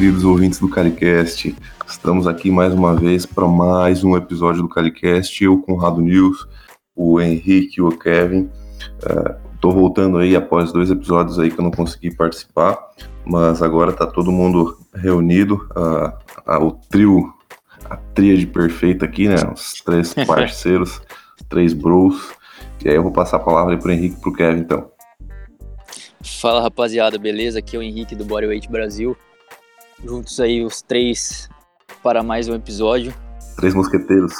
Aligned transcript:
queridos 0.00 0.24
ouvintes 0.24 0.58
do 0.58 0.66
CaliCast. 0.66 1.54
Estamos 1.86 2.26
aqui 2.26 2.50
mais 2.50 2.72
uma 2.72 2.94
vez 2.94 3.26
para 3.26 3.46
mais 3.46 4.02
um 4.02 4.16
episódio 4.16 4.62
do 4.62 4.68
CaliCast. 4.70 5.44
Eu, 5.44 5.60
Conrado 5.60 6.00
News, 6.00 6.48
o 6.96 7.20
Henrique 7.20 7.74
e 7.76 7.82
o 7.82 7.90
Kevin. 7.90 8.48
Estou 9.54 9.72
uh, 9.72 9.74
voltando 9.74 10.16
aí 10.16 10.34
após 10.34 10.72
dois 10.72 10.90
episódios 10.90 11.38
aí 11.38 11.50
que 11.50 11.60
eu 11.60 11.64
não 11.64 11.70
consegui 11.70 12.16
participar, 12.16 12.78
mas 13.26 13.60
agora 13.60 13.90
está 13.90 14.06
todo 14.06 14.32
mundo 14.32 14.78
reunido. 14.94 15.68
Uh, 15.76 16.50
uh, 16.50 16.64
o 16.64 16.70
trio, 16.88 17.34
a 17.84 17.98
tríade 17.98 18.46
perfeita 18.46 19.04
aqui, 19.04 19.28
né? 19.28 19.36
Os 19.54 19.82
três 19.84 20.14
parceiros, 20.26 21.02
três 21.46 21.74
bros. 21.74 22.32
E 22.82 22.88
aí 22.88 22.96
eu 22.96 23.02
vou 23.02 23.12
passar 23.12 23.36
a 23.36 23.40
palavra 23.40 23.76
para 23.76 23.88
o 23.88 23.92
Henrique 23.92 24.16
e 24.16 24.20
para 24.22 24.30
o 24.30 24.32
Kevin, 24.32 24.60
então. 24.60 24.90
Fala 26.22 26.62
rapaziada, 26.62 27.18
beleza? 27.18 27.58
Aqui 27.58 27.76
é 27.76 27.78
o 27.78 27.82
Henrique 27.82 28.16
do 28.16 28.24
Bodyweight 28.24 28.66
Brasil. 28.66 29.14
Juntos 30.02 30.40
aí 30.40 30.64
os 30.64 30.80
três 30.80 31.48
para 32.02 32.22
mais 32.22 32.48
um 32.48 32.54
episódio. 32.54 33.12
Três 33.56 33.74
mosqueteiros. 33.74 34.32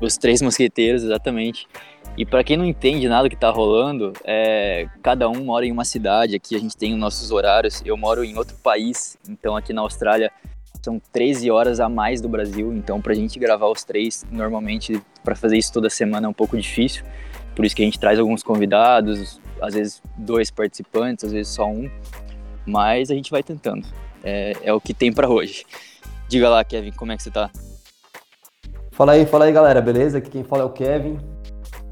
Os 0.00 0.16
três 0.16 0.40
mosqueteiros, 0.40 1.02
exatamente. 1.02 1.68
E 2.16 2.24
para 2.24 2.42
quem 2.42 2.56
não 2.56 2.64
entende 2.64 3.06
nada 3.06 3.28
que 3.28 3.36
tá 3.36 3.50
rolando, 3.50 4.14
é, 4.24 4.88
cada 5.02 5.28
um 5.28 5.44
mora 5.44 5.66
em 5.66 5.72
uma 5.72 5.84
cidade. 5.84 6.34
Aqui 6.34 6.56
a 6.56 6.58
gente 6.58 6.74
tem 6.74 6.94
os 6.94 6.98
nossos 6.98 7.30
horários. 7.30 7.82
Eu 7.84 7.98
moro 7.98 8.24
em 8.24 8.38
outro 8.38 8.56
país, 8.56 9.18
então 9.28 9.54
aqui 9.54 9.74
na 9.74 9.82
Austrália 9.82 10.32
são 10.82 10.98
13 11.12 11.50
horas 11.50 11.80
a 11.80 11.88
mais 11.88 12.22
do 12.22 12.28
Brasil. 12.28 12.72
Então 12.72 12.98
pra 12.98 13.12
gente 13.12 13.38
gravar 13.38 13.68
os 13.68 13.84
três, 13.84 14.24
normalmente 14.30 15.02
para 15.22 15.34
fazer 15.34 15.58
isso 15.58 15.70
toda 15.70 15.90
semana 15.90 16.26
é 16.26 16.30
um 16.30 16.34
pouco 16.34 16.56
difícil. 16.56 17.04
Por 17.54 17.66
isso 17.66 17.76
que 17.76 17.82
a 17.82 17.84
gente 17.84 17.98
traz 17.98 18.18
alguns 18.18 18.42
convidados, 18.42 19.38
às 19.60 19.74
vezes 19.74 20.02
dois 20.16 20.50
participantes, 20.50 21.24
às 21.24 21.32
vezes 21.32 21.52
só 21.52 21.68
um, 21.68 21.90
mas 22.66 23.10
a 23.10 23.14
gente 23.14 23.30
vai 23.30 23.42
tentando. 23.42 23.86
É, 24.24 24.56
é 24.62 24.72
o 24.72 24.80
que 24.80 24.94
tem 24.94 25.12
para 25.12 25.28
hoje. 25.28 25.64
Diga 26.26 26.48
lá, 26.48 26.64
Kevin, 26.64 26.90
como 26.92 27.12
é 27.12 27.16
que 27.16 27.22
você 27.22 27.30
tá? 27.30 27.50
Fala 28.90 29.12
aí, 29.12 29.26
fala 29.26 29.44
aí, 29.44 29.52
galera, 29.52 29.82
beleza? 29.82 30.18
Aqui 30.18 30.30
quem 30.30 30.44
fala 30.44 30.62
é 30.62 30.64
o 30.64 30.70
Kevin. 30.70 31.18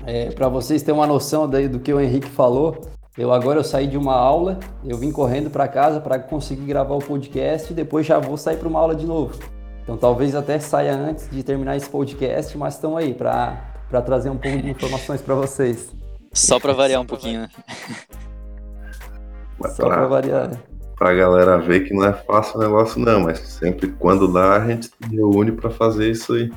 É, 0.06 0.30
para 0.30 0.48
vocês 0.48 0.82
terem 0.82 0.98
uma 0.98 1.06
noção 1.06 1.48
daí 1.48 1.68
do 1.68 1.78
que 1.78 1.92
o 1.92 2.00
Henrique 2.00 2.28
falou, 2.28 2.80
eu 3.16 3.32
agora 3.32 3.58
eu 3.58 3.64
saí 3.64 3.86
de 3.86 3.96
uma 3.96 4.14
aula, 4.14 4.58
eu 4.84 4.96
vim 4.96 5.12
correndo 5.12 5.50
para 5.50 5.68
casa 5.68 6.00
para 6.00 6.18
conseguir 6.18 6.64
gravar 6.64 6.94
o 6.94 6.98
podcast 6.98 7.70
e 7.70 7.76
depois 7.76 8.06
já 8.06 8.18
vou 8.18 8.36
sair 8.36 8.56
para 8.56 8.68
uma 8.68 8.80
aula 8.80 8.94
de 8.94 9.06
novo. 9.06 9.38
Então 9.82 9.96
talvez 9.96 10.34
até 10.34 10.58
saia 10.58 10.94
antes 10.94 11.28
de 11.28 11.42
terminar 11.42 11.76
esse 11.76 11.90
podcast, 11.90 12.56
mas 12.56 12.74
estão 12.74 12.96
aí 12.96 13.12
para 13.12 13.60
trazer 14.04 14.30
um 14.30 14.38
pouco 14.38 14.62
de 14.62 14.70
informações 14.70 15.20
para 15.20 15.34
vocês. 15.34 15.90
Só 16.32 16.58
para 16.58 16.72
variar 16.72 17.00
um 17.00 17.06
pouquinho, 17.06 17.42
né? 17.42 17.48
Só 19.76 19.88
para 19.88 20.06
variar. 20.06 20.71
Pra 20.96 21.14
galera 21.14 21.58
ver 21.58 21.80
que 21.80 21.94
não 21.94 22.04
é 22.04 22.12
fácil 22.12 22.58
o 22.58 22.62
negócio, 22.62 23.00
não, 23.00 23.20
mas 23.20 23.38
sempre 23.38 23.88
quando 23.98 24.32
dá, 24.32 24.56
a 24.56 24.66
gente 24.66 24.86
se 24.86 24.94
reúne 25.10 25.52
para 25.52 25.70
fazer 25.70 26.10
isso 26.10 26.34
aí, 26.34 26.50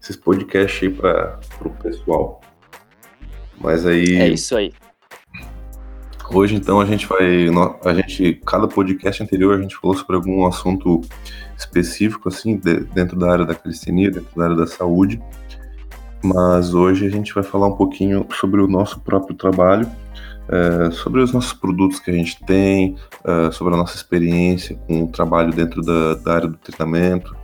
esses 0.00 0.16
podcasts 0.16 0.82
aí 0.82 0.90
para 0.90 1.40
o 1.64 1.70
pessoal. 1.82 2.40
Mas 3.60 3.84
aí. 3.84 4.16
É 4.16 4.28
isso 4.28 4.56
aí. 4.56 4.72
Hoje, 6.32 6.54
então, 6.54 6.80
a 6.80 6.86
gente 6.86 7.06
vai. 7.06 7.48
A 7.84 7.94
gente, 7.94 8.40
cada 8.46 8.66
podcast 8.66 9.22
anterior, 9.22 9.58
a 9.58 9.62
gente 9.62 9.76
falou 9.76 9.96
sobre 9.96 10.16
algum 10.16 10.46
assunto 10.46 11.02
específico, 11.58 12.28
assim, 12.28 12.56
dentro 12.94 13.18
da 13.18 13.30
área 13.30 13.44
da 13.44 13.54
calistenia, 13.54 14.10
dentro 14.10 14.30
da 14.34 14.44
área 14.44 14.56
da 14.56 14.66
saúde 14.66 15.20
mas 16.22 16.72
hoje 16.72 17.04
a 17.04 17.10
gente 17.10 17.34
vai 17.34 17.42
falar 17.42 17.66
um 17.66 17.74
pouquinho 17.74 18.24
sobre 18.38 18.60
o 18.60 18.68
nosso 18.68 19.00
próprio 19.00 19.34
trabalho, 19.34 19.90
é, 20.52 20.90
sobre 20.90 21.22
os 21.22 21.32
nossos 21.32 21.52
produtos 21.52 21.98
que 21.98 22.10
a 22.10 22.14
gente 22.14 22.38
tem, 22.44 22.96
é, 23.24 23.50
sobre 23.50 23.74
a 23.74 23.76
nossa 23.76 23.96
experiência 23.96 24.76
com 24.86 25.04
o 25.04 25.08
trabalho 25.08 25.52
dentro 25.52 25.80
da, 25.82 26.14
da, 26.14 26.34
área 26.34 26.48
do 26.48 26.58
treinamento, 26.58 27.34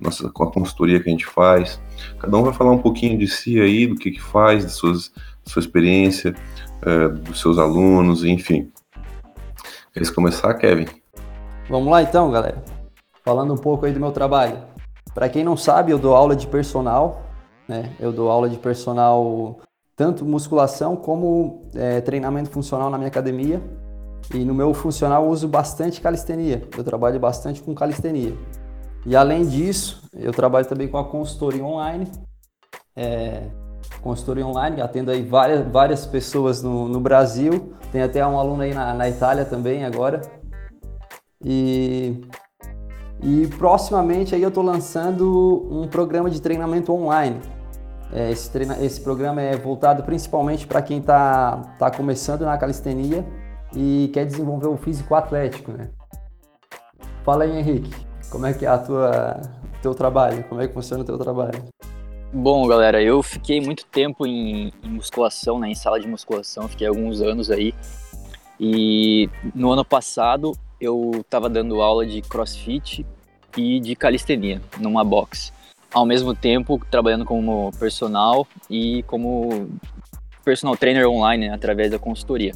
nossa, 0.00 0.28
com 0.30 0.42
a 0.44 0.52
consultoria 0.52 1.00
que 1.00 1.08
a 1.08 1.12
gente 1.12 1.26
faz. 1.26 1.80
Cada 2.18 2.36
um 2.36 2.42
vai 2.42 2.52
falar 2.52 2.72
um 2.72 2.78
pouquinho 2.78 3.16
de 3.18 3.28
si 3.28 3.60
aí, 3.60 3.86
do 3.86 3.94
que, 3.94 4.10
que 4.10 4.20
faz, 4.20 4.66
de 4.66 4.72
suas, 4.72 5.12
sua 5.44 5.60
experiência, 5.60 6.34
é, 6.82 7.08
dos 7.08 7.40
seus 7.40 7.58
alunos, 7.58 8.24
enfim. 8.24 8.70
Queres 9.92 10.10
começar, 10.10 10.52
Kevin? 10.54 10.86
Vamos 11.70 11.88
lá 11.88 12.02
então, 12.02 12.30
galera. 12.30 12.62
Falando 13.24 13.54
um 13.54 13.58
pouco 13.58 13.86
aí 13.86 13.92
do 13.92 14.00
meu 14.00 14.12
trabalho. 14.12 14.58
Para 15.14 15.28
quem 15.28 15.42
não 15.42 15.56
sabe, 15.56 15.92
eu 15.92 15.98
dou 15.98 16.14
aula 16.14 16.36
de 16.36 16.46
personal 16.46 17.26
né? 17.68 17.92
Eu 17.98 18.12
dou 18.12 18.30
aula 18.30 18.48
de 18.48 18.56
personal, 18.56 19.58
tanto 19.96 20.24
musculação 20.24 20.94
como 20.94 21.70
é, 21.74 22.00
treinamento 22.02 22.50
funcional 22.50 22.90
na 22.90 22.98
minha 22.98 23.08
academia. 23.08 23.62
E 24.34 24.44
no 24.44 24.54
meu 24.54 24.74
funcional 24.74 25.24
eu 25.24 25.30
uso 25.30 25.48
bastante 25.48 26.00
calistenia. 26.00 26.68
Eu 26.76 26.84
trabalho 26.84 27.18
bastante 27.18 27.62
com 27.62 27.74
calistenia. 27.74 28.36
E 29.06 29.16
além 29.16 29.46
disso, 29.46 30.02
eu 30.12 30.32
trabalho 30.32 30.66
também 30.66 30.88
com 30.88 30.98
a 30.98 31.04
consultoria 31.04 31.64
online. 31.64 32.06
É, 32.94 33.44
consultoria 34.02 34.46
online, 34.46 34.80
atendo 34.80 35.10
aí 35.10 35.22
várias, 35.22 35.66
várias 35.66 36.04
pessoas 36.04 36.62
no, 36.62 36.88
no 36.88 37.00
Brasil. 37.00 37.72
Tem 37.90 38.02
até 38.02 38.26
um 38.26 38.38
aluno 38.38 38.62
aí 38.62 38.74
na, 38.74 38.92
na 38.92 39.08
Itália 39.08 39.44
também 39.44 39.84
agora. 39.84 40.20
E 41.42 42.20
e 43.22 43.46
proximamente 43.58 44.34
aí 44.34 44.42
eu 44.42 44.50
estou 44.50 44.62
lançando 44.62 45.66
um 45.70 45.88
programa 45.88 46.28
de 46.28 46.40
treinamento 46.40 46.92
online. 46.92 47.40
É, 48.12 48.30
esse, 48.30 48.50
treina, 48.50 48.82
esse 48.82 49.00
programa 49.00 49.42
é 49.42 49.56
voltado 49.56 50.02
principalmente 50.02 50.66
para 50.66 50.80
quem 50.80 50.98
está 50.98 51.74
tá 51.78 51.90
começando 51.90 52.42
na 52.42 52.56
calistenia 52.56 53.26
e 53.74 54.10
quer 54.12 54.24
desenvolver 54.24 54.68
o 54.68 54.76
físico 54.76 55.14
atlético, 55.14 55.72
né? 55.72 55.90
Fala 57.24 57.44
aí, 57.44 57.58
Henrique, 57.58 57.90
como 58.30 58.46
é 58.46 58.54
que 58.54 58.64
é 58.64 58.68
a 58.68 58.78
tua 58.78 59.40
teu 59.82 59.94
trabalho? 59.94 60.44
Como 60.44 60.60
é 60.60 60.68
que 60.68 60.74
funciona 60.74 61.02
o 61.02 61.06
teu 61.06 61.18
trabalho? 61.18 61.64
Bom, 62.32 62.66
galera, 62.66 63.02
eu 63.02 63.22
fiquei 63.22 63.60
muito 63.60 63.86
tempo 63.86 64.26
em, 64.26 64.72
em 64.82 64.88
musculação, 64.88 65.58
né, 65.58 65.68
em 65.68 65.74
sala 65.74 66.00
de 66.00 66.06
musculação, 66.08 66.68
fiquei 66.68 66.86
alguns 66.86 67.20
anos 67.20 67.50
aí. 67.50 67.74
E 68.58 69.28
no 69.54 69.70
ano 69.70 69.84
passado 69.84 70.52
eu 70.80 71.12
estava 71.20 71.48
dando 71.48 71.80
aula 71.80 72.06
de 72.06 72.20
crossfit 72.22 73.06
e 73.56 73.80
de 73.80 73.94
calistenia 73.96 74.60
numa 74.78 75.04
box 75.04 75.52
ao 75.96 76.04
mesmo 76.04 76.34
tempo 76.34 76.78
trabalhando 76.90 77.24
como 77.24 77.72
personal 77.80 78.46
e 78.68 79.02
como 79.04 79.70
personal 80.44 80.76
trainer 80.76 81.08
online 81.08 81.48
né, 81.48 81.54
através 81.54 81.90
da 81.90 81.98
consultoria. 81.98 82.52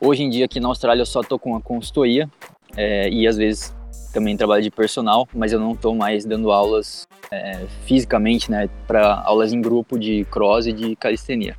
Hoje 0.00 0.22
em 0.22 0.30
dia 0.30 0.44
aqui 0.44 0.60
na 0.60 0.68
Austrália 0.68 1.02
eu 1.02 1.06
só 1.06 1.20
estou 1.20 1.36
com 1.36 1.56
a 1.56 1.60
consultoria 1.60 2.30
é, 2.76 3.10
e 3.10 3.26
às 3.26 3.36
vezes 3.36 3.74
também 4.12 4.36
trabalho 4.36 4.62
de 4.62 4.70
personal, 4.70 5.28
mas 5.34 5.52
eu 5.52 5.58
não 5.58 5.72
estou 5.72 5.96
mais 5.96 6.24
dando 6.24 6.52
aulas 6.52 7.08
é, 7.28 7.66
fisicamente, 7.86 8.52
né, 8.52 8.70
para 8.86 9.20
aulas 9.22 9.52
em 9.52 9.60
grupo 9.60 9.98
de 9.98 10.24
cross 10.26 10.68
e 10.68 10.72
de 10.72 10.94
calistenia. 10.94 11.56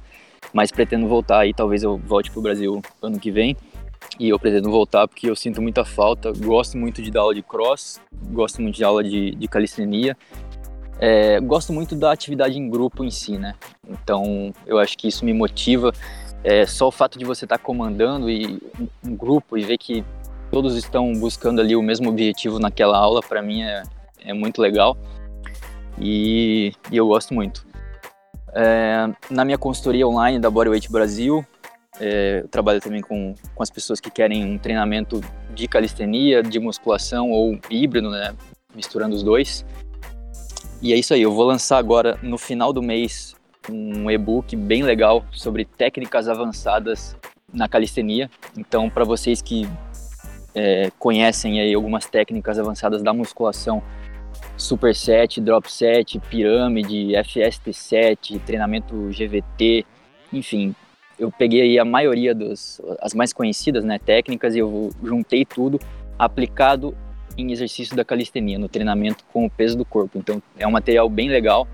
Mas 0.54 0.72
pretendo 0.72 1.10
voltar 1.10 1.40
aí, 1.40 1.54
talvez 1.54 1.84
eu 1.84 1.98
volte 1.98 2.32
para 2.32 2.40
o 2.40 2.42
Brasil 2.42 2.82
ano 3.02 3.20
que 3.20 3.32
vem. 3.32 3.58
E 4.18 4.30
eu 4.30 4.40
pretendo 4.40 4.72
voltar 4.72 5.08
porque 5.08 5.30
eu 5.30 5.36
sinto 5.36 5.62
muita 5.62 5.84
falta. 5.84 6.32
Gosto 6.32 6.78
muito 6.78 7.02
de 7.02 7.12
dar 7.12 7.22
aula 7.22 7.36
de 7.36 7.44
cross, 7.44 8.00
gosto 8.32 8.62
muito 8.62 8.76
de 8.76 8.84
aula 8.84 9.04
de, 9.04 9.32
de 9.32 9.48
calistenia 9.48 10.16
é, 11.00 11.40
gosto 11.40 11.72
muito 11.72 11.96
da 11.96 12.12
atividade 12.12 12.58
em 12.58 12.70
grupo 12.70 13.04
em 13.04 13.12
si, 13.12 13.38
né? 13.38 13.56
Então, 13.88 14.54
eu 14.66 14.80
acho 14.80 14.98
que 14.98 15.08
isso 15.08 15.24
me 15.24 15.34
motiva. 15.34 15.92
É, 16.44 16.66
só 16.66 16.88
o 16.88 16.92
fato 16.92 17.20
de 17.20 17.26
você 17.26 17.46
estar 17.46 17.58
tá 17.58 17.64
comandando 17.64 18.30
e 18.30 18.60
um 19.04 19.16
grupo 19.16 19.58
e 19.58 19.64
ver 19.64 19.78
que 19.78 20.04
todos 20.52 20.76
estão 20.76 21.14
buscando 21.14 21.62
ali 21.62 21.76
o 21.76 21.82
mesmo 21.82 22.10
objetivo 22.10 22.60
naquela 22.60 22.98
aula, 22.98 23.22
para 23.22 23.42
mim 23.42 23.64
é, 23.64 23.84
é 24.24 24.34
muito 24.34 24.62
legal. 24.62 24.98
E, 26.00 26.74
e 26.92 26.98
eu 26.98 27.08
gosto 27.08 27.34
muito. 27.34 27.66
É, 28.54 29.08
na 29.30 29.46
minha 29.46 29.58
consultoria 29.58 30.08
online 30.08 30.40
da 30.40 30.50
Bodyweight 30.50 30.92
Brasil, 30.92 31.46
é, 32.00 32.42
eu 32.44 32.48
trabalho 32.48 32.80
também 32.80 33.02
com, 33.02 33.36
com 33.54 33.64
as 33.64 33.70
pessoas 33.70 34.00
que 34.00 34.10
querem 34.10 34.46
um 34.46 34.58
treinamento 34.58 35.22
de 35.54 35.68
calistenia, 35.68 36.42
de 36.42 36.60
musculação 36.60 37.32
ou 37.32 37.60
híbrido, 37.70 38.10
né? 38.10 38.36
Misturando 38.76 39.16
os 39.16 39.24
dois. 39.24 39.66
E 40.82 40.94
é 40.94 40.96
isso 40.96 41.14
aí, 41.14 41.24
eu 41.24 41.34
vou 41.34 41.46
lançar 41.46 41.78
agora 41.78 42.20
no 42.22 42.38
final 42.38 42.72
do 42.72 42.84
mês 42.84 43.36
um 43.70 44.10
e-book 44.10 44.56
bem 44.56 44.84
legal 44.84 45.26
sobre 45.32 45.66
técnicas 45.66 46.30
avançadas 46.30 47.18
na 47.52 47.68
calistenia. 47.68 48.30
Então, 48.56 48.90
para 48.90 49.04
vocês 49.04 49.42
que 49.42 49.68
é, 50.54 50.92
conhecem 51.00 51.60
aí 51.60 51.74
algumas 51.74 52.06
técnicas 52.06 52.60
avançadas 52.60 53.02
da 53.02 53.12
musculação, 53.12 53.82
superset, 54.56 55.42
drop 55.42 55.72
set, 55.72 56.20
pirâmide, 56.20 57.14
FST7, 57.14 58.40
treinamento 58.46 59.10
GVT, 59.10 59.84
enfim, 60.32 60.76
eu 61.18 61.32
peguei 61.32 61.62
aí 61.62 61.80
a 61.80 61.86
maioria 61.86 62.36
das 62.36 62.80
as 63.02 63.14
mais 63.16 63.34
conhecidas, 63.34 63.84
né, 63.84 63.98
técnicas 63.98 64.56
e 64.56 64.60
eu 64.60 64.92
juntei 65.04 65.44
tudo 65.44 65.80
aplicado 66.20 66.96
em 67.38 67.52
exercício 67.52 67.96
da 67.96 68.04
calistenia, 68.04 68.58
no 68.58 68.68
treinamento 68.68 69.24
com 69.32 69.46
o 69.46 69.50
peso 69.50 69.78
do 69.78 69.86
corpo. 69.86 70.18
Então 70.18 70.42
é 70.58 70.68
um 70.68 70.72
material 70.72 71.10
bem 71.10 71.30
legal 71.30 71.68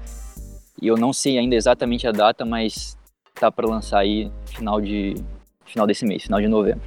e 0.81 0.87
eu 0.87 0.97
não 0.97 1.13
sei 1.13 1.37
ainda 1.37 1.55
exatamente 1.55 2.07
a 2.07 2.11
data, 2.11 2.45
mas 2.45 2.97
tá 3.33 3.51
para 3.51 3.67
lançar 3.67 3.99
aí 3.99 4.31
final 4.45 4.81
de 4.81 5.15
final 5.65 5.87
desse 5.87 6.05
mês, 6.05 6.23
final 6.23 6.41
de 6.41 6.47
novembro. 6.47 6.81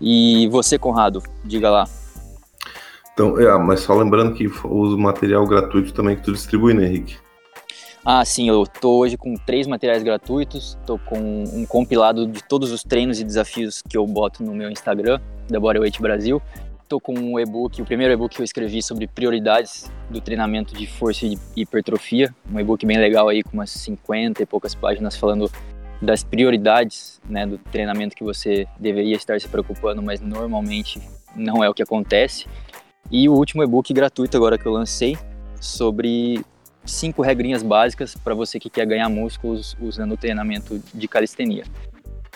E 0.00 0.48
você, 0.48 0.78
Conrado, 0.78 1.22
diga 1.44 1.70
lá. 1.70 1.84
Então, 3.12 3.38
é, 3.38 3.58
mas 3.58 3.80
só 3.80 3.94
lembrando 3.94 4.34
que 4.34 4.46
o 4.64 4.96
material 4.96 5.46
gratuito 5.46 5.92
também 5.92 6.16
que 6.16 6.22
tu 6.22 6.32
distribui, 6.32 6.74
né, 6.74 6.86
Henrique? 6.86 7.16
Ah, 8.04 8.24
sim, 8.24 8.48
eu 8.48 8.66
tô 8.66 8.98
hoje 8.98 9.16
com 9.16 9.34
três 9.34 9.66
materiais 9.66 10.02
gratuitos, 10.02 10.76
tô 10.84 10.98
com 10.98 11.44
um 11.44 11.64
compilado 11.66 12.26
de 12.26 12.42
todos 12.42 12.72
os 12.72 12.82
treinos 12.82 13.20
e 13.20 13.24
desafios 13.24 13.80
que 13.88 13.96
eu 13.96 14.04
boto 14.06 14.42
no 14.42 14.52
meu 14.52 14.70
Instagram, 14.70 15.20
da 15.48 15.60
Bodyweight 15.60 16.02
Brasil. 16.02 16.42
Tô 16.92 17.00
com 17.00 17.14
um 17.14 17.40
e-book, 17.40 17.80
o 17.80 17.86
primeiro 17.86 18.12
e-book 18.12 18.36
que 18.36 18.42
eu 18.42 18.44
escrevi 18.44 18.82
sobre 18.82 19.06
prioridades 19.06 19.90
do 20.10 20.20
treinamento 20.20 20.74
de 20.74 20.86
força 20.86 21.24
e 21.24 21.38
hipertrofia, 21.56 22.34
um 22.52 22.60
e-book 22.60 22.84
bem 22.84 22.98
legal 22.98 23.30
aí 23.30 23.42
com 23.42 23.54
umas 23.54 23.70
50 23.70 24.42
e 24.42 24.44
poucas 24.44 24.74
páginas 24.74 25.16
falando 25.16 25.50
das 26.02 26.22
prioridades, 26.22 27.18
né, 27.26 27.46
do 27.46 27.56
treinamento 27.56 28.14
que 28.14 28.22
você 28.22 28.66
deveria 28.78 29.16
estar 29.16 29.40
se 29.40 29.48
preocupando, 29.48 30.02
mas 30.02 30.20
normalmente 30.20 31.00
não 31.34 31.64
é 31.64 31.70
o 31.70 31.72
que 31.72 31.82
acontece. 31.82 32.44
E 33.10 33.26
o 33.26 33.32
último 33.32 33.62
e-book 33.62 33.90
gratuito 33.94 34.36
agora 34.36 34.58
que 34.58 34.66
eu 34.66 34.72
lancei 34.72 35.16
sobre 35.58 36.44
cinco 36.84 37.22
regrinhas 37.22 37.62
básicas 37.62 38.14
para 38.16 38.34
você 38.34 38.60
que 38.60 38.68
quer 38.68 38.84
ganhar 38.84 39.08
músculos 39.08 39.74
usando 39.80 40.12
o 40.12 40.16
treinamento 40.18 40.78
de 40.92 41.08
calistenia. 41.08 41.64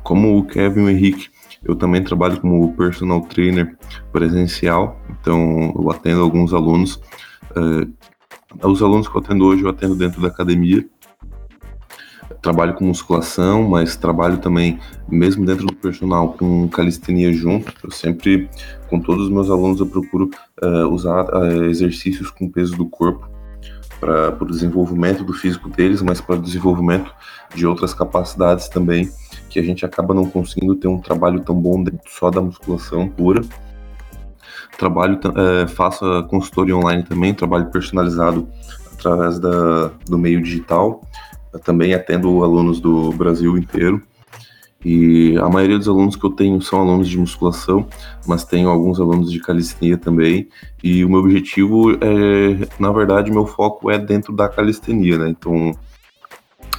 como 0.04 0.38
o 0.38 0.46
Kevin 0.46 0.82
e 0.82 0.84
o 0.84 0.90
Henrique, 0.90 1.30
eu 1.64 1.76
também 1.76 2.04
trabalho 2.04 2.40
como 2.40 2.72
personal 2.76 3.22
trainer 3.22 3.76
presencial, 4.12 5.00
então 5.10 5.74
eu 5.76 5.90
atendo 5.92 6.22
alguns 6.22 6.54
alunos 6.54 7.02
Uh, 7.56 7.92
os 8.64 8.82
alunos 8.82 9.08
que 9.08 9.16
eu 9.16 9.22
atendo 9.22 9.46
hoje, 9.46 9.64
eu 9.64 9.70
atendo 9.70 9.96
dentro 9.96 10.22
da 10.22 10.28
academia. 10.28 10.88
Trabalho 12.42 12.74
com 12.74 12.86
musculação, 12.86 13.68
mas 13.68 13.96
trabalho 13.96 14.38
também, 14.38 14.80
mesmo 15.08 15.46
dentro 15.46 15.66
do 15.66 15.76
personal, 15.76 16.34
com 16.34 16.68
calistenia 16.70 17.34
junto. 17.34 17.74
Eu 17.84 17.92
sempre, 17.92 18.50
com 18.90 19.00
todos 19.00 19.26
os 19.26 19.30
meus 19.30 19.50
alunos, 19.50 19.80
eu 19.80 19.88
procuro 19.88 20.30
uh, 20.64 20.88
usar 20.88 21.26
uh, 21.34 21.66
exercícios 21.66 22.30
com 22.32 22.50
peso 22.50 22.76
do 22.78 22.86
corpo 22.86 23.28
para 24.00 24.38
o 24.40 24.46
desenvolvimento 24.46 25.24
do 25.24 25.34
físico 25.34 25.68
deles, 25.70 26.02
mas 26.02 26.22
para 26.22 26.36
o 26.36 26.42
desenvolvimento 26.42 27.14
de 27.54 27.68
outras 27.68 27.94
capacidades 27.94 28.70
também, 28.70 29.12
que 29.50 29.60
a 29.60 29.64
gente 29.64 29.86
acaba 29.86 30.14
não 30.14 30.30
conseguindo 30.30 30.76
ter 30.76 30.88
um 30.88 31.00
trabalho 31.00 31.42
tão 31.42 31.56
bom 31.56 31.84
dentro 31.84 32.10
só 32.10 32.32
da 32.32 32.40
musculação 32.40 33.10
pura 33.10 33.42
trabalho, 34.80 35.20
é, 35.36 35.68
faço 35.68 36.24
consultoria 36.30 36.76
online 36.76 37.04
também, 37.04 37.34
trabalho 37.34 37.70
personalizado 37.70 38.48
através 38.94 39.38
da, 39.38 39.92
do 40.08 40.18
meio 40.18 40.42
digital. 40.42 41.04
Eu 41.54 41.60
também 41.60 41.94
atendo 41.94 42.44
alunos 42.44 42.80
do 42.80 43.12
Brasil 43.12 43.58
inteiro. 43.58 44.02
E 44.84 45.38
a 45.38 45.50
maioria 45.50 45.78
dos 45.78 45.90
alunos 45.90 46.16
que 46.16 46.26
eu 46.26 46.30
tenho 46.30 46.62
são 46.62 46.80
alunos 46.80 47.10
de 47.10 47.18
musculação, 47.18 47.86
mas 48.26 48.46
tenho 48.46 48.70
alguns 48.70 49.00
alunos 49.00 49.30
de 49.30 49.40
calistenia 49.40 49.98
também. 49.98 50.48
E 50.82 51.04
o 51.04 51.10
meu 51.10 51.20
objetivo 51.20 51.92
é, 51.94 52.68
na 52.80 52.92
verdade, 52.92 53.30
meu 53.30 53.46
foco 53.46 53.92
é 53.92 53.98
dentro 53.98 54.32
da 54.32 54.48
calistenia, 54.48 55.18
né? 55.18 55.30
Então, 55.30 55.74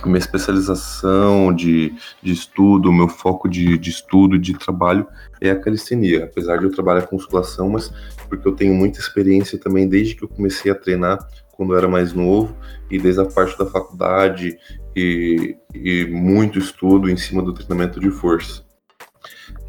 minha 0.06 0.18
especialização 0.18 1.52
de, 1.54 1.92
de 2.22 2.32
estudo, 2.32 2.90
meu 2.90 3.08
foco 3.08 3.48
de, 3.48 3.76
de 3.76 3.90
estudo 3.90 4.36
e 4.36 4.38
de 4.38 4.54
trabalho 4.54 5.06
é 5.38 5.50
a 5.50 5.60
calistenia. 5.60 6.24
Apesar 6.24 6.56
de 6.56 6.64
eu 6.64 6.72
trabalhar 6.72 7.02
com 7.02 7.16
musculação, 7.16 7.68
mas 7.68 7.92
porque 8.28 8.48
eu 8.48 8.52
tenho 8.52 8.74
muita 8.74 8.98
experiência 8.98 9.58
também 9.58 9.86
desde 9.86 10.14
que 10.14 10.24
eu 10.24 10.28
comecei 10.28 10.72
a 10.72 10.74
treinar 10.74 11.18
quando 11.60 11.74
eu 11.74 11.78
era 11.78 11.88
mais 11.88 12.14
novo 12.14 12.56
e 12.90 12.98
desde 12.98 13.20
a 13.20 13.26
parte 13.26 13.58
da 13.58 13.66
faculdade 13.66 14.56
e, 14.96 15.54
e 15.74 16.06
muito 16.06 16.58
estudo 16.58 17.10
em 17.10 17.18
cima 17.18 17.42
do 17.42 17.52
treinamento 17.52 18.00
de 18.00 18.10
força. 18.10 18.64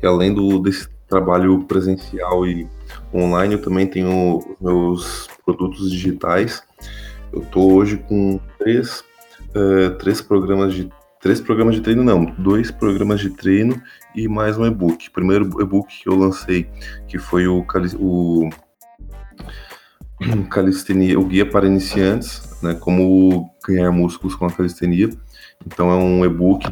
E 0.02 0.08
além 0.08 0.34
do, 0.34 0.58
desse 0.58 0.88
trabalho 1.06 1.66
presencial 1.66 2.48
e 2.48 2.66
online, 3.14 3.56
eu 3.56 3.62
também 3.62 3.86
tenho 3.86 4.40
meus 4.62 5.28
produtos 5.46 5.92
digitais. 5.92 6.64
Eu 7.34 7.42
estou 7.42 7.74
hoje 7.74 7.98
com 7.98 8.40
três 8.58 9.02
uh, 9.54 9.94
três 10.00 10.22
programas 10.22 10.74
de 10.74 10.90
três 11.20 11.42
programas 11.42 11.76
de 11.76 11.82
treino 11.82 12.06
não, 12.06 12.24
dois 12.24 12.72
programas 12.72 13.20
de 13.20 13.32
treino 13.32 13.82
e 14.16 14.30
mais 14.30 14.58
um 14.58 14.66
e-book. 14.66 15.10
Primeiro 15.10 15.44
e-book 15.62 15.90
que 16.04 16.08
eu 16.08 16.16
lancei, 16.16 16.70
que 17.10 17.20
foi 17.20 17.48
o, 17.48 17.66
o 18.00 18.50
calistenia, 20.50 21.20
o 21.20 21.26
guia 21.26 21.46
para 21.46 21.68
iniciantes, 21.68 22.58
né, 22.62 22.76
como 22.76 23.52
ganhar 23.68 23.92
músculos 23.92 24.36
com 24.36 24.46
a 24.46 24.52
calistenia. 24.52 25.10
Então 25.66 25.92
é 25.92 25.96
um 25.96 26.26
e-book 26.26 26.66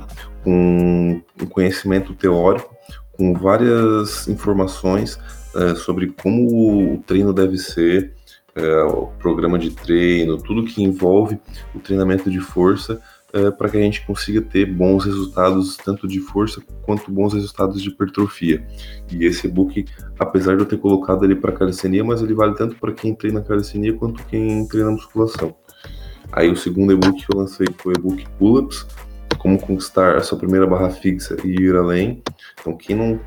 com 0.43 1.21
um 1.41 1.45
conhecimento 1.45 2.13
teórico, 2.13 2.73
com 3.11 3.33
várias 3.33 4.27
informações 4.27 5.19
uh, 5.53 5.75
sobre 5.75 6.07
como 6.07 6.93
o 6.93 7.03
treino 7.05 7.33
deve 7.33 7.57
ser, 7.57 8.13
é, 8.55 8.83
o 8.83 9.07
programa 9.19 9.59
de 9.59 9.71
treino, 9.71 10.37
tudo 10.37 10.65
que 10.65 10.83
envolve 10.83 11.39
o 11.73 11.79
treinamento 11.79 12.29
de 12.29 12.39
força 12.39 13.01
é, 13.33 13.51
para 13.51 13.69
que 13.69 13.77
a 13.77 13.81
gente 13.81 14.05
consiga 14.05 14.41
ter 14.41 14.65
bons 14.65 15.05
resultados, 15.05 15.77
tanto 15.77 16.07
de 16.07 16.19
força 16.19 16.61
quanto 16.83 17.11
bons 17.11 17.33
resultados 17.33 17.81
de 17.81 17.89
hipertrofia. 17.89 18.65
E 19.11 19.25
esse 19.25 19.47
e-book, 19.47 19.85
apesar 20.17 20.55
de 20.55 20.63
eu 20.63 20.65
ter 20.65 20.77
colocado 20.77 21.23
ele 21.23 21.35
para 21.35 21.51
calistenia, 21.51 22.03
mas 22.03 22.21
ele 22.21 22.33
vale 22.33 22.55
tanto 22.55 22.75
para 22.75 22.91
quem 22.91 23.13
treina 23.13 23.41
calistenia 23.41 23.93
quanto 23.93 24.23
quem 24.25 24.67
treina 24.67 24.91
musculação. 24.91 25.55
Aí 26.31 26.49
o 26.49 26.55
segundo 26.55 26.93
e-book 26.93 27.25
que 27.25 27.33
eu 27.33 27.39
lancei 27.39 27.67
foi 27.77 27.93
o 27.93 27.97
e-book 27.97 28.25
Pull-Ups, 28.37 28.87
como 29.37 29.59
conquistar 29.59 30.15
a 30.15 30.21
sua 30.21 30.37
primeira 30.37 30.67
barra 30.67 30.89
fixa 30.89 31.35
e 31.43 31.49
ir 31.49 31.75
além. 31.75 32.21
Então 32.59 32.75
quem 32.75 32.95
não 32.95 33.19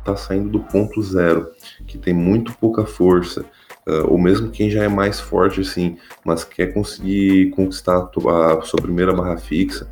está 0.00 0.16
saindo 0.16 0.48
do 0.48 0.60
ponto 0.60 1.02
zero, 1.02 1.50
que 1.86 1.98
tem 1.98 2.12
muito 2.12 2.52
pouca 2.54 2.84
força, 2.84 3.44
uh, 3.86 4.10
ou 4.10 4.18
mesmo 4.18 4.50
quem 4.50 4.70
já 4.70 4.84
é 4.84 4.88
mais 4.88 5.20
forte 5.20 5.60
assim, 5.60 5.96
mas 6.24 6.44
quer 6.44 6.72
conseguir 6.72 7.50
conquistar 7.50 7.98
a 7.98 8.62
sua 8.62 8.80
primeira 8.80 9.12
barra 9.12 9.36
fixa, 9.36 9.88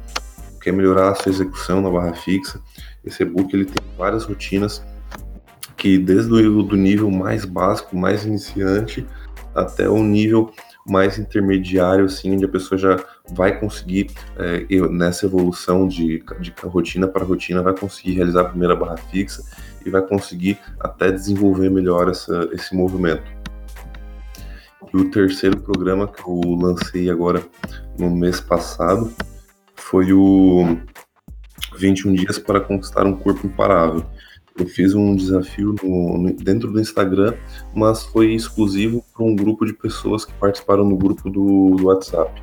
quer 0.60 0.72
melhorar 0.72 1.10
a 1.10 1.14
sua 1.14 1.30
execução 1.30 1.80
na 1.80 1.90
barra 1.90 2.14
fixa, 2.14 2.60
esse 3.04 3.22
e-book 3.22 3.54
ele 3.54 3.64
tem 3.64 3.76
várias 3.96 4.24
rotinas 4.24 4.82
que 5.76 5.96
desde 5.96 6.32
o 6.32 6.62
do 6.62 6.76
nível 6.76 7.10
mais 7.10 7.44
básico, 7.44 7.96
mais 7.96 8.24
iniciante, 8.24 9.06
até 9.54 9.88
o 9.88 10.02
nível 10.02 10.52
mais 10.84 11.18
intermediário, 11.18 12.06
assim, 12.06 12.32
onde 12.32 12.44
a 12.44 12.48
pessoa 12.48 12.78
já 12.78 12.98
vai 13.30 13.58
conseguir, 13.58 14.10
é, 14.36 14.66
nessa 14.90 15.26
evolução 15.26 15.86
de, 15.86 16.24
de 16.40 16.52
rotina 16.64 17.06
para 17.06 17.24
rotina, 17.24 17.62
vai 17.62 17.76
conseguir 17.76 18.14
realizar 18.14 18.40
a 18.40 18.48
primeira 18.48 18.74
barra 18.74 18.96
fixa 18.96 19.42
e 19.84 19.90
vai 19.90 20.02
conseguir 20.02 20.58
até 20.80 21.12
desenvolver 21.12 21.70
melhor 21.70 22.08
essa, 22.08 22.48
esse 22.52 22.74
movimento. 22.74 23.22
E 24.92 24.96
o 24.96 25.10
terceiro 25.10 25.60
programa 25.60 26.06
que 26.08 26.20
eu 26.22 26.40
lancei 26.54 27.10
agora 27.10 27.42
no 27.98 28.10
mês 28.10 28.40
passado 28.40 29.12
foi 29.74 30.12
o 30.12 30.78
21 31.76 32.14
Dias 32.14 32.38
para 32.38 32.60
Conquistar 32.60 33.04
um 33.04 33.16
Corpo 33.16 33.46
Imparável. 33.46 34.04
Eu 34.58 34.66
fiz 34.66 34.94
um 34.94 35.14
desafio 35.14 35.74
no, 35.82 36.18
no, 36.18 36.32
dentro 36.32 36.70
do 36.70 36.80
Instagram, 36.80 37.34
mas 37.74 38.04
foi 38.04 38.34
exclusivo 38.34 39.04
para 39.14 39.24
um 39.24 39.34
grupo 39.34 39.64
de 39.64 39.72
pessoas 39.72 40.24
que 40.24 40.32
participaram 40.34 40.84
no 40.84 40.96
grupo 40.96 41.30
do, 41.30 41.76
do 41.76 41.86
WhatsApp. 41.86 42.42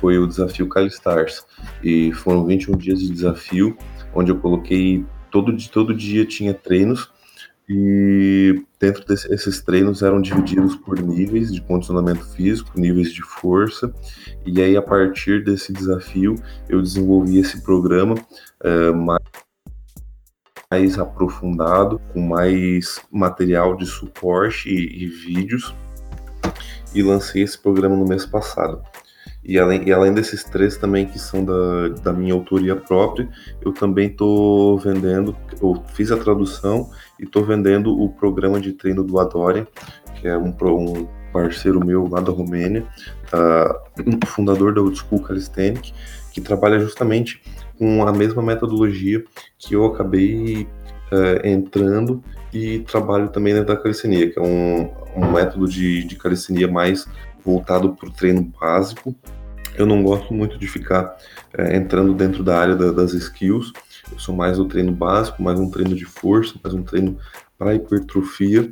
Foi 0.00 0.18
o 0.18 0.26
desafio 0.26 0.68
Calistars. 0.68 1.44
E 1.82 2.12
foram 2.12 2.46
21 2.46 2.76
dias 2.76 3.00
de 3.00 3.10
desafio, 3.10 3.76
onde 4.14 4.30
eu 4.30 4.36
coloquei 4.36 5.04
todo, 5.30 5.56
todo 5.70 5.94
dia 5.94 6.24
tinha 6.24 6.54
treinos 6.54 7.10
e 7.72 8.64
dentro 8.80 9.06
desses 9.06 9.62
treinos 9.62 10.02
eram 10.02 10.20
divididos 10.20 10.74
por 10.74 11.00
níveis 11.00 11.54
de 11.54 11.60
condicionamento 11.60 12.24
físico, 12.30 12.72
níveis 12.74 13.12
de 13.12 13.22
força, 13.22 13.94
e 14.44 14.60
aí 14.60 14.76
a 14.76 14.82
partir 14.82 15.44
desse 15.44 15.72
desafio 15.72 16.34
eu 16.68 16.82
desenvolvi 16.82 17.38
esse 17.38 17.62
programa 17.62 18.16
uh, 18.16 18.92
mais, 18.92 19.22
mais 20.68 20.98
aprofundado, 20.98 22.00
com 22.12 22.20
mais 22.20 23.00
material 23.08 23.76
de 23.76 23.86
suporte 23.86 24.68
e, 24.68 25.04
e 25.04 25.06
vídeos, 25.06 25.72
e 26.92 27.04
lancei 27.04 27.44
esse 27.44 27.56
programa 27.56 27.94
no 27.94 28.04
mês 28.04 28.26
passado. 28.26 28.82
E 29.50 29.58
além, 29.58 29.82
e 29.84 29.92
além 29.92 30.14
desses 30.14 30.44
três 30.44 30.76
também 30.76 31.04
que 31.04 31.18
são 31.18 31.44
da, 31.44 31.88
da 32.04 32.12
minha 32.12 32.32
autoria 32.32 32.76
própria, 32.76 33.28
eu 33.60 33.72
também 33.72 34.06
estou 34.06 34.78
vendendo, 34.78 35.36
eu 35.60 35.82
fiz 35.92 36.12
a 36.12 36.16
tradução 36.16 36.88
e 37.18 37.24
estou 37.24 37.44
vendendo 37.44 38.00
o 38.00 38.08
programa 38.10 38.60
de 38.60 38.72
treino 38.72 39.02
do 39.02 39.18
Adore, 39.18 39.66
que 40.14 40.28
é 40.28 40.38
um, 40.38 40.54
um 40.56 41.08
parceiro 41.32 41.84
meu 41.84 42.06
lá 42.08 42.20
da 42.20 42.30
Romênia, 42.30 42.86
uh, 43.34 44.24
fundador 44.28 44.72
da 44.72 44.82
Old 44.82 44.96
School 44.96 45.20
Calisthenic, 45.20 45.92
que 46.32 46.40
trabalha 46.40 46.78
justamente 46.78 47.42
com 47.76 48.06
a 48.06 48.12
mesma 48.12 48.40
metodologia 48.44 49.24
que 49.58 49.74
eu 49.74 49.84
acabei 49.84 50.68
é, 51.10 51.50
entrando 51.50 52.22
e 52.54 52.78
trabalho 52.78 53.28
também 53.30 53.52
dentro 53.52 53.74
da 53.74 53.76
calistenia, 53.76 54.30
que 54.30 54.38
é 54.38 54.42
um, 54.42 54.92
um 55.16 55.32
método 55.32 55.66
de, 55.66 56.04
de 56.04 56.14
calistenia 56.14 56.68
mais 56.68 57.04
voltado 57.44 57.96
para 57.96 58.08
o 58.08 58.12
treino 58.12 58.44
básico. 58.60 59.12
Eu 59.80 59.86
não 59.86 60.02
gosto 60.02 60.34
muito 60.34 60.58
de 60.58 60.68
ficar 60.68 61.16
é, 61.56 61.74
entrando 61.74 62.12
dentro 62.12 62.44
da 62.44 62.58
área 62.58 62.76
da, 62.76 62.92
das 62.92 63.14
skills. 63.14 63.72
Eu 64.12 64.18
sou 64.18 64.36
mais 64.36 64.58
do 64.58 64.66
treino 64.66 64.92
básico, 64.92 65.42
mais 65.42 65.58
um 65.58 65.70
treino 65.70 65.94
de 65.94 66.04
força, 66.04 66.60
mais 66.62 66.74
um 66.74 66.82
treino 66.82 67.16
para 67.56 67.74
hipertrofia. 67.74 68.70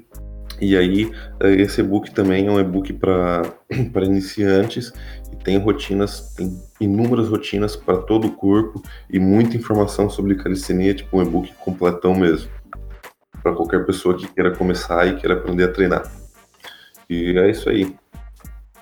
E 0.61 0.77
aí, 0.77 1.11
é, 1.41 1.51
esse 1.53 1.81
e-book 1.81 2.11
também 2.11 2.47
é 2.47 2.51
um 2.51 2.61
e-book 2.61 2.93
para 2.93 3.43
iniciantes 4.05 4.93
e 5.33 5.37
tem 5.37 5.57
rotinas, 5.57 6.35
tem 6.35 6.61
inúmeras 6.79 7.29
rotinas 7.29 7.75
para 7.75 7.97
todo 8.03 8.27
o 8.27 8.33
corpo 8.33 8.83
e 9.09 9.19
muita 9.19 9.57
informação 9.57 10.11
sobre 10.11 10.35
calistenia, 10.35 10.93
tipo 10.93 11.17
um 11.17 11.23
e-book 11.23 11.55
completão 11.65 12.15
mesmo, 12.15 12.51
para 13.43 13.55
qualquer 13.55 13.87
pessoa 13.87 14.15
que 14.15 14.29
queira 14.29 14.55
começar 14.55 15.07
e 15.07 15.17
queira 15.17 15.37
aprender 15.37 15.65
a 15.65 15.73
treinar. 15.73 16.13
E 17.09 17.39
é 17.39 17.51
isso 17.51 17.71
aí. 17.71 17.97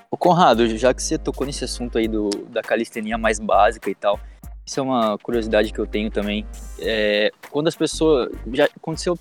Ô 0.09 0.15
Conrado, 0.15 0.67
já 0.77 0.93
que 0.93 1.03
você 1.03 1.17
tocou 1.17 1.45
nesse 1.45 1.63
assunto 1.65 1.97
aí 1.97 2.07
do, 2.07 2.29
da 2.49 2.61
calistenia 2.61 3.17
mais 3.17 3.39
básica 3.39 3.89
e 3.89 3.95
tal, 3.95 4.19
isso 4.65 4.79
é 4.79 4.83
uma 4.83 5.17
curiosidade 5.17 5.71
que 5.73 5.79
eu 5.79 5.85
tenho 5.85 6.09
também. 6.09 6.45
É, 6.79 7.31
quando 7.49 7.67
as 7.67 7.75
pessoas. 7.75 8.29
Já 8.53 8.65
aconteceu 8.65 9.17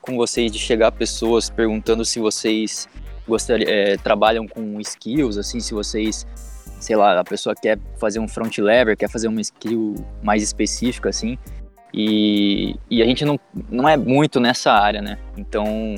com 0.00 0.16
vocês 0.16 0.50
de 0.50 0.58
chegar 0.58 0.90
pessoas 0.92 1.48
perguntando 1.48 2.04
se 2.04 2.18
vocês 2.18 2.88
gostariam, 3.26 3.70
é, 3.70 3.96
trabalham 3.96 4.46
com 4.46 4.80
skills, 4.80 5.38
assim, 5.38 5.60
se 5.60 5.72
vocês, 5.72 6.26
sei 6.80 6.96
lá, 6.96 7.20
a 7.20 7.24
pessoa 7.24 7.54
quer 7.54 7.78
fazer 7.98 8.18
um 8.18 8.26
front 8.26 8.58
lever, 8.58 8.96
quer 8.96 9.08
fazer 9.08 9.28
uma 9.28 9.40
skill 9.40 9.94
mais 10.22 10.42
específica, 10.42 11.08
assim, 11.08 11.38
e, 11.94 12.76
e 12.90 13.02
a 13.02 13.06
gente 13.06 13.24
não, 13.24 13.38
não 13.68 13.88
é 13.88 13.96
muito 13.96 14.40
nessa 14.40 14.72
área, 14.72 15.00
né? 15.00 15.18
Então, 15.36 15.94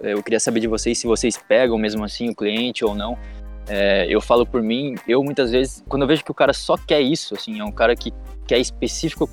eu 0.00 0.22
queria 0.22 0.40
saber 0.40 0.60
de 0.60 0.66
vocês 0.66 0.98
se 0.98 1.06
vocês 1.06 1.36
pegam 1.36 1.78
mesmo 1.78 2.04
assim 2.04 2.30
o 2.30 2.34
cliente 2.34 2.84
ou 2.84 2.94
não. 2.94 3.18
É, 3.68 4.06
eu 4.08 4.20
falo 4.20 4.44
por 4.46 4.62
mim, 4.62 4.96
eu 5.06 5.22
muitas 5.22 5.50
vezes, 5.50 5.84
quando 5.88 6.02
eu 6.02 6.08
vejo 6.08 6.24
que 6.24 6.30
o 6.30 6.34
cara 6.34 6.52
só 6.52 6.76
quer 6.76 7.00
isso, 7.00 7.34
assim, 7.34 7.60
é 7.60 7.64
um 7.64 7.72
cara 7.72 7.94
que 7.94 8.12
quer 8.46 8.58
específico 8.58 9.28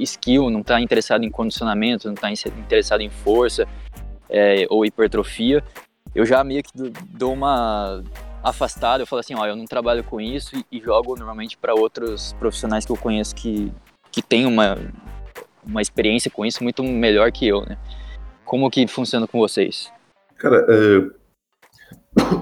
skill, 0.00 0.50
não 0.50 0.60
está 0.60 0.80
interessado 0.80 1.24
em 1.24 1.30
condicionamento, 1.30 2.06
não 2.08 2.14
está 2.14 2.30
interessado 2.30 3.00
em 3.00 3.10
força 3.10 3.66
é, 4.28 4.66
ou 4.68 4.84
hipertrofia, 4.84 5.62
eu 6.14 6.26
já 6.26 6.42
meio 6.42 6.62
que 6.62 6.70
dou 7.10 7.32
uma 7.32 8.02
afastada, 8.42 9.02
eu 9.02 9.06
falo 9.06 9.20
assim, 9.20 9.34
ó, 9.34 9.46
eu 9.46 9.54
não 9.54 9.64
trabalho 9.66 10.02
com 10.02 10.20
isso 10.20 10.56
e, 10.56 10.64
e 10.78 10.80
jogo 10.80 11.16
normalmente 11.16 11.56
para 11.56 11.74
outros 11.74 12.32
profissionais 12.34 12.84
que 12.84 12.92
eu 12.92 12.96
conheço 12.96 13.34
que, 13.34 13.72
que 14.10 14.22
têm 14.22 14.46
uma, 14.46 14.78
uma 15.64 15.82
experiência 15.82 16.30
com 16.30 16.44
isso 16.44 16.62
muito 16.62 16.82
melhor 16.82 17.30
que 17.30 17.46
eu, 17.46 17.62
né? 17.62 17.76
Como 18.44 18.70
que 18.70 18.86
funciona 18.86 19.26
com 19.28 19.38
vocês? 19.38 19.92
Cara, 20.36 20.66
é, 20.68 21.19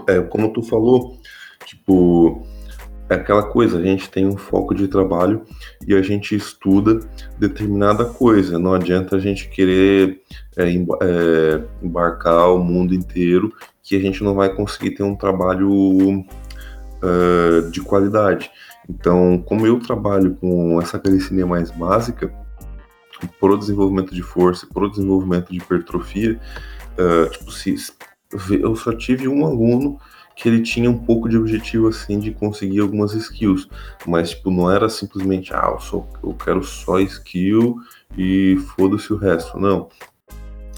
é, 0.07 0.21
como 0.21 0.53
tu 0.53 0.63
falou, 0.63 1.19
tipo, 1.65 2.47
é 3.09 3.15
aquela 3.15 3.43
coisa, 3.43 3.79
a 3.79 3.83
gente 3.83 4.11
tem 4.11 4.27
um 4.27 4.37
foco 4.37 4.75
de 4.75 4.87
trabalho 4.87 5.43
e 5.87 5.95
a 5.95 6.03
gente 6.03 6.37
estuda 6.37 7.01
determinada 7.39 8.05
coisa. 8.05 8.59
Não 8.59 8.75
adianta 8.75 9.17
a 9.17 9.19
gente 9.19 9.49
querer 9.49 10.21
é, 10.57 10.65
é, 10.65 11.65
embarcar 11.83 12.53
o 12.53 12.59
mundo 12.59 12.95
inteiro 12.95 13.53
que 13.83 13.97
a 13.97 14.01
gente 14.01 14.23
não 14.23 14.35
vai 14.35 14.55
conseguir 14.55 14.91
ter 14.91 15.03
um 15.03 15.17
trabalho 15.17 15.71
uh, 15.71 17.71
de 17.71 17.81
qualidade. 17.81 18.51
Então, 18.89 19.43
como 19.47 19.67
eu 19.67 19.79
trabalho 19.79 20.35
com 20.35 20.81
essa 20.81 20.99
calistenia 20.99 21.47
mais 21.47 21.71
básica, 21.71 22.31
pro 23.41 23.57
desenvolvimento 23.57 24.15
de 24.15 24.23
força, 24.23 24.67
pro 24.67 24.91
desenvolvimento 24.91 25.51
de 25.51 25.59
hipertrofia, 25.59 26.39
uh, 26.99 27.31
tipo, 27.31 27.51
se, 27.51 27.75
eu 28.51 28.77
só 28.77 28.93
tive 28.93 29.29
um 29.29 29.45
aluno 29.45 29.99
que 30.39 30.49
ele 30.49 30.63
tinha 30.63 30.89
um 30.89 30.97
pouco 30.97 31.29
de 31.29 31.37
objetivo 31.37 31.89
assim 31.89 32.21
de 32.21 32.31
conseguir 32.31 32.79
algumas 32.79 33.13
skills, 33.13 33.69
mas 34.07 34.31
tipo 34.31 34.51
não 34.51 34.71
era 34.71 34.89
simplesmente 34.89 35.53
ah, 35.53 35.71
eu, 35.73 35.81
sou, 35.81 36.09
eu 36.23 36.33
quero 36.33 36.63
só 36.63 37.01
skill 37.01 37.77
e 38.17 38.57
foda-se 38.77 39.13
o 39.13 39.17
resto, 39.17 39.59
não. 39.59 39.89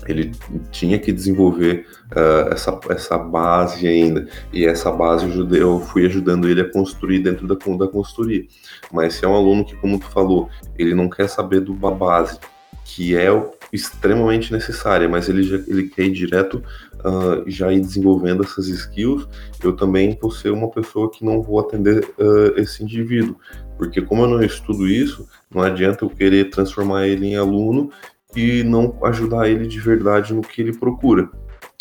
Ele 0.08 0.32
tinha 0.70 0.98
que 0.98 1.12
desenvolver 1.12 1.86
uh, 2.12 2.50
essa, 2.50 2.80
essa 2.88 3.18
base 3.18 3.86
ainda, 3.86 4.26
e 4.50 4.64
essa 4.64 4.90
base 4.90 5.26
eu 5.54 5.78
fui 5.78 6.06
ajudando 6.06 6.48
ele 6.48 6.62
a 6.62 6.72
construir 6.72 7.18
dentro 7.18 7.46
da, 7.46 7.54
da 7.54 7.86
consultoria. 7.86 8.46
Mas 8.90 9.14
se 9.14 9.26
é 9.26 9.28
um 9.28 9.36
aluno 9.36 9.62
que, 9.62 9.76
como 9.76 10.00
tu 10.00 10.06
falou, 10.06 10.48
ele 10.78 10.94
não 10.94 11.08
quer 11.10 11.28
saber 11.28 11.60
do 11.60 11.74
base, 11.74 12.38
que 12.82 13.14
é 13.14 13.28
extremamente 13.70 14.52
necessária, 14.52 15.08
mas 15.08 15.28
ele, 15.28 15.42
já, 15.42 15.56
ele 15.56 15.88
quer 15.88 16.04
ir 16.04 16.12
direto 16.12 16.62
uh, 17.04 17.48
já 17.48 17.72
ir 17.72 17.80
desenvolvendo 17.80 18.42
essas 18.42 18.68
skills, 18.68 19.26
eu 19.62 19.74
também 19.74 20.18
vou 20.20 20.30
ser 20.30 20.50
uma 20.50 20.70
pessoa 20.70 21.10
que 21.10 21.24
não 21.24 21.42
vou 21.42 21.60
atender 21.60 22.04
uh, 22.18 22.58
esse 22.58 22.82
indivíduo, 22.82 23.36
porque 23.76 24.00
como 24.00 24.22
eu 24.22 24.28
não 24.28 24.42
estudo 24.42 24.86
isso, 24.86 25.28
não 25.50 25.62
adianta 25.62 26.04
eu 26.04 26.10
querer 26.10 26.50
transformar 26.50 27.06
ele 27.06 27.26
em 27.26 27.36
aluno 27.36 27.90
e 28.34 28.62
não 28.62 28.96
ajudar 29.04 29.48
ele 29.48 29.66
de 29.66 29.80
verdade 29.80 30.32
no 30.32 30.42
que 30.42 30.60
ele 30.60 30.76
procura. 30.76 31.28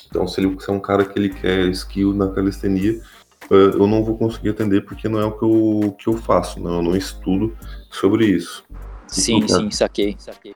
Então, 0.08 0.28
se 0.28 0.42
ele 0.42 0.60
se 0.60 0.70
é 0.70 0.74
um 0.74 0.80
cara 0.80 1.06
que 1.06 1.18
ele 1.18 1.30
quer 1.30 1.68
skill 1.70 2.14
na 2.14 2.30
calistenia, 2.30 3.00
uh, 3.52 3.54
eu 3.54 3.88
não 3.88 4.04
vou 4.04 4.18
conseguir 4.18 4.50
atender 4.50 4.86
porque 4.86 5.08
não 5.08 5.20
é 5.20 5.26
o 5.26 5.32
que 5.32 5.44
eu, 5.44 5.96
que 6.00 6.08
eu 6.08 6.18
faço, 6.18 6.60
não, 6.60 6.78
eu 6.78 6.82
não 6.82 6.96
estudo 6.96 7.56
sobre 7.92 8.26
isso. 8.26 8.64
Sim, 9.08 9.38
então, 9.38 9.60
sim, 9.60 9.72
saquei, 9.72 10.16
saquei. 10.18 10.54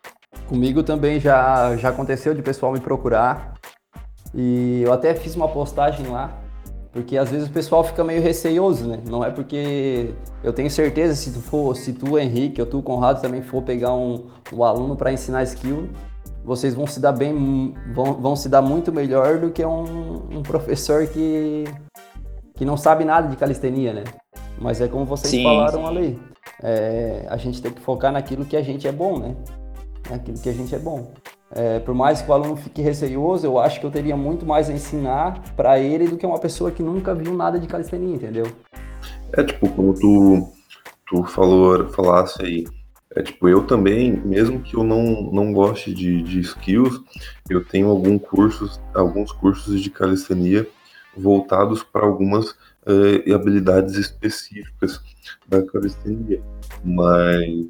Comigo 0.47 0.83
também 0.83 1.19
já, 1.19 1.75
já 1.77 1.89
aconteceu 1.89 2.33
de 2.33 2.41
pessoal 2.41 2.73
me 2.73 2.79
procurar 2.79 3.53
e 4.33 4.81
eu 4.83 4.91
até 4.91 5.13
fiz 5.13 5.35
uma 5.35 5.47
postagem 5.47 6.07
lá, 6.07 6.39
porque 6.91 7.17
às 7.17 7.29
vezes 7.29 7.47
o 7.47 7.51
pessoal 7.51 7.83
fica 7.83 8.03
meio 8.03 8.21
receioso, 8.21 8.87
né? 8.87 8.99
Não 9.07 9.23
é 9.23 9.31
porque 9.31 10.13
eu 10.43 10.53
tenho 10.53 10.69
certeza 10.69 11.15
se 11.15 11.31
tu 11.31 11.41
for, 11.41 11.75
se 11.75 11.93
tu 11.93 12.17
Henrique 12.17 12.61
ou 12.61 12.67
tu 12.67 12.81
Conrado 12.81 13.21
também 13.21 13.41
for 13.41 13.61
pegar 13.63 13.93
um, 13.93 14.27
um 14.51 14.63
aluno 14.63 14.95
para 14.95 15.11
ensinar 15.11 15.43
skill, 15.43 15.89
vocês 16.43 16.73
vão 16.73 16.85
se 16.85 16.99
dar 16.99 17.11
bem, 17.11 17.73
vão, 17.93 18.13
vão 18.13 18.35
se 18.35 18.49
dar 18.49 18.61
muito 18.61 18.91
melhor 18.91 19.39
do 19.39 19.49
que 19.51 19.65
um, 19.65 20.37
um 20.37 20.43
professor 20.43 21.07
que 21.07 21.65
que 22.55 22.65
não 22.65 22.77
sabe 22.77 23.03
nada 23.03 23.27
de 23.27 23.35
calistenia, 23.35 23.93
né? 23.93 24.03
Mas 24.59 24.79
é 24.79 24.87
como 24.87 25.05
vocês 25.05 25.31
sim, 25.31 25.43
falaram 25.43 25.81
sim. 25.81 25.87
ali, 25.87 26.19
é, 26.61 27.25
a 27.29 27.37
gente 27.37 27.61
tem 27.61 27.71
que 27.71 27.81
focar 27.81 28.11
naquilo 28.11 28.45
que 28.45 28.55
a 28.55 28.61
gente 28.61 28.87
é 28.87 28.91
bom, 28.91 29.17
né? 29.17 29.35
Naquilo 30.09 30.37
que 30.37 30.49
a 30.49 30.53
gente 30.53 30.73
é 30.75 30.79
bom. 30.79 31.11
É, 31.55 31.79
por 31.79 31.93
mais 31.93 32.21
que 32.21 32.29
o 32.29 32.33
aluno 32.33 32.55
fique 32.55 32.81
receioso, 32.81 33.45
eu 33.45 33.59
acho 33.59 33.79
que 33.79 33.85
eu 33.85 33.91
teria 33.91 34.17
muito 34.17 34.45
mais 34.45 34.69
a 34.69 34.73
ensinar 34.73 35.39
para 35.55 35.79
ele 35.79 36.07
do 36.07 36.17
que 36.17 36.25
uma 36.25 36.39
pessoa 36.39 36.71
que 36.71 36.81
nunca 36.81 37.13
viu 37.13 37.33
nada 37.33 37.59
de 37.59 37.67
calistenia, 37.67 38.15
entendeu? 38.15 38.47
É 39.33 39.43
tipo, 39.43 39.69
como 39.69 39.93
tu, 39.93 40.51
tu 41.05 41.23
falou, 41.25 41.87
falasse 41.89 42.43
aí, 42.43 42.65
é 43.15 43.21
tipo, 43.21 43.47
eu 43.47 43.65
também, 43.67 44.11
mesmo 44.25 44.61
que 44.61 44.75
eu 44.75 44.83
não, 44.83 45.29
não 45.31 45.53
goste 45.53 45.93
de, 45.93 46.23
de 46.23 46.39
skills, 46.39 46.99
eu 47.47 47.63
tenho 47.63 47.89
algum 47.89 48.17
cursos, 48.17 48.81
alguns 48.93 49.31
cursos 49.31 49.79
de 49.79 49.91
calistenia 49.91 50.67
voltados 51.15 51.83
para 51.83 52.05
algumas 52.05 52.51
uh, 52.51 53.33
habilidades 53.35 53.95
específicas 53.95 54.99
da 55.47 55.61
calistenia. 55.61 56.41
Mas 56.83 57.67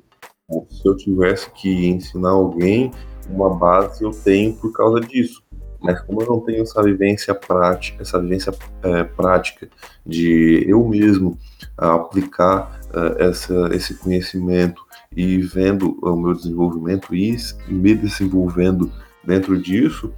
se 0.70 0.88
eu 0.88 0.96
tivesse 0.96 1.52
que 1.52 1.88
ensinar 1.88 2.30
alguém, 2.30 2.92
uma 3.30 3.54
base 3.54 4.04
eu 4.04 4.12
tenho 4.12 4.54
por 4.54 4.72
causa 4.72 5.00
disso. 5.00 5.44
Mas 5.82 6.00
como 6.02 6.22
eu 6.22 6.28
não 6.28 6.40
tenho 6.40 6.64
essa 6.64 6.82
vivência 6.82 7.36
prática, 7.36 8.02
essa 8.02 8.20
vivência 8.20 8.54
é, 8.84 9.04
prática 9.04 9.68
de 10.06 10.64
eu 10.66 10.88
mesmo 10.88 11.38
aplicar 11.78 12.80
é, 12.94 13.26
essa, 13.26 13.70
esse 13.74 13.96
conhecimento 13.96 14.82
e 15.16 15.40
vendo 15.40 15.98
o 16.02 16.16
meu 16.16 16.34
desenvolvimento 16.34 17.14
e 17.14 17.38
me 17.68 17.94
desenvolvendo 17.94 18.92
dentro 19.24 19.62
disso, 19.62 20.14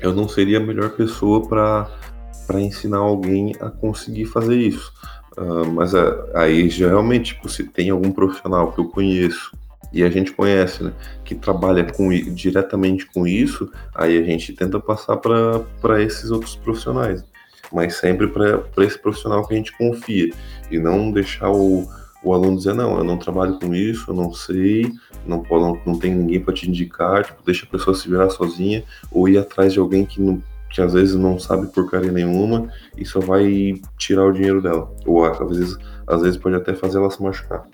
eu 0.00 0.12
não 0.12 0.28
seria 0.28 0.58
a 0.58 0.62
melhor 0.62 0.90
pessoa 0.90 1.48
para 1.48 2.60
ensinar 2.60 2.98
alguém 2.98 3.54
a 3.60 3.70
conseguir 3.70 4.26
fazer 4.26 4.56
isso. 4.56 4.92
Uh, 5.36 5.66
mas 5.72 5.92
aí 6.34 6.68
já 6.70 6.88
realmente, 6.88 7.34
tipo, 7.34 7.48
se 7.48 7.64
tem 7.64 7.90
algum 7.90 8.12
profissional 8.12 8.70
que 8.72 8.80
eu 8.80 8.84
conheço 8.84 9.50
e 9.94 10.02
a 10.02 10.10
gente 10.10 10.32
conhece, 10.32 10.82
né, 10.82 10.92
que 11.24 11.36
trabalha 11.36 11.84
com, 11.84 12.10
diretamente 12.10 13.06
com 13.06 13.26
isso, 13.26 13.70
aí 13.94 14.18
a 14.18 14.24
gente 14.24 14.52
tenta 14.52 14.80
passar 14.80 15.16
para 15.18 16.02
esses 16.02 16.32
outros 16.32 16.56
profissionais, 16.56 17.24
mas 17.72 17.94
sempre 17.94 18.26
para 18.26 18.84
esse 18.84 18.98
profissional 18.98 19.46
que 19.46 19.54
a 19.54 19.56
gente 19.56 19.76
confia 19.78 20.34
e 20.68 20.78
não 20.80 21.12
deixar 21.12 21.48
o, 21.50 21.88
o 22.24 22.34
aluno 22.34 22.56
dizer 22.56 22.74
não, 22.74 22.98
eu 22.98 23.04
não 23.04 23.16
trabalho 23.16 23.56
com 23.60 23.72
isso, 23.72 24.10
eu 24.10 24.14
não 24.14 24.32
sei, 24.34 24.92
não 25.24 25.44
não, 25.48 25.80
não 25.86 25.98
tem 25.98 26.12
ninguém 26.12 26.40
para 26.40 26.52
te 26.52 26.68
indicar, 26.68 27.24
tipo, 27.24 27.40
deixa 27.46 27.64
a 27.64 27.68
pessoa 27.68 27.94
se 27.94 28.08
virar 28.08 28.30
sozinha 28.30 28.82
ou 29.12 29.28
ir 29.28 29.38
atrás 29.38 29.72
de 29.72 29.78
alguém 29.78 30.04
que 30.04 30.20
não 30.20 30.42
que 30.74 30.82
às 30.82 30.92
vezes 30.92 31.14
não 31.14 31.38
sabe 31.38 31.68
porcaria 31.68 32.10
nenhuma 32.10 32.68
e 32.98 33.04
só 33.04 33.20
vai 33.20 33.80
tirar 33.96 34.26
o 34.26 34.32
dinheiro 34.32 34.60
dela. 34.60 34.92
Ou 35.06 35.24
às 35.24 35.38
vezes, 35.38 35.78
às 36.04 36.20
vezes 36.20 36.36
pode 36.36 36.56
até 36.56 36.74
fazer 36.74 36.98
ela 36.98 37.08
se 37.12 37.22
machucar. 37.22 37.64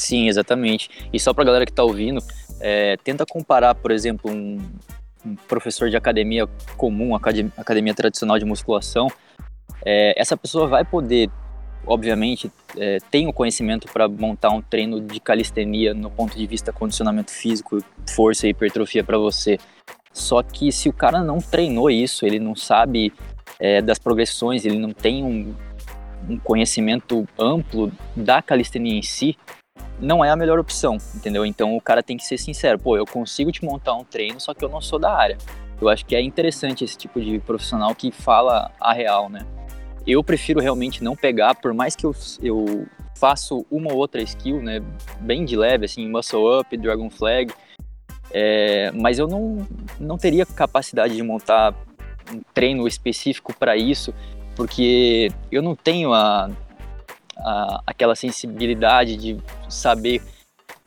Sim, 0.00 0.28
exatamente. 0.28 0.88
E 1.12 1.20
só 1.20 1.34
pra 1.34 1.44
galera 1.44 1.66
que 1.66 1.72
tá 1.72 1.84
ouvindo, 1.84 2.22
é, 2.58 2.96
tenta 3.04 3.26
comparar, 3.26 3.74
por 3.74 3.90
exemplo, 3.90 4.30
um, 4.30 4.58
um, 5.26 5.36
professor 5.46 5.90
de 5.90 5.96
academia 5.96 6.48
comum, 6.74 7.14
academia, 7.14 7.52
academia 7.54 7.92
tradicional 7.92 8.38
de 8.38 8.46
musculação, 8.46 9.08
é, 9.84 10.18
essa 10.18 10.38
pessoa 10.38 10.66
vai 10.66 10.86
poder, 10.86 11.28
obviamente, 11.86 12.50
é, 12.78 12.96
tem 13.10 13.28
o 13.28 13.32
conhecimento 13.32 13.92
para 13.92 14.08
montar 14.08 14.48
um 14.48 14.62
treino 14.62 15.02
de 15.02 15.20
calistenia 15.20 15.92
no 15.92 16.10
ponto 16.10 16.34
de 16.34 16.46
vista 16.46 16.72
condicionamento 16.72 17.30
físico, 17.30 17.84
força 18.08 18.46
e 18.46 18.50
hipertrofia 18.50 19.04
para 19.04 19.18
você. 19.18 19.58
Só 20.14 20.42
que 20.42 20.72
se 20.72 20.88
o 20.88 20.94
cara 20.94 21.22
não 21.22 21.40
treinou 21.42 21.90
isso, 21.90 22.24
ele 22.24 22.38
não 22.38 22.56
sabe 22.56 23.12
é, 23.58 23.82
das 23.82 23.98
progressões, 23.98 24.64
ele 24.64 24.78
não 24.78 24.92
tem 24.92 25.22
um, 25.22 25.54
um 26.26 26.38
conhecimento 26.38 27.28
amplo 27.38 27.92
da 28.16 28.40
calistenia 28.40 28.98
em 28.98 29.02
si, 29.02 29.36
não 30.00 30.24
é 30.24 30.30
a 30.30 30.36
melhor 30.36 30.58
opção, 30.58 30.96
entendeu? 31.14 31.44
Então 31.44 31.76
o 31.76 31.80
cara 31.80 32.02
tem 32.02 32.16
que 32.16 32.24
ser 32.24 32.38
sincero, 32.38 32.78
pô, 32.78 32.96
eu 32.96 33.04
consigo 33.04 33.52
te 33.52 33.64
montar 33.64 33.94
um 33.94 34.04
treino, 34.04 34.40
só 34.40 34.54
que 34.54 34.64
eu 34.64 34.68
não 34.68 34.80
sou 34.80 34.98
da 34.98 35.14
área. 35.14 35.36
Eu 35.80 35.88
acho 35.88 36.04
que 36.04 36.14
é 36.14 36.20
interessante 36.20 36.84
esse 36.84 36.96
tipo 36.96 37.20
de 37.20 37.38
profissional 37.38 37.94
que 37.94 38.10
fala 38.10 38.70
a 38.80 38.92
real, 38.92 39.28
né? 39.28 39.46
Eu 40.06 40.22
prefiro 40.24 40.60
realmente 40.60 41.02
não 41.02 41.14
pegar, 41.14 41.54
por 41.54 41.72
mais 41.72 41.94
que 41.94 42.04
eu, 42.04 42.14
eu 42.42 42.86
faço 43.16 43.66
uma 43.70 43.92
ou 43.92 43.98
outra 43.98 44.22
skill, 44.22 44.62
né, 44.62 44.82
bem 45.20 45.44
de 45.44 45.56
leve, 45.56 45.84
assim, 45.84 46.08
muscle 46.08 46.60
up, 46.60 46.76
dragon 46.76 47.10
flag, 47.10 47.52
é, 48.30 48.90
mas 48.92 49.18
eu 49.18 49.26
não, 49.26 49.66
não 49.98 50.16
teria 50.16 50.46
capacidade 50.46 51.14
de 51.14 51.22
montar 51.22 51.74
um 52.32 52.40
treino 52.54 52.86
específico 52.86 53.54
para 53.54 53.76
isso, 53.76 54.14
porque 54.56 55.30
eu 55.50 55.62
não 55.62 55.74
tenho 55.74 56.14
a, 56.14 56.50
a, 57.42 57.82
aquela 57.86 58.14
sensibilidade 58.14 59.16
de 59.16 59.38
saber 59.68 60.22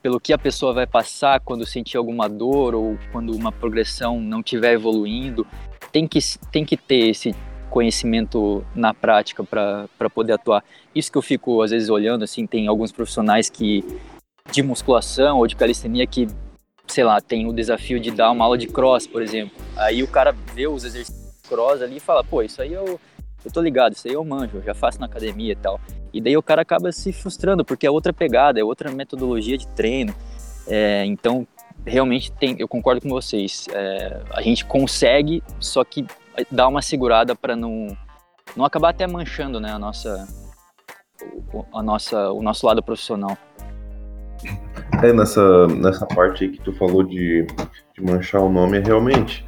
pelo 0.01 0.19
que 0.19 0.33
a 0.33 0.37
pessoa 0.37 0.73
vai 0.73 0.85
passar 0.85 1.39
quando 1.39 1.65
sentir 1.65 1.95
alguma 1.95 2.27
dor 2.27 2.75
ou 2.75 2.97
quando 3.11 3.33
uma 3.33 3.51
progressão 3.51 4.19
não 4.19 4.41
estiver 4.41 4.73
evoluindo. 4.73 5.47
Tem 5.91 6.07
que, 6.07 6.19
tem 6.51 6.65
que 6.65 6.75
ter 6.75 7.09
esse 7.09 7.33
conhecimento 7.69 8.65
na 8.75 8.93
prática 8.93 9.43
para 9.43 10.09
poder 10.13 10.33
atuar. 10.33 10.63
Isso 10.93 11.11
que 11.11 11.17
eu 11.17 11.21
fico 11.21 11.61
às 11.61 11.71
vezes 11.71 11.89
olhando, 11.89 12.23
assim, 12.23 12.45
tem 12.45 12.67
alguns 12.67 12.91
profissionais 12.91 13.49
que 13.49 13.83
de 14.51 14.61
musculação 14.61 15.37
ou 15.37 15.47
de 15.47 15.55
calistenia 15.55 16.05
que, 16.05 16.27
sei 16.85 17.03
lá, 17.03 17.21
tem 17.21 17.47
o 17.47 17.53
desafio 17.53 17.99
de 17.99 18.11
dar 18.11 18.29
uma 18.31 18.43
aula 18.43 18.57
de 18.57 18.67
cross, 18.67 19.07
por 19.07 19.21
exemplo. 19.21 19.55
Aí 19.77 20.03
o 20.03 20.07
cara 20.07 20.31
vê 20.53 20.67
os 20.67 20.83
exercícios 20.83 21.41
cross 21.47 21.81
ali 21.81 21.97
e 21.97 21.99
fala, 21.99 22.23
pô, 22.23 22.41
isso 22.41 22.61
aí 22.61 22.73
eu, 22.73 22.99
eu 23.43 23.51
tô 23.51 23.61
ligado, 23.61 23.93
isso 23.93 24.07
aí 24.07 24.13
eu 24.13 24.23
manjo, 24.25 24.57
eu 24.57 24.63
já 24.63 24.73
faço 24.73 24.99
na 24.99 25.05
academia 25.05 25.53
e 25.53 25.55
tal. 25.55 25.79
E 26.13 26.21
daí 26.21 26.37
o 26.37 26.43
cara 26.43 26.61
acaba 26.61 26.91
se 26.91 27.11
frustrando, 27.11 27.65
porque 27.65 27.87
é 27.87 27.91
outra 27.91 28.13
pegada, 28.13 28.59
é 28.59 28.63
outra 28.63 28.91
metodologia 28.91 29.57
de 29.57 29.67
treino. 29.69 30.13
É, 30.67 31.03
então, 31.05 31.47
realmente, 31.85 32.31
tem, 32.31 32.55
eu 32.59 32.67
concordo 32.67 33.01
com 33.01 33.09
vocês. 33.09 33.67
É, 33.73 34.21
a 34.31 34.41
gente 34.41 34.63
consegue, 34.63 35.41
só 35.59 35.83
que 35.83 36.05
dá 36.51 36.67
uma 36.67 36.81
segurada 36.81 37.35
para 37.35 37.55
não, 37.55 37.97
não 38.55 38.63
acabar 38.63 38.89
até 38.89 39.07
manchando 39.07 39.59
né, 39.59 39.71
a 39.71 39.79
nossa, 39.79 40.27
a 41.73 41.83
nossa, 41.83 42.31
o 42.31 42.43
nosso 42.43 42.65
lado 42.65 42.83
profissional. 42.83 43.35
É, 45.01 45.11
nessa, 45.11 45.67
nessa 45.67 46.05
parte 46.05 46.43
aí 46.43 46.51
que 46.51 46.61
tu 46.61 46.73
falou 46.73 47.03
de, 47.03 47.47
de 47.95 48.03
manchar 48.03 48.41
o 48.41 48.51
nome, 48.51 48.77
é 48.77 48.81
realmente. 48.81 49.45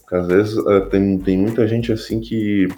Porque 0.00 0.16
às 0.16 0.26
vezes 0.26 0.66
é, 0.66 0.80
tem, 0.80 1.18
tem 1.18 1.38
muita 1.38 1.66
gente 1.68 1.92
assim 1.92 2.20
que. 2.20 2.68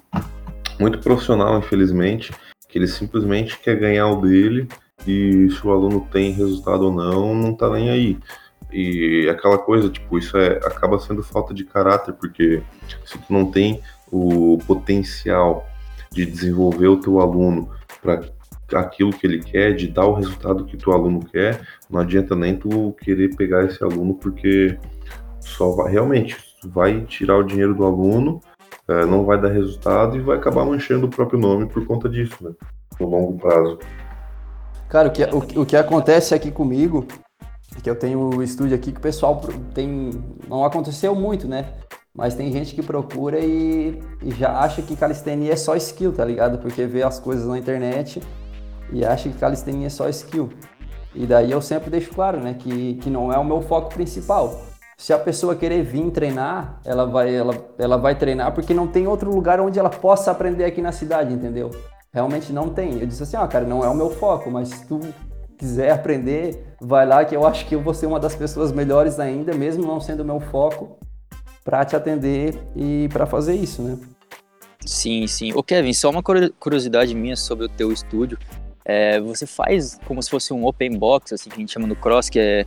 Muito 0.79 0.99
profissional, 0.99 1.59
infelizmente, 1.59 2.35
que 2.69 2.79
ele 2.79 2.87
simplesmente 2.87 3.59
quer 3.59 3.77
ganhar 3.77 4.09
o 4.09 4.21
dele 4.21 4.69
e 5.07 5.49
se 5.51 5.67
o 5.67 5.71
aluno 5.71 6.07
tem 6.11 6.33
resultado 6.33 6.87
ou 6.87 6.93
não, 6.93 7.35
não 7.35 7.55
tá 7.55 7.71
nem 7.71 7.91
aí. 7.91 8.19
E 8.73 9.29
aquela 9.29 9.59
coisa, 9.59 9.89
tipo, 9.89 10.19
isso 10.19 10.37
é, 10.37 10.57
acaba 10.59 10.99
sendo 10.99 11.23
falta 11.23 11.55
de 11.55 11.65
caráter, 11.65 12.13
porque 12.15 12.63
se 13.05 13.19
tu 13.19 13.33
não 13.33 13.51
tem 13.51 13.81
o 14.11 14.59
potencial 14.67 15.67
de 16.11 16.27
desenvolver 16.27 16.89
o 16.89 17.01
teu 17.01 17.21
aluno 17.21 17.71
para 18.03 18.81
aquilo 18.81 19.13
que 19.13 19.27
ele 19.27 19.41
quer, 19.41 19.75
de 19.75 19.87
dar 19.89 20.07
o 20.07 20.15
resultado 20.15 20.65
que 20.65 20.77
teu 20.77 20.93
aluno 20.93 21.25
quer, 21.25 21.61
não 21.89 22.01
adianta 22.01 22.35
nem 22.35 22.57
tu 22.57 22.93
querer 23.01 23.35
pegar 23.37 23.65
esse 23.65 23.83
aluno 23.83 24.15
porque 24.15 24.79
só 25.41 25.71
vai 25.71 25.93
realmente 25.93 26.37
vai 26.65 27.03
tirar 27.03 27.39
o 27.39 27.45
dinheiro 27.45 27.75
do 27.75 27.85
aluno 27.85 28.41
é, 28.89 29.05
não 29.05 29.25
vai 29.25 29.41
dar 29.41 29.49
resultado 29.49 30.17
e 30.17 30.21
vai 30.21 30.37
acabar 30.37 30.65
manchando 30.65 31.07
o 31.07 31.11
próprio 31.11 31.39
nome 31.39 31.67
por 31.67 31.85
conta 31.87 32.09
disso, 32.09 32.37
né? 32.41 32.53
No 33.01 33.09
longo 33.09 33.39
prazo. 33.39 33.79
Cara, 34.89 35.09
o 35.09 35.11
que, 35.11 35.25
o, 35.25 35.63
o 35.63 35.67
que 35.67 35.77
acontece 35.77 36.35
aqui 36.35 36.51
comigo, 36.51 37.07
que 37.83 37.91
eu 37.91 37.97
tenho 37.97 38.37
o 38.37 38.43
estúdio 38.43 38.77
aqui 38.77 38.93
que 38.93 38.99
o 38.99 39.03
pessoal 39.03 39.41
tem. 39.75 40.11
Não 40.49 40.65
aconteceu 40.65 41.15
muito, 41.15 41.49
né? 41.49 41.73
Mas 42.15 42.35
tem 42.35 42.51
gente 42.51 42.75
que 42.75 42.83
procura 42.83 43.41
e, 43.41 44.01
e, 44.23 44.31
já 44.31 44.59
acha 44.61 44.81
que 44.81 44.97
calistenia 44.97 45.53
é 45.53 45.57
só 45.57 45.77
skill, 45.77 46.13
tá 46.13 46.25
ligado? 46.25 46.59
Porque 46.59 46.87
vê 46.87 47.03
as 47.03 47.19
coisas 47.19 47.47
na 47.47 47.59
internet 47.59 48.23
e 48.91 49.05
acha 49.05 49.29
que 49.29 49.37
calistenia 49.37 49.89
é 49.89 49.91
só 49.91 50.09
skill. 50.09 50.49
E 51.15 51.27
daí 51.27 51.51
eu 51.51 51.61
sempre 51.61 51.91
deixo 51.91 52.15
claro, 52.15 52.41
né, 52.41 52.55
que, 52.55 52.95
que 52.95 53.11
não 53.11 53.33
é 53.33 53.39
o 53.39 53.45
meu 53.45 53.61
foco 53.61 53.93
principal 53.93 54.63
se 54.97 55.13
a 55.13 55.19
pessoa 55.19 55.55
querer 55.55 55.83
vir 55.83 56.11
treinar, 56.11 56.81
ela 56.85 57.05
vai, 57.05 57.35
ela, 57.35 57.55
ela 57.79 57.97
vai 57.99 58.15
treinar 58.15 58.53
porque 58.53 58.73
não 58.73 58.87
tem 58.87 59.07
outro 59.07 59.31
lugar 59.31 59.61
onde 59.61 59.79
ela 59.79 59.91
possa 59.91 60.31
aprender 60.31 60.65
aqui 60.65 60.81
na 60.81 60.91
cidade, 60.91 61.35
entendeu? 61.35 61.71
Realmente 62.13 62.51
não 62.53 62.71
tem. 62.71 62.99
Eu 62.99 63.07
disse 63.07 63.23
assim, 63.23 63.37
ó, 63.37 63.43
ah, 63.43 63.49
cara, 63.49 63.67
não 63.67 63.85
é 63.85 63.89
o 63.89 63.95
meu 63.95 64.09
foco, 64.09 64.51
mas 64.51 64.69
se 64.69 64.87
tu 64.87 65.01
quiser 65.59 65.91
aprender, 65.91 66.75
vai 66.81 67.07
lá 67.07 67.25
que 67.25 67.37
eu 67.37 67.47
acho 67.47 67.67
que 67.67 67.75
eu 67.75 67.83
vou 67.83 67.93
ser 67.93 68.07
uma 68.07 68.19
das 68.19 68.35
pessoas 68.35 68.73
melhores 68.73 69.21
ainda, 69.21 69.55
mesmo 69.55 69.87
não 69.87 70.01
sendo 70.01 70.21
o 70.21 70.25
meu 70.25 70.41
foco, 70.41 70.99
para 71.63 71.85
te 71.85 71.95
atender 71.95 72.59
e 72.75 73.09
para 73.13 73.27
fazer 73.27 73.55
isso, 73.55 73.83
né? 73.83 73.99
Sim, 74.85 75.27
sim. 75.27 75.53
Ô 75.53 75.63
Kevin, 75.63 75.93
só 75.93 76.09
uma 76.09 76.23
curiosidade 76.23 77.15
minha 77.15 77.37
sobre 77.37 77.67
o 77.67 77.69
teu 77.69 77.93
estúdio. 77.93 78.39
É, 78.85 79.21
você 79.21 79.47
faz 79.47 79.99
como 80.07 80.23
se 80.23 80.31
fosse 80.31 80.55
um 80.55 80.65
open 80.65 80.97
box, 80.97 81.35
assim, 81.35 81.51
que 81.51 81.57
a 81.57 81.59
gente 81.59 81.73
chama 81.73 81.87
no 81.87 81.97
cross, 81.97 82.31
que 82.31 82.39
é 82.39 82.67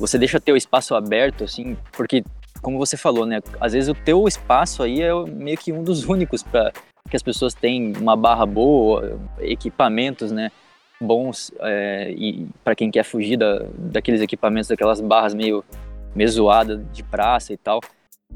você 0.00 0.18
deixa 0.18 0.40
teu 0.40 0.56
espaço 0.56 0.94
aberto, 0.94 1.44
assim, 1.44 1.76
porque, 1.92 2.24
como 2.62 2.78
você 2.78 2.96
falou, 2.96 3.26
né, 3.26 3.40
às 3.60 3.74
vezes 3.74 3.90
o 3.90 3.94
teu 3.94 4.26
espaço 4.26 4.82
aí 4.82 5.02
é 5.02 5.12
meio 5.26 5.58
que 5.58 5.72
um 5.72 5.84
dos 5.84 6.04
únicos 6.08 6.42
para 6.42 6.72
que 7.08 7.16
as 7.16 7.22
pessoas 7.22 7.52
têm 7.52 7.92
uma 7.96 8.16
barra 8.16 8.46
boa, 8.46 9.20
equipamentos, 9.40 10.32
né, 10.32 10.50
bons, 11.00 11.52
é, 11.60 12.12
e 12.12 12.46
para 12.64 12.74
quem 12.74 12.90
quer 12.90 13.04
fugir 13.04 13.36
da, 13.36 13.62
daqueles 13.76 14.22
equipamentos, 14.22 14.68
daquelas 14.68 15.00
barras 15.00 15.34
meio, 15.34 15.62
meio 16.14 16.30
de 16.92 17.02
praça 17.02 17.52
e 17.52 17.56
tal. 17.56 17.80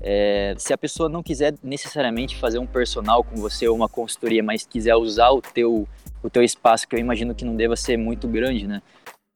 É, 0.02 0.54
se 0.58 0.72
a 0.72 0.78
pessoa 0.78 1.08
não 1.08 1.22
quiser 1.22 1.54
necessariamente 1.62 2.36
fazer 2.36 2.58
um 2.58 2.66
personal 2.66 3.22
com 3.22 3.36
você 3.36 3.68
ou 3.68 3.76
uma 3.76 3.88
consultoria, 3.88 4.42
mas 4.42 4.66
quiser 4.66 4.96
usar 4.96 5.30
o 5.30 5.40
teu, 5.40 5.86
o 6.22 6.28
teu 6.28 6.42
espaço, 6.42 6.88
que 6.88 6.96
eu 6.96 7.00
imagino 7.00 7.34
que 7.34 7.44
não 7.44 7.54
deva 7.54 7.76
ser 7.76 7.96
muito 7.96 8.26
grande, 8.26 8.66
né? 8.66 8.82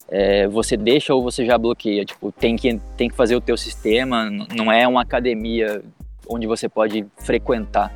É, 0.08 0.48
você 0.48 0.76
deixa 0.76 1.14
ou 1.14 1.22
você 1.22 1.44
já 1.44 1.58
bloqueia. 1.58 2.04
Tipo, 2.04 2.32
tem 2.32 2.56
que, 2.56 2.80
tem 2.96 3.08
que 3.08 3.16
fazer 3.16 3.36
o 3.36 3.40
teu 3.40 3.56
sistema, 3.56 4.30
não 4.54 4.72
é 4.72 4.86
uma 4.88 5.02
academia 5.02 5.82
onde 6.28 6.46
você 6.46 6.68
pode 6.68 7.06
frequentar. 7.18 7.92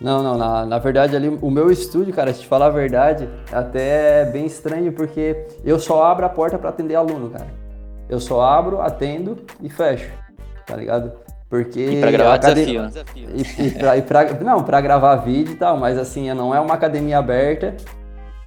Não, 0.00 0.22
não, 0.22 0.36
na, 0.36 0.66
na 0.66 0.78
verdade 0.78 1.16
ali 1.16 1.28
o 1.28 1.50
meu 1.50 1.70
estúdio, 1.70 2.12
cara, 2.12 2.32
se 2.32 2.40
te 2.40 2.46
falar 2.46 2.66
a 2.66 2.70
verdade, 2.70 3.28
até 3.50 4.22
é 4.22 4.24
bem 4.26 4.44
estranho 4.44 4.92
porque 4.92 5.46
eu 5.64 5.78
só 5.78 6.04
abro 6.04 6.26
a 6.26 6.28
porta 6.28 6.58
para 6.58 6.68
atender 6.68 6.94
aluno, 6.94 7.30
cara. 7.30 7.46
Eu 8.08 8.20
só 8.20 8.42
abro, 8.42 8.80
atendo 8.80 9.38
e 9.60 9.70
fecho, 9.70 10.12
tá 10.66 10.76
ligado? 10.76 11.12
Porque 11.48 11.80
e 11.80 12.00
pra 12.00 12.10
gravar 12.10 12.34
academia... 12.34 12.86
desafio. 12.86 13.28
E, 13.34 13.66
e, 13.66 13.70
pra, 13.70 13.96
e 13.96 14.02
pra, 14.02 14.24
não, 14.34 14.62
pra 14.62 14.80
gravar 14.80 15.16
vídeo 15.16 15.54
e 15.54 15.56
tal, 15.56 15.78
mas 15.78 15.96
assim, 15.96 16.32
não 16.34 16.54
é 16.54 16.60
uma 16.60 16.74
academia 16.74 17.18
aberta 17.18 17.74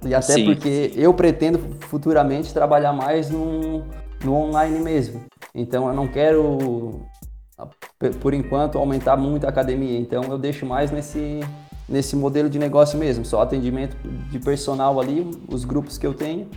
e 0.04 0.14
até 0.14 0.34
Sim. 0.34 0.46
porque 0.46 0.92
eu 0.96 1.12
pretendo 1.12 1.58
futuramente 1.80 2.54
trabalhar 2.54 2.92
mais 2.92 3.30
no, 3.30 3.84
no 4.24 4.34
online 4.34 4.78
mesmo. 4.80 5.22
Então 5.54 5.88
eu 5.88 5.94
não 5.94 6.06
quero, 6.06 7.02
por 8.20 8.32
enquanto, 8.32 8.78
aumentar 8.78 9.16
muito 9.16 9.44
a 9.44 9.50
academia. 9.50 9.98
Então 9.98 10.24
eu 10.24 10.38
deixo 10.38 10.64
mais 10.64 10.90
nesse, 10.90 11.40
nesse 11.88 12.16
modelo 12.16 12.48
de 12.48 12.58
negócio 12.58 12.98
mesmo. 12.98 13.24
Só 13.24 13.42
atendimento 13.42 13.96
de 14.30 14.38
personal 14.38 14.98
ali, 14.98 15.28
os 15.48 15.64
grupos 15.64 15.98
que 15.98 16.06
eu 16.06 16.14
tenho. 16.14 16.48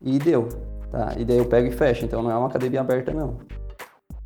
E 0.00 0.18
deu. 0.18 0.48
Tá? 0.92 1.14
E 1.18 1.24
daí 1.24 1.38
eu 1.38 1.46
pego 1.46 1.66
e 1.66 1.72
fecho. 1.72 2.04
Então 2.04 2.22
não 2.22 2.30
é 2.30 2.36
uma 2.36 2.46
academia 2.46 2.80
aberta, 2.80 3.12
não. 3.12 3.38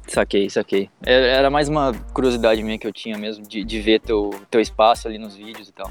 Saquei, 0.06 0.50
saquei. 0.50 0.90
É, 1.06 1.36
era 1.36 1.48
mais 1.48 1.68
uma 1.68 1.94
curiosidade 2.12 2.62
minha 2.62 2.76
que 2.76 2.86
eu 2.86 2.92
tinha 2.92 3.16
mesmo, 3.16 3.46
de, 3.46 3.64
de 3.64 3.80
ver 3.80 4.00
teu, 4.00 4.30
teu 4.50 4.60
espaço 4.60 5.08
ali 5.08 5.16
nos 5.16 5.34
vídeos 5.34 5.68
e 5.68 5.72
tal. 5.72 5.90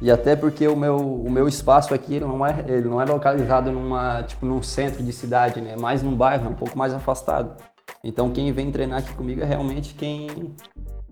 E 0.00 0.10
até 0.10 0.36
porque 0.36 0.68
o 0.68 0.76
meu, 0.76 0.96
o 0.96 1.30
meu 1.30 1.48
espaço 1.48 1.94
aqui 1.94 2.16
ele 2.16 2.24
não, 2.26 2.44
é, 2.44 2.64
ele 2.68 2.88
não 2.88 3.00
é 3.00 3.04
localizado 3.04 3.70
numa, 3.72 4.22
tipo, 4.22 4.44
num 4.44 4.62
centro 4.62 5.02
de 5.02 5.12
cidade, 5.12 5.60
né? 5.60 5.72
É 5.72 5.76
mais 5.76 6.02
num 6.02 6.14
bairro, 6.14 6.46
é 6.46 6.48
um 6.48 6.54
pouco 6.54 6.76
mais 6.76 6.92
afastado. 6.92 7.56
Então 8.04 8.30
quem 8.30 8.52
vem 8.52 8.70
treinar 8.70 8.98
aqui 8.98 9.14
comigo 9.14 9.40
é 9.40 9.44
realmente 9.44 9.94
quem. 9.94 10.54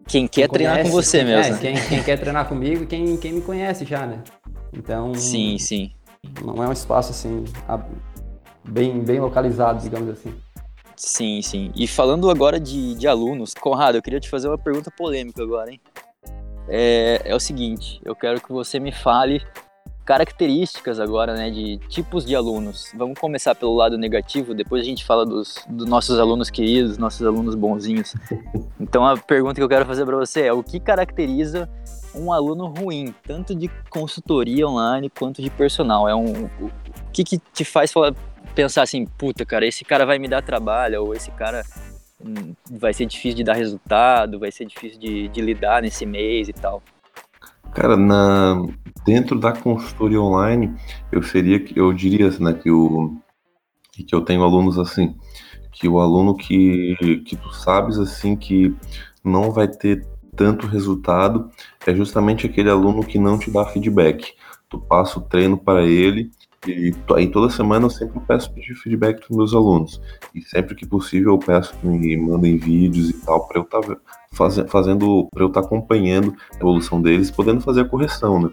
Quem 0.07 0.29
quer 0.29 0.43
quem 0.43 0.49
treinar 0.49 0.75
conhece, 0.77 0.91
com 0.91 0.97
você 0.97 1.19
quem, 1.19 1.27
mesmo. 1.27 1.55
É, 1.55 1.59
quem, 1.59 1.75
quem 1.89 2.03
quer 2.03 2.19
treinar 2.19 2.47
comigo 2.47 2.85
quem, 2.85 3.17
quem 3.17 3.33
me 3.33 3.41
conhece 3.41 3.87
já, 3.87 4.07
né? 4.07 4.23
Então. 4.73 5.15
Sim, 5.15 5.57
sim. 5.59 5.91
não 6.45 6.63
é 6.63 6.69
um 6.69 6.73
espaço 6.73 7.11
assim 7.11 7.45
bem, 8.69 9.01
bem 9.01 9.19
localizado, 9.19 9.83
digamos 9.83 10.11
assim. 10.11 10.35
Sim, 10.97 11.43
sim. 11.43 11.73
E 11.75 11.87
falando 11.87 12.31
agora 12.31 12.61
de, 12.61 12.95
de 12.95 13.09
alunos, 13.09 13.53
Conrado, 13.55 13.97
eu 13.97 14.03
queria 14.03 14.21
te 14.21 14.29
fazer 14.29 14.49
uma 14.49 14.59
pergunta 14.59 14.91
polêmica 14.91 15.43
agora, 15.43 15.71
hein? 15.71 15.81
É, 16.69 17.23
é 17.25 17.35
o 17.35 17.41
seguinte, 17.41 18.01
eu 18.05 18.15
quero 18.15 18.41
que 18.41 18.53
você 18.53 18.81
me 18.81 18.93
fale 18.93 19.43
características 20.05 21.01
agora, 21.01 21.35
né, 21.35 21.51
de 21.51 21.79
tipos 21.89 22.25
de 22.25 22.37
alunos. 22.37 22.93
Vamos 22.95 23.19
começar 23.19 23.55
pelo 23.55 23.75
lado 23.75 23.97
negativo, 23.97 24.55
depois 24.55 24.83
a 24.83 24.85
gente 24.85 25.05
fala 25.05 25.25
dos, 25.25 25.65
dos 25.69 25.87
nossos 25.87 26.19
alunos 26.19 26.51
queridos, 26.51 26.99
nossos 26.99 27.27
alunos 27.27 27.55
bonzinhos. 27.55 28.15
Então 28.79 29.07
a 29.07 29.17
pergunta 29.17 29.55
que 29.55 29.63
eu 29.63 29.69
quero 29.69 29.87
fazer 29.87 30.05
para 30.05 30.17
você 30.17 30.43
é: 30.43 30.53
o 30.53 30.63
que 30.63 30.79
caracteriza 30.79 31.69
um 32.15 32.33
aluno 32.33 32.67
ruim, 32.67 33.15
tanto 33.27 33.55
de 33.55 33.69
consultoria 33.89 34.69
online 34.69 35.09
quanto 35.09 35.41
de 35.41 35.49
personal? 35.49 36.07
É 36.09 36.15
um, 36.15 36.45
o 36.61 36.71
que, 37.13 37.25
que 37.25 37.39
te 37.39 37.65
faz 37.65 37.91
falar, 37.91 38.15
pensar 38.55 38.83
assim, 38.83 39.07
puta, 39.07 39.45
cara, 39.47 39.67
esse 39.67 39.85
cara 39.85 40.05
vai 40.05 40.19
me 40.19 40.29
dar 40.29 40.43
trabalho, 40.43 41.03
ou 41.03 41.15
esse 41.15 41.31
cara 41.31 41.65
vai 42.71 42.93
ser 42.93 43.07
difícil 43.07 43.37
de 43.37 43.45
dar 43.45 43.55
resultado, 43.55 44.39
vai 44.39 44.51
ser 44.51 44.65
difícil 44.65 44.99
de, 44.99 45.29
de 45.29 45.41
lidar 45.41 45.83
nesse 45.83 46.07
mês 46.07 46.49
e 46.49 46.53
tal? 46.53 46.83
Cara, 47.73 47.97
na, 47.97 48.67
dentro 49.05 49.39
da 49.39 49.53
consultoria 49.53 50.21
online, 50.21 50.75
eu 51.11 51.23
seria, 51.23 51.65
eu 51.75 51.93
diria 51.93 52.31
né, 52.39 52.53
que, 52.53 52.71
o, 52.71 53.17
que 53.93 54.15
eu 54.15 54.21
tenho 54.21 54.43
alunos 54.43 54.79
assim, 54.79 55.17
que 55.73 55.89
o 55.89 55.99
aluno 55.99 56.37
que, 56.37 57.23
que 57.27 57.37
tu 57.37 57.53
sabes 57.53 57.99
assim 57.99 58.37
que 58.37 58.75
não 59.25 59.51
vai 59.51 59.67
ter 59.67 60.07
tanto 60.37 60.67
resultado 60.67 61.51
é 61.87 61.95
justamente 61.95 62.47
aquele 62.47 62.71
aluno 62.71 63.05
que 63.05 63.19
não 63.19 63.39
te 63.39 63.51
dá 63.51 63.65
feedback. 63.65 64.35
Tu 64.69 64.79
passa 64.79 65.19
o 65.19 65.23
treino 65.23 65.57
para 65.57 65.85
ele 65.85 66.31
e 66.67 66.95
aí 67.15 67.29
toda 67.29 67.51
semana 67.51 67.87
eu 67.87 67.91
sempre 67.91 68.21
peço 68.21 68.53
pedir 68.53 68.75
feedback 68.75 69.21
dos 69.29 69.37
meus 69.37 69.55
alunos. 69.55 70.01
E 70.35 70.43
sempre 70.43 70.75
que 70.75 70.87
possível 70.87 71.33
eu 71.33 71.39
peço 71.39 71.75
que 71.77 71.87
me 71.87 72.17
mandem 72.17 72.57
vídeos 72.57 73.11
e 73.11 73.13
tal 73.15 73.47
para 73.47 73.59
eu 73.59 73.63
estar 73.63 73.81
tá 73.81 73.97
faz, 74.33 74.57
fazendo, 74.69 75.29
para 75.33 75.43
eu 75.43 75.49
estar 75.49 75.61
tá 75.61 75.67
acompanhando 75.67 76.35
a 76.53 76.57
evolução 76.57 77.01
deles, 77.01 77.31
podendo 77.31 77.61
fazer 77.61 77.83
a 77.83 77.89
correção, 77.89 78.43
né? 78.43 78.51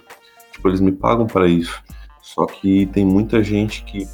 Tipo, 0.52 0.67
eles 0.69 0.82
me 0.82 0.91
pagam 0.91 1.26
para 1.26 1.47
isso. 1.47 1.82
Só 2.21 2.45
que 2.45 2.86
tem 2.88 3.06
muita 3.06 3.43
gente 3.43 3.84
que 3.84 4.08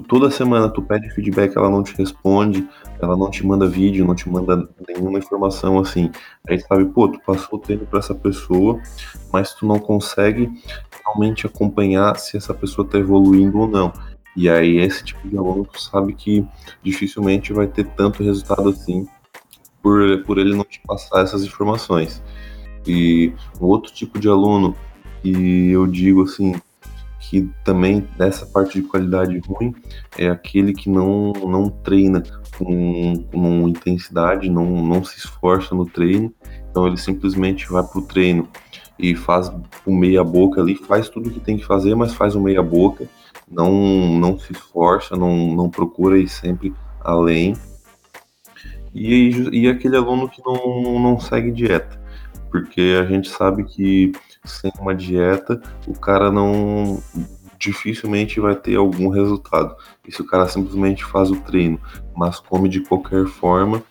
toda 0.00 0.30
semana 0.30 0.68
tu 0.68 0.82
pede 0.82 1.10
feedback, 1.10 1.56
ela 1.56 1.70
não 1.70 1.82
te 1.82 1.94
responde, 1.96 2.66
ela 3.00 3.16
não 3.16 3.30
te 3.30 3.46
manda 3.46 3.66
vídeo, 3.66 4.04
não 4.04 4.14
te 4.14 4.28
manda 4.28 4.68
nenhuma 4.88 5.18
informação 5.18 5.78
assim. 5.78 6.10
Aí 6.48 6.60
sabe, 6.60 6.84
pô, 6.86 7.08
tu 7.08 7.20
passou 7.20 7.58
o 7.58 7.62
tempo 7.62 7.86
para 7.86 7.98
essa 7.98 8.14
pessoa, 8.14 8.80
mas 9.32 9.54
tu 9.54 9.66
não 9.66 9.78
consegue 9.78 10.50
realmente 11.04 11.46
acompanhar 11.46 12.16
se 12.18 12.36
essa 12.36 12.54
pessoa 12.54 12.86
tá 12.86 12.98
evoluindo 12.98 13.58
ou 13.58 13.68
não. 13.68 13.92
E 14.36 14.50
aí 14.50 14.76
esse 14.76 15.02
tipo 15.02 15.26
de 15.26 15.36
aluno 15.36 15.64
tu 15.64 15.80
sabe 15.80 16.12
que 16.12 16.46
dificilmente 16.82 17.52
vai 17.52 17.66
ter 17.66 17.84
tanto 17.84 18.22
resultado 18.22 18.68
assim 18.68 19.08
por, 19.82 20.22
por 20.24 20.38
ele 20.38 20.54
não 20.54 20.64
te 20.64 20.80
passar 20.86 21.22
essas 21.22 21.42
informações. 21.42 22.22
E 22.86 23.32
um 23.60 23.66
outro 23.66 23.92
tipo 23.92 24.18
de 24.18 24.28
aluno 24.28 24.76
que 25.22 25.70
eu 25.70 25.86
digo 25.86 26.22
assim, 26.22 26.54
que 27.28 27.50
também 27.64 28.06
dessa 28.16 28.46
parte 28.46 28.80
de 28.80 28.86
qualidade 28.86 29.40
ruim 29.48 29.74
é 30.16 30.28
aquele 30.28 30.72
que 30.72 30.88
não, 30.88 31.32
não 31.32 31.68
treina 31.68 32.22
com, 32.56 33.24
com 33.32 33.68
intensidade, 33.68 34.48
não, 34.48 34.64
não 34.64 35.02
se 35.02 35.18
esforça 35.18 35.74
no 35.74 35.84
treino, 35.84 36.32
então 36.70 36.86
ele 36.86 36.96
simplesmente 36.96 37.68
vai 37.68 37.82
para 37.82 37.98
o 37.98 38.06
treino 38.06 38.48
e 38.96 39.16
faz 39.16 39.52
o 39.84 39.92
meia 39.92 40.22
boca 40.22 40.60
ali, 40.60 40.76
faz 40.76 41.08
tudo 41.08 41.28
o 41.28 41.32
que 41.32 41.40
tem 41.40 41.56
que 41.56 41.66
fazer, 41.66 41.96
mas 41.96 42.14
faz 42.14 42.36
o 42.36 42.40
meia 42.40 42.62
boca, 42.62 43.08
não, 43.50 43.72
não 43.72 44.38
se 44.38 44.52
esforça, 44.52 45.16
não, 45.16 45.36
não 45.54 45.68
procura 45.68 46.18
ir 46.18 46.28
sempre 46.28 46.72
além. 47.00 47.56
E, 48.94 49.48
e 49.52 49.68
aquele 49.68 49.96
aluno 49.96 50.28
que 50.28 50.40
não, 50.44 51.00
não 51.00 51.18
segue 51.18 51.50
dieta, 51.50 52.00
porque 52.50 52.96
a 53.00 53.04
gente 53.04 53.28
sabe 53.28 53.64
que 53.64 54.12
sem 54.46 54.72
uma 54.78 54.94
dieta 54.94 55.60
o 55.86 55.92
cara 55.92 56.30
não 56.30 57.02
dificilmente 57.58 58.40
vai 58.40 58.54
ter 58.54 58.76
algum 58.76 59.08
resultado. 59.08 59.74
E 60.06 60.12
se 60.12 60.20
o 60.20 60.26
cara 60.26 60.48
simplesmente 60.48 61.04
faz 61.04 61.30
o 61.30 61.36
treino, 61.36 61.80
mas 62.14 62.38
come 62.38 62.68
de 62.68 62.80
qualquer 62.80 63.26
forma, 63.26 63.82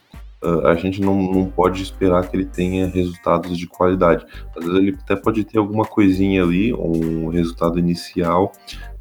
uh, 0.41 0.67
a 0.67 0.75
gente 0.75 1.01
não, 1.01 1.21
não 1.21 1.45
pode 1.45 1.81
esperar 1.81 2.27
que 2.27 2.35
ele 2.35 2.45
tenha 2.45 2.87
resultados 2.87 3.57
de 3.57 3.67
qualidade. 3.67 4.25
Às 4.55 4.63
vezes 4.63 4.79
ele 4.79 4.97
até 5.01 5.15
pode 5.15 5.43
ter 5.43 5.57
alguma 5.57 5.85
coisinha 5.85 6.43
ali, 6.43 6.73
um 6.73 7.27
resultado 7.29 7.79
inicial, 7.79 8.51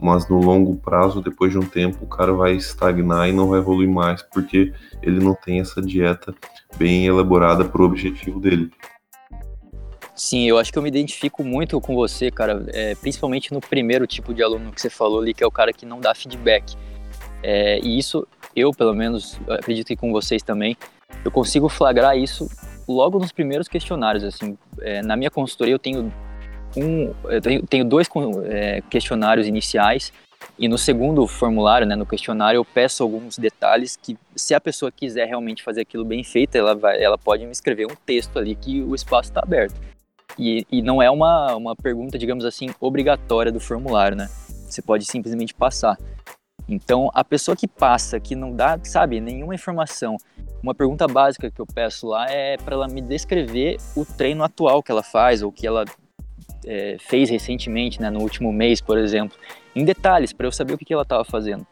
mas 0.01 0.29
no 0.29 0.39
longo 0.39 0.77
prazo, 0.77 1.21
depois 1.21 1.53
de 1.53 1.59
um 1.59 1.67
tempo, 1.67 2.05
o 2.05 2.09
cara 2.09 2.33
vai 2.33 2.55
estagnar 2.55 3.29
e 3.29 3.33
não 3.33 3.49
vai 3.49 3.61
evoluir 3.61 3.89
mais, 3.89 4.23
porque 4.23 4.73
ele 5.03 5.23
não 5.23 5.35
tem 5.35 5.61
essa 5.61 5.81
dieta 5.81 6.35
bem 6.77 7.07
elaborada 7.07 7.65
para 7.65 7.83
o 7.83 7.85
objetivo 7.85 8.41
dele. 8.41 8.71
Sim, 10.15 10.49
eu 10.49 10.59
acho 10.59 10.73
que 10.73 10.79
eu 10.79 10.83
me 10.83 10.89
identifico 10.89 11.43
muito 11.43 11.81
com 11.81 11.95
você, 11.95 12.31
cara, 12.31 12.65
é, 12.69 12.95
principalmente 12.95 13.53
no 13.53 13.61
primeiro 13.61 14.07
tipo 14.07 14.33
de 14.33 14.43
aluno 14.43 14.71
que 14.71 14.81
você 14.81 14.89
falou 14.89 15.21
ali, 15.21 15.35
que 15.35 15.43
é 15.43 15.47
o 15.47 15.51
cara 15.51 15.73
que 15.73 15.85
não 15.85 16.01
dá 16.01 16.15
feedback. 16.15 16.77
É, 17.43 17.81
e 17.81 17.99
isso, 17.99 18.27
eu 18.55 18.71
pelo 18.71 18.95
menos, 18.95 19.41
acredito 19.49 19.89
que 19.89 19.97
com 19.97 20.13
vocês 20.13 20.43
também, 20.43 20.77
eu 21.25 21.31
consigo 21.31 21.69
flagrar 21.69 22.17
isso 22.17 22.49
logo 22.87 23.19
nos 23.19 23.33
primeiros 23.33 23.67
questionários. 23.67 24.23
Assim, 24.23 24.57
é, 24.81 25.03
na 25.03 25.17
minha 25.17 25.31
consultoria 25.31 25.75
eu 25.75 25.79
tenho 25.79 26.13
um, 26.77 27.13
eu 27.25 27.41
tenho, 27.41 27.67
tenho 27.67 27.85
dois 27.85 28.09
é, 28.47 28.83
questionários 28.89 29.47
iniciais 29.47 30.13
e 30.59 30.69
no 30.69 30.79
segundo 30.79 31.27
formulário, 31.27 31.87
né, 31.87 31.97
no 31.97 32.07
questionário, 32.07 32.59
eu 32.59 32.65
peço 32.65 33.03
alguns 33.03 33.37
detalhes 33.37 33.97
que, 33.97 34.17
se 34.37 34.55
a 34.55 34.61
pessoa 34.61 34.93
quiser 34.93 35.27
realmente 35.27 35.63
fazer 35.63 35.81
aquilo 35.81 36.05
bem 36.05 36.23
feito, 36.23 36.57
ela, 36.57 36.75
vai, 36.75 37.03
ela 37.03 37.19
pode 37.19 37.45
me 37.45 37.53
escrever 37.53 37.87
um 37.87 37.97
texto 38.07 38.39
ali 38.39 38.55
que 38.55 38.81
o 38.83 38.95
espaço 38.95 39.31
está 39.31 39.41
aberto. 39.41 39.75
E, 40.39 40.67
e 40.71 40.83
não 40.83 41.01
é 41.01 41.11
uma, 41.11 41.55
uma 41.55 41.77
pergunta, 41.77 42.19
digamos 42.19 42.45
assim, 42.45 42.71
obrigatória 42.81 43.53
do 43.53 43.61
formulário, 43.61 44.17
né? 44.17 44.29
Você 44.69 44.83
pode 44.83 45.05
simplesmente 45.05 45.55
passar. 45.55 45.97
Então, 46.69 47.11
a 47.15 47.23
pessoa 47.23 47.57
que 47.57 47.69
passa, 47.69 48.19
que 48.19 48.35
não 48.35 48.55
dá, 48.55 48.79
sabe, 48.83 49.21
nenhuma 49.21 49.55
informação, 49.55 50.17
uma 50.63 50.75
pergunta 50.75 51.07
básica 51.07 51.51
que 51.51 51.61
eu 51.61 51.67
peço 51.67 52.07
lá 52.07 52.27
é 52.29 52.57
para 52.57 52.75
ela 52.75 52.89
me 52.89 53.03
descrever 53.03 53.77
o 53.95 54.05
treino 54.05 54.43
atual 54.43 54.83
que 54.83 54.91
ela 54.91 55.03
faz 55.03 55.43
ou 55.43 55.53
que 55.53 55.67
ela 55.67 55.85
é, 56.67 56.97
fez 56.99 57.29
recentemente, 57.29 58.01
né, 58.01 58.09
no 58.09 58.21
último 58.21 58.51
mês, 58.53 58.81
por 58.81 58.97
exemplo, 58.97 59.37
em 59.77 59.85
detalhes, 59.85 60.33
para 60.33 60.47
eu 60.47 60.53
saber 60.53 60.73
o 60.73 60.79
que, 60.79 60.85
que 60.87 60.95
ela 60.95 61.03
estava 61.03 61.25
fazendo. 61.25 61.67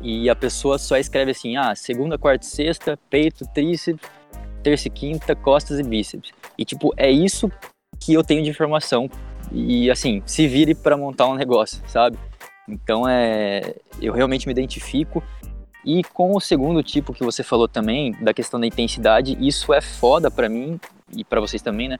E 0.00 0.30
a 0.30 0.36
pessoa 0.36 0.78
só 0.78 0.96
escreve 0.96 1.32
assim: 1.32 1.56
ah, 1.56 1.74
segunda, 1.74 2.16
quarta 2.16 2.46
e 2.46 2.48
sexta, 2.48 2.96
peito, 3.10 3.44
tríceps, 3.52 4.08
terça 4.62 4.86
e 4.86 4.90
quinta, 4.90 5.34
costas 5.34 5.80
e 5.80 5.82
bíceps. 5.82 6.30
E, 6.58 6.64
tipo, 6.64 6.92
é 6.96 7.10
isso 7.10 7.50
que 8.00 8.12
eu 8.12 8.24
tenho 8.24 8.42
de 8.42 8.50
informação. 8.50 9.08
E, 9.52 9.90
assim, 9.90 10.22
se 10.26 10.46
vire 10.46 10.74
para 10.74 10.96
montar 10.96 11.26
um 11.26 11.34
negócio, 11.34 11.82
sabe? 11.86 12.18
Então, 12.68 13.08
é, 13.08 13.74
eu 14.00 14.12
realmente 14.12 14.46
me 14.46 14.52
identifico. 14.52 15.22
E 15.84 16.02
com 16.04 16.36
o 16.36 16.40
segundo 16.40 16.82
tipo 16.82 17.14
que 17.14 17.24
você 17.24 17.42
falou 17.42 17.68
também, 17.68 18.12
da 18.22 18.34
questão 18.34 18.60
da 18.60 18.66
intensidade, 18.66 19.38
isso 19.40 19.72
é 19.72 19.80
foda 19.80 20.30
para 20.30 20.48
mim 20.48 20.78
e 21.16 21.24
para 21.24 21.40
vocês 21.40 21.62
também, 21.62 21.88
né? 21.88 21.96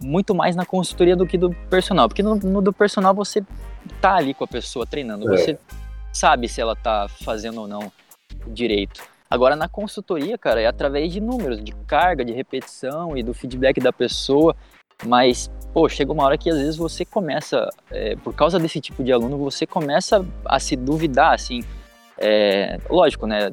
Muito 0.00 0.34
mais 0.34 0.54
na 0.54 0.66
consultoria 0.66 1.16
do 1.16 1.26
que 1.26 1.38
do 1.38 1.50
personal. 1.70 2.06
Porque 2.06 2.22
no, 2.22 2.36
no 2.36 2.62
do 2.62 2.72
personal 2.72 3.14
você 3.14 3.42
tá 4.00 4.16
ali 4.16 4.34
com 4.34 4.44
a 4.44 4.48
pessoa 4.48 4.86
treinando, 4.86 5.32
é. 5.32 5.36
você 5.36 5.58
sabe 6.12 6.48
se 6.48 6.60
ela 6.60 6.76
tá 6.76 7.08
fazendo 7.08 7.62
ou 7.62 7.66
não 7.66 7.90
direito. 8.46 9.02
Agora, 9.28 9.56
na 9.56 9.68
consultoria, 9.68 10.38
cara, 10.38 10.60
é 10.60 10.66
através 10.66 11.12
de 11.12 11.20
números, 11.20 11.62
de 11.62 11.72
carga, 11.86 12.24
de 12.24 12.32
repetição 12.32 13.16
e 13.16 13.22
do 13.22 13.34
feedback 13.34 13.80
da 13.80 13.92
pessoa. 13.92 14.54
Mas, 15.04 15.50
pô, 15.74 15.88
chega 15.88 16.12
uma 16.12 16.24
hora 16.24 16.38
que 16.38 16.48
às 16.48 16.56
vezes 16.56 16.76
você 16.76 17.04
começa, 17.04 17.68
é, 17.90 18.16
por 18.16 18.34
causa 18.34 18.58
desse 18.58 18.80
tipo 18.80 19.04
de 19.04 19.12
aluno, 19.12 19.36
você 19.36 19.66
começa 19.66 20.24
a 20.44 20.58
se 20.58 20.76
duvidar, 20.76 21.34
assim. 21.34 21.62
É, 22.18 22.78
lógico, 22.88 23.26
né? 23.26 23.52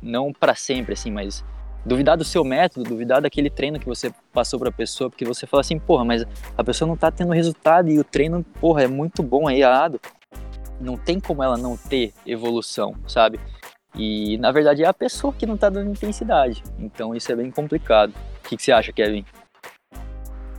Não 0.00 0.32
para 0.32 0.54
sempre, 0.54 0.94
assim, 0.94 1.10
mas 1.10 1.44
duvidar 1.84 2.16
do 2.16 2.24
seu 2.24 2.44
método, 2.44 2.88
duvidar 2.88 3.20
daquele 3.20 3.50
treino 3.50 3.78
que 3.78 3.86
você 3.86 4.12
passou 4.32 4.58
para 4.58 4.68
a 4.68 4.72
pessoa, 4.72 5.10
porque 5.10 5.24
você 5.24 5.46
fala 5.46 5.60
assim, 5.60 5.78
porra, 5.78 6.04
mas 6.04 6.24
a 6.56 6.64
pessoa 6.64 6.88
não 6.88 6.96
tá 6.96 7.10
tendo 7.10 7.32
resultado 7.32 7.90
e 7.90 7.98
o 7.98 8.04
treino, 8.04 8.44
porra, 8.60 8.84
é 8.84 8.86
muito 8.86 9.22
bom, 9.22 9.48
é 9.50 9.56
irado. 9.56 10.00
Não 10.80 10.96
tem 10.96 11.20
como 11.20 11.42
ela 11.42 11.58
não 11.58 11.76
ter 11.76 12.12
evolução, 12.24 12.94
sabe? 13.06 13.38
E 13.94 14.38
na 14.38 14.52
verdade 14.52 14.82
é 14.82 14.86
a 14.86 14.94
pessoa 14.94 15.32
que 15.32 15.46
não 15.46 15.54
está 15.54 15.68
dando 15.68 15.90
intensidade. 15.90 16.62
Então 16.78 17.14
isso 17.14 17.30
é 17.30 17.36
bem 17.36 17.50
complicado. 17.50 18.12
O 18.44 18.48
que, 18.48 18.56
que, 18.56 18.62
você 18.62 18.72
acha, 18.72 18.92
Kevin? 18.92 19.24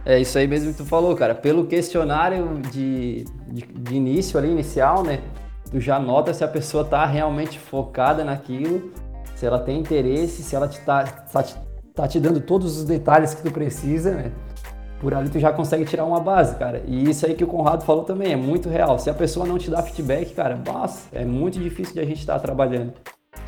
É 0.05 0.19
isso 0.19 0.37
aí 0.37 0.47
mesmo 0.47 0.71
que 0.71 0.77
tu 0.77 0.85
falou, 0.85 1.15
cara. 1.15 1.35
Pelo 1.35 1.65
questionário 1.65 2.59
de, 2.71 3.25
de, 3.47 3.61
de 3.61 3.95
início 3.95 4.37
ali, 4.37 4.49
inicial, 4.49 5.03
né? 5.03 5.21
Tu 5.69 5.79
já 5.79 5.99
nota 5.99 6.33
se 6.33 6.43
a 6.43 6.47
pessoa 6.47 6.83
tá 6.83 7.05
realmente 7.05 7.57
focada 7.57 8.23
naquilo, 8.23 8.91
se 9.35 9.45
ela 9.45 9.59
tem 9.59 9.79
interesse, 9.79 10.43
se 10.43 10.55
ela 10.55 10.67
te 10.67 10.81
tá, 10.81 11.03
tá, 11.03 11.43
te, 11.43 11.55
tá 11.95 12.07
te 12.07 12.19
dando 12.19 12.41
todos 12.41 12.77
os 12.77 12.83
detalhes 12.83 13.33
que 13.33 13.41
tu 13.41 13.51
precisa, 13.51 14.11
né? 14.11 14.31
por 15.01 15.15
ali 15.15 15.29
tu 15.29 15.39
já 15.39 15.51
consegue 15.51 15.83
tirar 15.83 16.05
uma 16.05 16.19
base, 16.19 16.55
cara. 16.55 16.83
E 16.85 17.09
isso 17.09 17.25
aí 17.25 17.33
que 17.33 17.43
o 17.43 17.47
Conrado 17.47 17.83
falou 17.83 18.03
também 18.03 18.31
é 18.31 18.35
muito 18.35 18.69
real. 18.69 18.99
Se 18.99 19.09
a 19.09 19.13
pessoa 19.13 19.47
não 19.47 19.57
te 19.57 19.69
dá 19.69 19.81
feedback, 19.81 20.33
cara, 20.35 20.55
nossa, 20.55 21.09
é 21.11 21.25
muito 21.25 21.59
difícil 21.59 21.95
de 21.95 21.99
a 21.99 22.05
gente 22.05 22.19
estar 22.19 22.35
tá 22.35 22.39
trabalhando. 22.39 22.93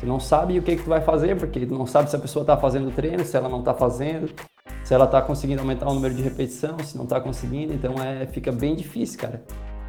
Tu 0.00 0.06
não 0.06 0.18
sabe 0.20 0.58
o 0.58 0.62
que, 0.62 0.76
que 0.76 0.82
tu 0.82 0.88
vai 0.88 1.00
fazer, 1.00 1.36
porque 1.36 1.64
tu 1.64 1.74
não 1.74 1.86
sabe 1.86 2.10
se 2.10 2.16
a 2.16 2.18
pessoa 2.18 2.42
está 2.42 2.56
fazendo 2.56 2.90
treino, 2.94 3.24
se 3.24 3.36
ela 3.36 3.48
não 3.48 3.60
está 3.60 3.72
fazendo, 3.74 4.32
se 4.84 4.92
ela 4.92 5.04
está 5.04 5.22
conseguindo 5.22 5.60
aumentar 5.60 5.88
o 5.88 5.94
número 5.94 6.14
de 6.14 6.22
repetição, 6.22 6.78
se 6.80 6.96
não 6.96 7.04
está 7.04 7.20
conseguindo. 7.20 7.72
Então 7.72 7.94
é, 8.02 8.26
fica 8.26 8.52
bem 8.52 8.74
difícil, 8.74 9.18
cara. 9.18 9.42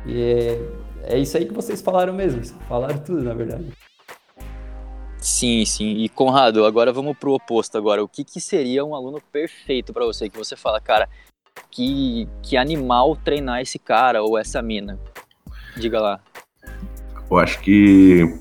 E 0.06 0.22
é, 0.22 1.15
é 1.15 1.20
isso 1.20 1.38
aí 1.38 1.46
que 1.46 1.54
vocês 1.54 1.82
falaram 1.82 2.13
mesmo. 2.13 2.41
Falaram 2.68 2.98
tudo, 3.00 3.24
na 3.24 3.34
verdade. 3.34 3.65
Sim, 5.18 5.65
sim. 5.65 5.98
E 5.98 6.08
Conrado, 6.08 6.65
agora 6.65 6.94
vamos 6.94 7.18
pro 7.18 7.34
oposto 7.34 7.78
agora. 7.78 8.04
O 8.04 8.08
que, 8.08 8.24
que 8.24 8.39
seria 8.39 8.86
um 8.86 8.94
aluno 8.94 9.20
perfeito 9.32 9.91
para 9.91 10.06
você? 10.06 10.30
Que 10.30 10.38
você 10.38 10.56
fala, 10.56 10.80
cara, 10.80 11.10
que, 11.72 12.30
que 12.44 12.56
animal 12.56 13.15
treinar 13.15 13.60
esse 13.60 13.80
cara 13.80 14.24
ou 14.24 14.38
essa 14.38 14.62
mina? 14.62 15.00
Diga 15.76 16.00
lá. 16.00 16.20
Eu 17.30 17.38
acho 17.38 17.60
que 17.60 18.39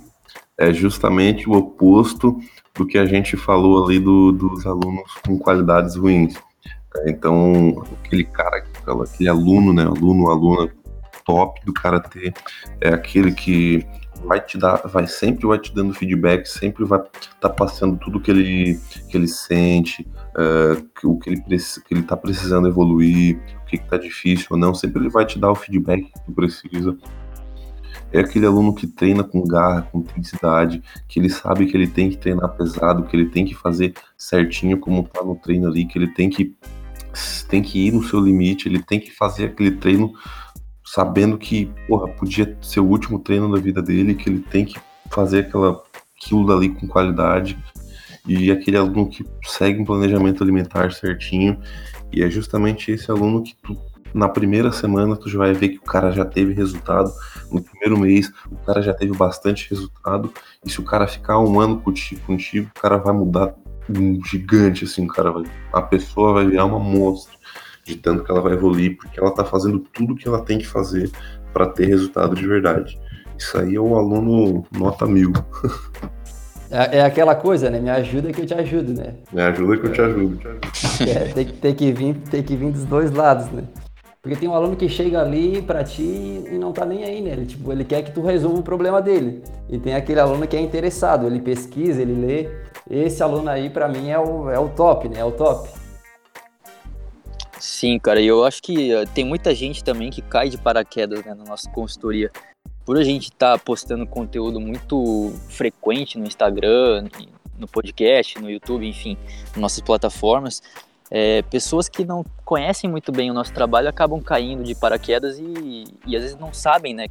é 0.58 0.72
justamente 0.72 1.48
o 1.48 1.52
oposto 1.52 2.38
do 2.74 2.86
que 2.86 2.98
a 2.98 3.06
gente 3.06 3.36
falou 3.36 3.84
ali 3.84 3.98
do, 3.98 4.32
dos 4.32 4.66
alunos 4.66 5.12
com 5.26 5.38
qualidades 5.38 5.96
ruins. 5.96 6.34
Então, 7.06 7.82
aquele 8.04 8.24
cara, 8.24 8.64
aquele 9.02 9.28
aluno, 9.28 9.72
né, 9.72 9.82
aluno, 9.82 10.30
aluna 10.30 10.72
top 11.24 11.64
do 11.64 11.72
karatê 11.72 12.32
é 12.80 12.90
aquele 12.90 13.32
que 13.32 13.84
vai 14.24 14.40
te 14.40 14.56
dar, 14.56 14.76
vai 14.86 15.06
sempre 15.06 15.46
vai 15.46 15.58
te 15.58 15.74
dando 15.74 15.94
feedback, 15.94 16.46
sempre 16.46 16.84
vai 16.84 17.00
estar 17.00 17.34
tá 17.40 17.48
passando 17.48 17.98
tudo 17.98 18.20
que 18.20 18.30
ele 18.30 18.80
que 19.08 19.16
ele 19.16 19.28
sente, 19.28 20.06
uh, 20.36 21.08
o 21.08 21.18
que 21.18 21.30
ele 21.30 21.40
que 21.40 21.94
ele 21.94 22.00
está 22.00 22.16
precisando 22.16 22.68
evoluir, 22.68 23.38
o 23.62 23.66
que 23.66 23.76
está 23.76 23.96
difícil 23.96 24.48
ou 24.50 24.58
não, 24.58 24.74
sempre 24.74 25.00
ele 25.00 25.10
vai 25.10 25.26
te 25.26 25.38
dar 25.38 25.50
o 25.50 25.54
feedback 25.54 26.04
que 26.04 26.24
tu 26.24 26.32
precisa. 26.32 26.96
É 28.14 28.20
aquele 28.20 28.46
aluno 28.46 28.72
que 28.72 28.86
treina 28.86 29.24
com 29.24 29.42
garra, 29.42 29.82
com 29.82 29.98
intensidade, 29.98 30.80
que 31.08 31.18
ele 31.18 31.28
sabe 31.28 31.66
que 31.66 31.76
ele 31.76 31.88
tem 31.88 32.08
que 32.08 32.16
treinar 32.16 32.48
pesado, 32.56 33.02
que 33.02 33.16
ele 33.16 33.28
tem 33.28 33.44
que 33.44 33.56
fazer 33.56 33.92
certinho 34.16 34.78
como 34.78 35.02
tá 35.02 35.20
no 35.24 35.34
treino 35.34 35.66
ali, 35.66 35.84
que 35.84 35.98
ele 35.98 36.06
tem 36.14 36.30
que 36.30 36.54
tem 37.48 37.60
que 37.60 37.88
ir 37.88 37.92
no 37.92 38.04
seu 38.04 38.20
limite, 38.20 38.68
ele 38.68 38.80
tem 38.80 39.00
que 39.00 39.10
fazer 39.10 39.46
aquele 39.46 39.72
treino 39.72 40.12
sabendo 40.84 41.36
que, 41.36 41.68
porra, 41.88 42.06
podia 42.06 42.56
ser 42.62 42.78
o 42.78 42.86
último 42.86 43.18
treino 43.18 43.52
da 43.52 43.60
vida 43.60 43.82
dele, 43.82 44.14
que 44.14 44.28
ele 44.28 44.40
tem 44.40 44.64
que 44.64 44.78
fazer 45.10 45.40
aquela, 45.40 45.82
aquilo 46.16 46.46
dali 46.46 46.68
com 46.68 46.86
qualidade. 46.86 47.58
E 48.28 48.48
aquele 48.48 48.76
aluno 48.76 49.08
que 49.08 49.24
segue 49.42 49.80
um 49.80 49.84
planejamento 49.84 50.42
alimentar 50.42 50.92
certinho. 50.92 51.58
E 52.12 52.22
é 52.22 52.30
justamente 52.30 52.92
esse 52.92 53.10
aluno 53.10 53.42
que 53.42 53.56
tu, 53.60 53.76
na 54.14 54.28
primeira 54.28 54.70
semana, 54.70 55.16
tu 55.16 55.28
já 55.28 55.38
vai 55.38 55.52
ver 55.52 55.70
que 55.70 55.78
o 55.78 55.82
cara 55.82 56.12
já 56.12 56.24
teve 56.24 56.54
resultado. 56.54 57.12
No 57.50 57.60
primeiro 57.60 57.98
mês, 57.98 58.32
o 58.50 58.56
cara 58.64 58.80
já 58.80 58.94
teve 58.94 59.12
bastante 59.16 59.68
resultado. 59.68 60.32
E 60.64 60.70
se 60.70 60.80
o 60.80 60.84
cara 60.84 61.08
ficar 61.08 61.40
um 61.40 61.58
ano 61.60 61.80
contigo, 61.80 62.20
contigo 62.24 62.70
o 62.74 62.80
cara 62.80 62.96
vai 62.96 63.12
mudar 63.12 63.54
um 63.90 64.24
gigante, 64.24 64.84
assim, 64.84 65.04
o 65.04 65.08
cara 65.08 65.32
vai, 65.32 65.42
a 65.72 65.82
pessoa 65.82 66.34
vai 66.34 66.46
virar 66.46 66.64
uma 66.64 66.78
monstro 66.78 67.36
de 67.84 67.96
tanto 67.96 68.24
que 68.24 68.30
ela 68.30 68.40
vai 68.40 68.54
evoluir, 68.54 68.96
porque 68.96 69.20
ela 69.20 69.28
está 69.28 69.44
fazendo 69.44 69.80
tudo 69.80 70.14
que 70.14 70.26
ela 70.26 70.42
tem 70.42 70.58
que 70.58 70.66
fazer 70.66 71.10
para 71.52 71.66
ter 71.66 71.86
resultado 71.86 72.34
de 72.34 72.46
verdade. 72.46 72.98
Isso 73.36 73.58
aí 73.58 73.74
é 73.74 73.80
o 73.80 73.96
aluno 73.96 74.64
nota 74.72 75.06
mil. 75.06 75.32
É, 76.70 76.98
é, 76.98 77.00
aquela 77.02 77.34
coisa, 77.34 77.70
né? 77.70 77.78
Me 77.78 77.90
ajuda 77.90 78.32
que 78.32 78.40
eu 78.40 78.46
te 78.46 78.54
ajudo, 78.54 78.94
né? 78.94 79.14
Me 79.32 79.42
ajuda 79.42 79.76
que 79.76 79.86
eu 79.86 79.92
te 79.92 80.00
ajudo. 80.00 80.40
É, 81.06 81.32
tem, 81.32 81.46
tem, 81.46 81.74
que 81.74 81.92
vir, 81.92 82.14
tem 82.30 82.42
que 82.42 82.56
vir 82.56 82.72
dos 82.72 82.84
dois 82.84 83.12
lados, 83.12 83.46
né? 83.50 83.62
Porque 84.24 84.38
tem 84.38 84.48
um 84.48 84.54
aluno 84.54 84.74
que 84.74 84.88
chega 84.88 85.20
ali 85.20 85.60
para 85.60 85.84
ti 85.84 86.02
e 86.50 86.56
não 86.58 86.72
tá 86.72 86.86
nem 86.86 87.04
aí, 87.04 87.20
né? 87.20 87.32
Ele, 87.32 87.44
tipo, 87.44 87.70
ele 87.70 87.84
quer 87.84 88.02
que 88.02 88.10
tu 88.10 88.22
resolva 88.22 88.58
o 88.58 88.62
problema 88.62 89.02
dele. 89.02 89.42
E 89.68 89.78
tem 89.78 89.94
aquele 89.94 90.18
aluno 90.18 90.48
que 90.48 90.56
é 90.56 90.60
interessado, 90.62 91.26
ele 91.26 91.38
pesquisa, 91.38 92.00
ele 92.00 92.14
lê. 92.14 92.48
Esse 92.90 93.22
aluno 93.22 93.50
aí, 93.50 93.68
para 93.68 93.86
mim, 93.86 94.08
é 94.08 94.18
o, 94.18 94.48
é 94.48 94.58
o 94.58 94.70
top, 94.70 95.10
né? 95.10 95.20
É 95.20 95.24
o 95.26 95.30
top. 95.30 95.68
Sim, 97.60 97.98
cara, 97.98 98.18
e 98.18 98.26
eu 98.26 98.46
acho 98.46 98.62
que 98.62 98.94
eh, 98.94 99.04
tem 99.14 99.26
muita 99.26 99.54
gente 99.54 99.84
também 99.84 100.08
que 100.08 100.22
cai 100.22 100.48
de 100.48 100.56
paraquedas 100.56 101.22
né, 101.22 101.34
na 101.34 101.44
nossa 101.44 101.68
consultoria. 101.68 102.30
Por 102.82 102.96
a 102.96 103.04
gente 103.04 103.24
estar 103.24 103.58
tá 103.58 103.62
postando 103.62 104.06
conteúdo 104.06 104.58
muito 104.58 105.34
frequente 105.50 106.18
no 106.18 106.26
Instagram, 106.26 107.08
no 107.58 107.68
podcast, 107.68 108.40
no 108.40 108.50
YouTube, 108.50 108.88
enfim, 108.88 109.18
nossas 109.54 109.80
plataformas, 109.80 110.62
é, 111.10 111.42
pessoas 111.42 111.88
que 111.88 112.04
não 112.04 112.24
conhecem 112.44 112.88
muito 112.88 113.12
bem 113.12 113.30
o 113.30 113.34
nosso 113.34 113.52
trabalho 113.52 113.88
acabam 113.88 114.20
caindo 114.20 114.64
de 114.64 114.74
paraquedas 114.74 115.38
e, 115.38 115.84
e 116.06 116.16
às 116.16 116.22
vezes 116.22 116.38
não 116.38 116.52
sabem, 116.52 116.94
né? 116.94 117.06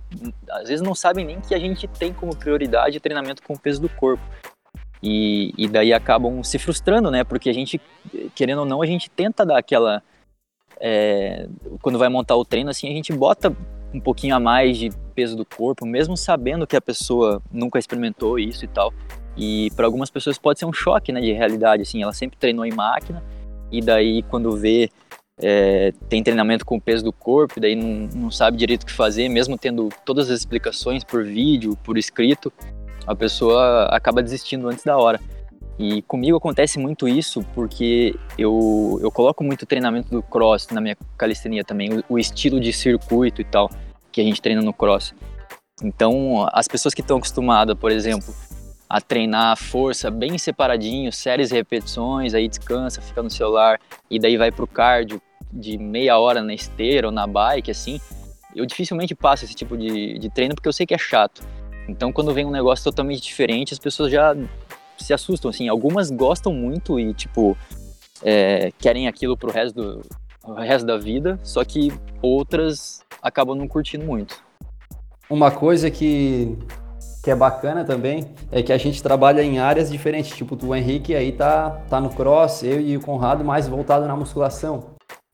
Às 0.50 0.68
vezes 0.68 0.82
não 0.82 0.96
sabem 0.96 1.26
nem 1.26 1.40
que 1.40 1.54
a 1.54 1.60
gente 1.60 1.88
tem 1.88 2.12
como 2.12 2.36
prioridade 2.36 3.00
treinamento 3.00 3.44
com 3.44 3.54
o 3.54 3.60
peso 3.60 3.82
do 3.82 3.90
corpo. 3.90 4.24
E, 5.02 5.54
e 5.58 5.68
daí 5.68 5.94
acabam 5.94 6.42
se 6.44 6.58
frustrando, 6.58 7.12
né? 7.12 7.24
Porque 7.24 7.50
a 7.50 7.54
gente, 7.54 7.80
querendo 8.34 8.60
ou 8.60 8.66
não, 8.66 8.82
a 8.82 8.86
gente 8.86 9.10
tenta 9.10 9.46
dar 9.46 9.58
aquela 9.58 10.02
é, 10.80 11.48
quando 11.82 12.00
vai 12.00 12.10
montar 12.10 12.36
o 12.36 12.46
treino, 12.46 12.70
assim, 12.70 12.90
a 12.90 12.94
gente 12.94 13.14
bota 13.14 13.56
um 13.94 14.00
pouquinho 14.00 14.36
a 14.36 14.40
mais 14.40 14.78
de 14.78 14.90
peso 15.14 15.36
do 15.36 15.46
corpo, 15.46 15.86
mesmo 15.86 16.18
sabendo 16.18 16.66
que 16.66 16.76
a 16.76 16.82
pessoa 16.82 17.42
nunca 17.52 17.78
experimentou 17.78 18.40
isso 18.40 18.66
e 18.66 18.68
tal. 18.68 18.92
E 19.38 19.70
para 19.76 19.86
algumas 19.86 20.10
pessoas 20.10 20.38
pode 20.38 20.60
ser 20.60 20.66
um 20.66 20.74
choque, 20.74 21.12
né, 21.12 21.22
de 21.22 21.32
realidade, 21.32 21.84
assim, 21.84 22.02
ela 22.02 22.14
sempre 22.14 22.38
treinou 22.38 22.66
em 22.66 22.72
máquina 22.72 23.22
e 23.74 23.82
daí 23.82 24.22
quando 24.24 24.56
vê 24.56 24.90
é, 25.42 25.92
tem 26.08 26.24
treinamento 26.24 26.66
com 26.66 26.78
o 26.78 26.82
peso 26.82 27.04
do 27.04 27.12
corpo, 27.12 27.60
daí 27.60 27.76
não, 27.76 28.08
não 28.16 28.32
sabe 28.32 28.56
direito 28.56 28.84
o 28.84 28.86
que 28.86 28.94
fazer, 28.94 29.28
mesmo 29.28 29.58
tendo 29.58 29.90
todas 30.06 30.30
as 30.30 30.40
explicações 30.40 31.04
por 31.04 31.24
vídeo, 31.26 31.78
por 31.84 31.98
escrito, 31.98 32.54
a 33.06 33.16
pessoa 33.16 33.86
acaba 33.88 34.22
desistindo 34.22 34.68
antes 34.70 34.84
da 34.84 34.98
hora. 34.98 35.20
E 35.78 36.04
comigo 36.04 36.38
acontece 36.38 36.78
muito 36.78 37.08
isso 37.08 37.44
porque 37.56 38.16
eu, 38.38 39.00
eu 39.02 39.12
coloco 39.12 39.44
muito 39.44 39.66
treinamento 39.66 40.12
do 40.12 40.22
cross 40.22 40.68
na 40.70 40.80
minha 40.80 40.96
calistenia 41.18 41.64
também, 41.64 41.92
o, 41.92 42.04
o 42.10 42.20
estilo 42.20 42.60
de 42.60 42.72
circuito 42.72 43.42
e 43.42 43.44
tal 43.44 43.70
que 44.12 44.22
a 44.22 44.24
gente 44.24 44.40
treina 44.40 44.62
no 44.62 44.72
cross. 44.72 45.16
Então, 45.84 46.48
as 46.54 46.68
pessoas 46.68 46.94
que 46.94 47.02
estão 47.02 47.18
acostumadas, 47.18 47.76
por 47.76 47.92
exemplo, 47.92 48.34
a 48.90 49.02
treinar 49.02 49.58
força 49.58 50.12
bem 50.12 50.38
separadinho, 50.38 51.12
séries 51.12 51.52
e 51.52 51.56
repetições, 51.56 52.34
aí 52.34 52.48
descansa, 52.48 53.02
fica 53.02 53.24
no 53.24 53.30
celular 53.30 53.80
e 54.10 54.20
daí 54.20 54.38
vai 54.38 54.52
pro 54.52 54.68
cardio 54.68 55.22
de 55.52 55.78
meia 55.78 56.18
hora 56.18 56.42
na 56.42 56.54
esteira 56.54 57.08
ou 57.08 57.14
na 57.14 57.28
bike, 57.28 57.72
assim, 57.72 58.00
eu 58.56 58.66
dificilmente 58.66 59.16
passo 59.16 59.46
esse 59.46 59.54
tipo 59.54 59.78
de, 59.78 60.18
de 60.18 60.30
treino 60.30 60.56
porque 60.56 60.68
eu 60.68 60.74
sei 60.74 60.86
que 60.86 60.94
é 60.94 60.98
chato. 60.98 61.44
Então, 61.88 62.14
quando 62.14 62.34
vem 62.34 62.46
um 62.46 62.52
negócio 62.52 62.84
totalmente 62.84 63.22
diferente, 63.22 63.74
as 63.74 63.80
pessoas 63.80 64.12
já 64.12 64.36
se 64.98 65.14
assustam, 65.14 65.50
assim. 65.50 65.68
Algumas 65.68 66.10
gostam 66.10 66.54
muito 66.54 67.00
e, 67.00 67.14
tipo, 67.14 67.58
é, 68.22 68.72
querem 68.80 69.08
aquilo 69.08 69.38
pro 69.38 69.52
resto, 69.52 70.02
do, 70.46 70.54
resto 70.54 70.86
da 70.86 70.98
vida, 70.98 71.40
só 71.44 71.64
que 71.66 71.92
outras 72.22 73.04
acabam 73.22 73.58
não 73.58 73.68
curtindo 73.68 74.06
muito. 74.06 74.42
Uma 75.30 75.52
coisa 75.52 75.90
que, 75.90 76.58
que 77.24 77.32
é 77.32 77.36
bacana 77.36 77.86
também 77.86 78.36
é 78.52 78.62
que 78.62 78.74
a 78.74 78.78
gente 78.78 79.02
trabalha 79.02 79.42
em 79.42 79.58
áreas 79.58 79.90
diferentes. 79.90 80.36
Tipo, 80.36 80.58
o 80.66 80.76
Henrique 80.76 81.16
aí 81.16 81.32
tá, 81.32 81.70
tá 81.90 82.02
no 82.02 82.10
cross, 82.10 82.64
eu 82.64 82.82
e 82.82 82.98
o 82.98 83.02
Conrado 83.02 83.46
mais 83.46 83.66
voltado 83.66 84.06
na 84.06 84.14
musculação. 84.14 84.92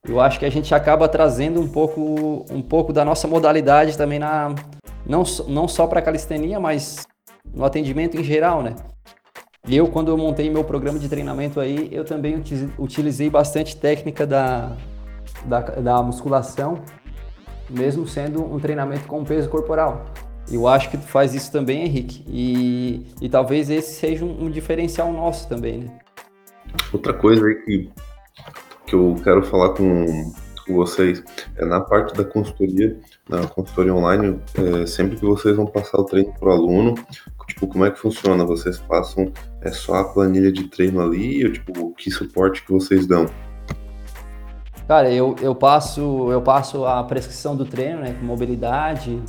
Eu 0.07 0.21
acho 0.21 0.37
que 0.37 0.45
a 0.45 0.51
gente 0.51 0.73
acaba 0.73 1.09
trazendo 1.09 1.59
um 1.59 1.67
pouco, 1.67 2.45
um 2.51 2.61
pouco 2.61 2.93
da 2.93 3.03
nossa 3.03 3.27
modalidade 3.27 3.97
também 3.97 4.19
na 4.19 4.53
não, 5.03 5.23
não 5.47 5.67
só 5.67 5.87
para 5.87 5.99
calistenia, 5.99 6.59
mas 6.59 7.07
no 7.51 7.65
atendimento 7.65 8.15
em 8.15 8.23
geral, 8.23 8.61
né? 8.61 8.75
Eu, 9.67 9.87
quando 9.87 10.09
eu 10.09 10.17
montei 10.17 10.47
meu 10.49 10.63
programa 10.63 10.99
de 10.99 11.09
treinamento 11.09 11.59
aí, 11.59 11.89
eu 11.91 12.05
também 12.05 12.41
utilizei 12.77 13.31
bastante 13.31 13.75
técnica 13.75 14.27
da, 14.27 14.73
da, 15.43 15.59
da 15.59 16.03
musculação, 16.03 16.81
mesmo 17.67 18.07
sendo 18.07 18.43
um 18.43 18.59
treinamento 18.59 19.07
com 19.07 19.23
peso 19.23 19.49
corporal. 19.49 20.05
Eu 20.51 20.67
acho 20.67 20.89
que 20.89 20.97
tu 20.97 21.05
faz 21.05 21.33
isso 21.35 21.51
também, 21.51 21.83
Henrique. 21.83 22.23
E, 22.27 23.05
e 23.21 23.29
talvez 23.29 23.69
esse 23.69 23.99
seja 23.99 24.25
um, 24.25 24.45
um, 24.45 24.49
diferencial 24.49 25.11
nosso 25.13 25.47
também, 25.47 25.79
né? 25.79 25.99
Outra 26.91 27.13
coisa 27.13 27.45
aí 27.45 27.55
que, 27.55 27.89
que 28.87 28.95
eu 28.95 29.15
quero 29.23 29.43
falar 29.43 29.69
com, 29.69 30.33
com 30.65 30.73
vocês 30.73 31.23
é 31.55 31.65
na 31.65 31.81
parte 31.81 32.15
da 32.15 32.23
consultoria, 32.23 32.99
na 33.27 33.45
consultoria 33.47 33.93
online, 33.93 34.39
é, 34.55 34.85
sempre 34.85 35.17
que 35.17 35.25
vocês 35.25 35.55
vão 35.55 35.65
passar 35.65 35.99
o 35.99 36.03
treino 36.03 36.33
para 36.39 36.49
o 36.49 36.51
aluno, 36.51 36.95
tipo, 37.47 37.67
como 37.67 37.85
é 37.85 37.91
que 37.91 37.99
funciona? 37.99 38.43
Vocês 38.45 38.79
passam 38.79 39.31
é 39.61 39.71
só 39.71 39.95
a 39.95 40.03
planilha 40.03 40.51
de 40.51 40.65
treino 40.65 41.01
ali, 41.01 41.45
ou 41.45 41.51
tipo, 41.51 41.93
que 41.95 42.09
suporte 42.09 42.63
que 42.63 42.71
vocês 42.71 43.05
dão? 43.05 43.27
Cara, 44.87 45.11
eu, 45.11 45.35
eu 45.39 45.53
passo 45.53 46.31
eu 46.31 46.41
passo 46.41 46.85
a 46.85 47.03
prescrição 47.03 47.55
do 47.55 47.65
treino, 47.65 48.01
né, 48.01 48.13
com 48.13 48.25
mobilidade, 48.25 49.21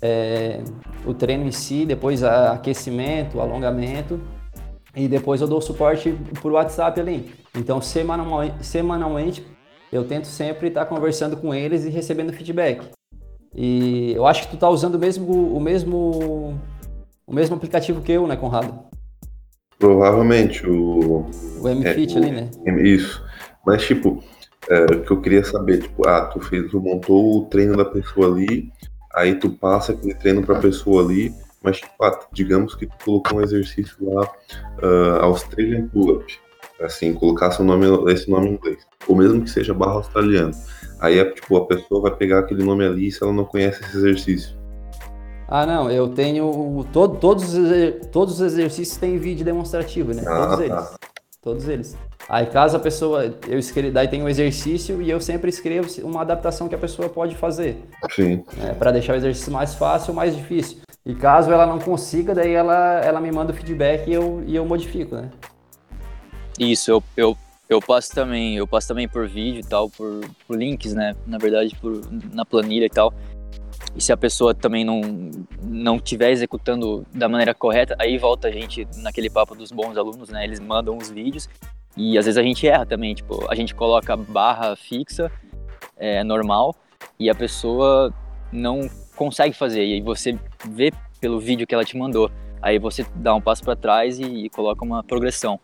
é, 0.00 0.62
o 1.04 1.12
treino 1.14 1.46
em 1.46 1.52
si, 1.52 1.84
depois 1.84 2.22
aquecimento, 2.22 3.40
alongamento, 3.40 4.20
e 4.94 5.06
depois 5.08 5.40
eu 5.40 5.46
dou 5.46 5.60
suporte 5.60 6.14
por 6.40 6.52
WhatsApp 6.52 7.00
ali. 7.00 7.32
Então, 7.56 7.80
semanalmente, 7.80 8.64
semanalmente 8.64 9.46
eu 9.92 10.04
tento 10.04 10.26
sempre 10.26 10.68
estar 10.68 10.86
conversando 10.86 11.36
com 11.36 11.54
eles 11.54 11.84
e 11.84 11.90
recebendo 11.90 12.32
feedback. 12.32 12.86
E 13.54 14.12
eu 14.12 14.26
acho 14.26 14.42
que 14.42 14.48
tu 14.50 14.56
tá 14.56 14.68
usando 14.68 14.96
o 14.96 14.98
mesmo, 14.98 15.56
o 15.56 15.60
mesmo, 15.60 16.58
o 17.26 17.34
mesmo 17.34 17.56
aplicativo 17.56 18.02
que 18.02 18.12
eu, 18.12 18.26
né, 18.26 18.36
Conrado? 18.36 18.78
Provavelmente, 19.78 20.68
o... 20.68 21.26
O 21.60 21.68
MFit 21.68 22.14
é, 22.14 22.18
ali, 22.18 22.30
né? 22.30 22.50
Isso. 22.82 23.24
Mas, 23.64 23.86
tipo, 23.86 24.22
é, 24.68 24.84
o 24.84 25.02
que 25.02 25.10
eu 25.10 25.20
queria 25.20 25.44
saber, 25.44 25.82
tipo, 25.82 26.06
ah, 26.06 26.26
tu 26.26 26.40
fez, 26.40 26.70
tu 26.70 26.80
montou 26.80 27.38
o 27.38 27.44
treino 27.46 27.76
da 27.76 27.84
pessoa 27.84 28.26
ali, 28.26 28.70
aí 29.18 29.34
tu 29.34 29.50
passa 29.50 29.92
aquele 29.92 30.14
treino 30.14 30.44
pra 30.44 30.60
pessoa 30.60 31.02
ali, 31.02 31.34
mas, 31.62 31.78
tipo, 31.78 31.92
ah, 32.02 32.18
digamos 32.32 32.74
que 32.74 32.86
tu 32.86 32.94
colocou 33.04 33.38
um 33.38 33.42
exercício 33.42 33.96
lá, 34.00 34.22
uh, 34.82 35.22
Australian 35.22 35.88
Pull-Up, 35.88 36.24
assim, 36.80 37.12
colocasse 37.12 37.60
o 37.60 37.64
nome, 37.64 37.86
esse 38.12 38.30
nome 38.30 38.48
em 38.48 38.52
inglês, 38.52 38.86
ou 39.06 39.16
mesmo 39.16 39.42
que 39.42 39.50
seja 39.50 39.74
barra 39.74 39.94
australiano. 39.94 40.52
Aí, 41.00 41.22
tipo, 41.32 41.56
a 41.56 41.66
pessoa 41.66 42.02
vai 42.02 42.16
pegar 42.16 42.40
aquele 42.40 42.62
nome 42.62 42.84
ali 42.84 43.10
se 43.10 43.22
ela 43.22 43.32
não 43.32 43.44
conhece 43.44 43.82
esse 43.82 43.96
exercício. 43.96 44.56
Ah, 45.48 45.64
não, 45.64 45.90
eu 45.90 46.08
tenho. 46.08 46.86
Todo, 46.92 47.16
todos, 47.16 47.54
todos 48.12 48.34
os 48.34 48.40
exercícios 48.40 48.98
têm 48.98 49.16
vídeo 49.16 49.44
demonstrativo, 49.44 50.12
né? 50.12 50.22
Ah, 50.26 50.56
todos 50.56 50.56
tá. 50.56 50.64
eles. 50.64 50.97
Todos 51.40 51.68
eles. 51.68 51.96
Aí 52.28 52.46
caso 52.46 52.76
a 52.76 52.80
pessoa, 52.80 53.34
eu 53.46 53.58
escrevo, 53.58 53.92
daí 53.92 54.08
tem 54.08 54.22
um 54.22 54.28
exercício 54.28 55.00
e 55.00 55.08
eu 55.08 55.20
sempre 55.20 55.48
escrevo 55.48 55.88
uma 56.02 56.22
adaptação 56.22 56.68
que 56.68 56.74
a 56.74 56.78
pessoa 56.78 57.08
pode 57.08 57.36
fazer. 57.36 57.82
Sim. 58.10 58.44
É, 58.62 58.74
para 58.74 58.90
deixar 58.90 59.12
o 59.12 59.16
exercício 59.16 59.52
mais 59.52 59.74
fácil 59.74 60.10
ou 60.10 60.16
mais 60.16 60.36
difícil. 60.36 60.78
E 61.06 61.14
caso 61.14 61.50
ela 61.50 61.64
não 61.64 61.78
consiga, 61.78 62.34
daí 62.34 62.52
ela, 62.52 63.00
ela 63.00 63.20
me 63.20 63.30
manda 63.32 63.52
o 63.52 63.56
feedback 63.56 64.08
e 64.08 64.12
eu, 64.12 64.42
e 64.46 64.54
eu 64.56 64.66
modifico, 64.66 65.14
né? 65.14 65.30
Isso, 66.58 66.90
eu, 66.90 67.02
eu, 67.16 67.36
eu 67.68 67.80
passo 67.80 68.12
também, 68.12 68.56
eu 68.56 68.66
passo 68.66 68.88
também 68.88 69.08
por 69.08 69.28
vídeo 69.28 69.60
e 69.60 69.64
tal, 69.64 69.88
por, 69.88 70.20
por 70.46 70.58
links, 70.58 70.92
né? 70.92 71.14
Na 71.24 71.38
verdade, 71.38 71.74
por, 71.80 72.02
na 72.32 72.44
planilha 72.44 72.86
e 72.86 72.90
tal. 72.90 73.14
E 73.96 74.00
se 74.00 74.12
a 74.12 74.16
pessoa 74.16 74.54
também 74.54 74.84
não 74.84 75.00
não 75.62 75.96
estiver 75.96 76.30
executando 76.30 77.04
da 77.12 77.28
maneira 77.28 77.54
correta, 77.54 77.96
aí 77.98 78.18
volta 78.18 78.48
a 78.48 78.50
gente 78.50 78.86
naquele 78.96 79.28
papo 79.28 79.54
dos 79.54 79.72
bons 79.72 79.96
alunos, 79.96 80.28
né? 80.28 80.44
Eles 80.44 80.60
mandam 80.60 80.96
os 80.96 81.10
vídeos 81.10 81.48
e 81.96 82.16
às 82.16 82.26
vezes 82.26 82.38
a 82.38 82.42
gente 82.42 82.66
erra 82.66 82.86
também, 82.86 83.12
tipo, 83.12 83.50
a 83.50 83.54
gente 83.56 83.74
coloca 83.74 84.16
barra 84.16 84.76
fixa, 84.76 85.30
é, 85.96 86.22
normal, 86.22 86.74
e 87.18 87.28
a 87.28 87.34
pessoa 87.34 88.14
não 88.52 88.88
consegue 89.16 89.54
fazer. 89.54 89.84
E 89.84 89.94
aí 89.94 90.00
você 90.00 90.38
vê 90.68 90.92
pelo 91.20 91.40
vídeo 91.40 91.66
que 91.66 91.74
ela 91.74 91.84
te 91.84 91.96
mandou. 91.96 92.30
Aí 92.62 92.78
você 92.78 93.04
dá 93.16 93.34
um 93.34 93.40
passo 93.40 93.64
para 93.64 93.74
trás 93.74 94.18
e, 94.20 94.24
e, 94.24 94.50
coloca 94.50 94.84
uma 94.84 95.02
progressão. 95.02 95.58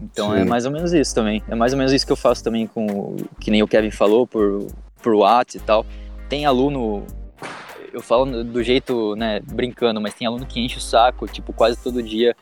Então 0.00 0.34
é 0.34 0.38
Sim. 0.38 0.42
é 0.42 0.44
mais 0.44 0.64
ou 0.64 0.72
menos 0.72 0.92
isso 0.92 1.14
também. 1.14 1.42
É 1.48 1.54
mais 1.54 1.72
ou 1.72 1.78
menos 1.78 1.92
isso 1.92 2.06
que 2.06 2.12
eu 2.12 2.16
faço 2.16 2.42
também 2.42 2.66
com 2.66 3.16
que 3.38 3.50
nem 3.50 3.62
o 3.62 3.68
Kevin 3.68 3.90
falou 3.90 4.26
por 4.26 4.66
por 5.02 5.14
WhatsApp 5.14 5.62
e 5.62 5.66
tal. 5.66 5.86
Tem 6.30 6.46
aluno 6.46 7.06
eu 7.94 8.02
falo 8.02 8.42
do 8.42 8.62
jeito, 8.62 9.14
né, 9.14 9.40
brincando, 9.40 10.00
mas 10.00 10.14
tem 10.14 10.26
aluno 10.26 10.44
que 10.44 10.60
enche 10.60 10.78
o 10.78 10.80
saco, 10.80 11.28
tipo, 11.28 11.52
quase 11.52 11.82
todo 11.82 12.02
dia 12.02 12.34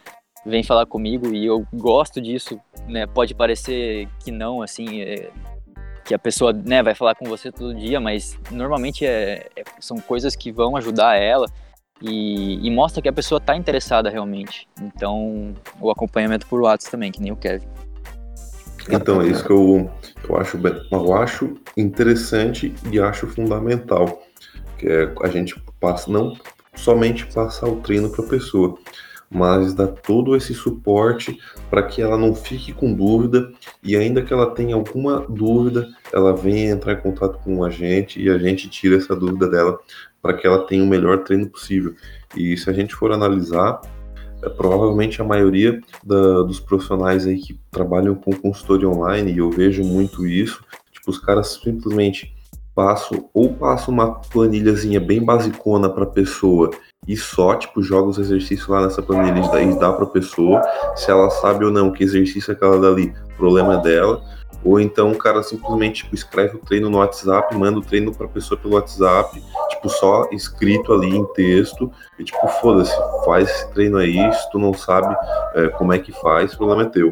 vem 0.44 0.62
falar 0.62 0.86
comigo 0.86 1.32
e 1.32 1.44
eu 1.46 1.64
gosto 1.72 2.20
disso, 2.20 2.58
né? 2.88 3.06
Pode 3.06 3.34
parecer 3.34 4.08
que 4.24 4.32
não, 4.32 4.60
assim, 4.60 5.02
é, 5.02 5.30
que 6.04 6.14
a 6.14 6.18
pessoa, 6.18 6.52
né, 6.52 6.82
vai 6.82 6.94
falar 6.94 7.14
com 7.14 7.26
você 7.26 7.52
todo 7.52 7.74
dia, 7.74 8.00
mas 8.00 8.36
normalmente 8.50 9.04
é, 9.06 9.46
é 9.54 9.62
são 9.78 9.98
coisas 9.98 10.34
que 10.34 10.50
vão 10.50 10.76
ajudar 10.76 11.16
ela 11.16 11.46
e, 12.00 12.66
e, 12.66 12.70
mostra 12.70 13.00
que 13.00 13.08
a 13.08 13.12
pessoa 13.12 13.38
está 13.38 13.54
interessada 13.54 14.10
realmente. 14.10 14.66
Então, 14.80 15.54
o 15.80 15.90
acompanhamento 15.90 16.46
por 16.48 16.60
WhatsApp 16.62 16.90
também, 16.90 17.12
que 17.12 17.20
nem 17.20 17.30
o 17.30 17.36
Kevin. 17.36 17.68
Então, 18.88 19.22
é 19.22 19.28
isso 19.28 19.44
que 19.44 19.52
eu, 19.52 19.88
eu, 20.28 20.36
acho, 20.36 20.58
eu 20.90 21.14
acho 21.14 21.56
interessante 21.76 22.74
e 22.90 22.98
acho 22.98 23.28
fundamental 23.28 24.20
que 24.82 24.88
é 24.88 25.12
a 25.22 25.28
gente 25.28 25.62
passa 25.80 26.10
não 26.10 26.36
somente 26.74 27.26
passar 27.26 27.68
o 27.68 27.76
treino 27.76 28.10
para 28.10 28.24
a 28.24 28.28
pessoa, 28.28 28.76
mas 29.30 29.72
dar 29.72 29.86
todo 29.86 30.34
esse 30.34 30.52
suporte 30.52 31.38
para 31.70 31.82
que 31.82 32.02
ela 32.02 32.18
não 32.18 32.34
fique 32.34 32.72
com 32.72 32.92
dúvida 32.92 33.52
e 33.82 33.96
ainda 33.96 34.22
que 34.22 34.32
ela 34.32 34.50
tenha 34.50 34.74
alguma 34.74 35.24
dúvida, 35.28 35.88
ela 36.12 36.34
venha 36.34 36.70
entrar 36.70 36.94
em 36.94 37.00
contato 37.00 37.38
com 37.38 37.64
a 37.64 37.70
gente 37.70 38.20
e 38.20 38.28
a 38.28 38.36
gente 38.36 38.68
tira 38.68 38.96
essa 38.96 39.14
dúvida 39.14 39.48
dela 39.48 39.78
para 40.20 40.34
que 40.34 40.46
ela 40.46 40.66
tenha 40.66 40.82
o 40.82 40.88
melhor 40.88 41.22
treino 41.24 41.48
possível. 41.48 41.94
E 42.36 42.56
se 42.56 42.68
a 42.68 42.72
gente 42.72 42.94
for 42.94 43.12
analisar, 43.12 43.80
é, 44.42 44.48
provavelmente 44.48 45.20
a 45.20 45.24
maioria 45.24 45.80
da, 46.04 46.42
dos 46.42 46.60
profissionais 46.60 47.26
aí 47.26 47.38
que 47.38 47.58
trabalham 47.70 48.14
com 48.14 48.32
consultoria 48.32 48.88
online, 48.88 49.32
e 49.32 49.38
eu 49.38 49.50
vejo 49.50 49.82
muito 49.84 50.26
isso, 50.26 50.62
tipo, 50.90 51.10
os 51.10 51.18
caras 51.18 51.60
simplesmente 51.62 52.34
passo 52.74 53.28
ou 53.34 53.52
passo 53.54 53.90
uma 53.90 54.14
planilhazinha 54.14 55.00
bem 55.00 55.24
basicona 55.24 55.88
para 55.88 56.06
pessoa 56.06 56.70
e 57.06 57.16
só 57.16 57.54
tipo 57.54 57.82
joga 57.82 58.08
os 58.08 58.18
exercícios 58.18 58.68
lá 58.68 58.82
nessa 58.82 59.02
planilha 59.02 59.40
e 59.60 59.78
dá 59.78 59.92
para 59.92 60.06
pessoa 60.06 60.62
se 60.94 61.10
ela 61.10 61.28
sabe 61.30 61.64
ou 61.64 61.70
não 61.70 61.92
que 61.92 62.04
exercício 62.04 62.52
é 62.52 62.54
aquela 62.54 62.78
dali, 62.78 63.12
problema 63.36 63.74
é 63.74 63.82
dela. 63.82 64.22
Ou 64.64 64.78
então 64.78 65.10
o 65.10 65.18
cara 65.18 65.42
simplesmente 65.42 66.04
tipo, 66.04 66.14
escreve 66.14 66.56
o 66.56 66.60
treino 66.60 66.88
no 66.88 66.98
WhatsApp, 66.98 67.52
manda 67.56 67.80
o 67.80 67.82
treino 67.82 68.14
para 68.14 68.28
pessoa 68.28 68.58
pelo 68.58 68.74
WhatsApp, 68.74 69.42
tipo 69.70 69.88
só 69.88 70.28
escrito 70.30 70.92
ali 70.92 71.16
em 71.16 71.24
texto 71.32 71.90
e 72.16 72.22
tipo 72.22 72.46
foda-se, 72.60 72.94
faz 73.24 73.50
esse 73.50 73.68
treino 73.72 73.96
aí, 73.96 74.32
se 74.32 74.50
tu 74.52 74.60
não 74.60 74.72
sabe 74.72 75.12
é, 75.54 75.68
como 75.70 75.92
é 75.92 75.98
que 75.98 76.12
faz, 76.12 76.54
o 76.54 76.58
problema 76.58 76.82
é 76.82 76.86
teu. 76.86 77.10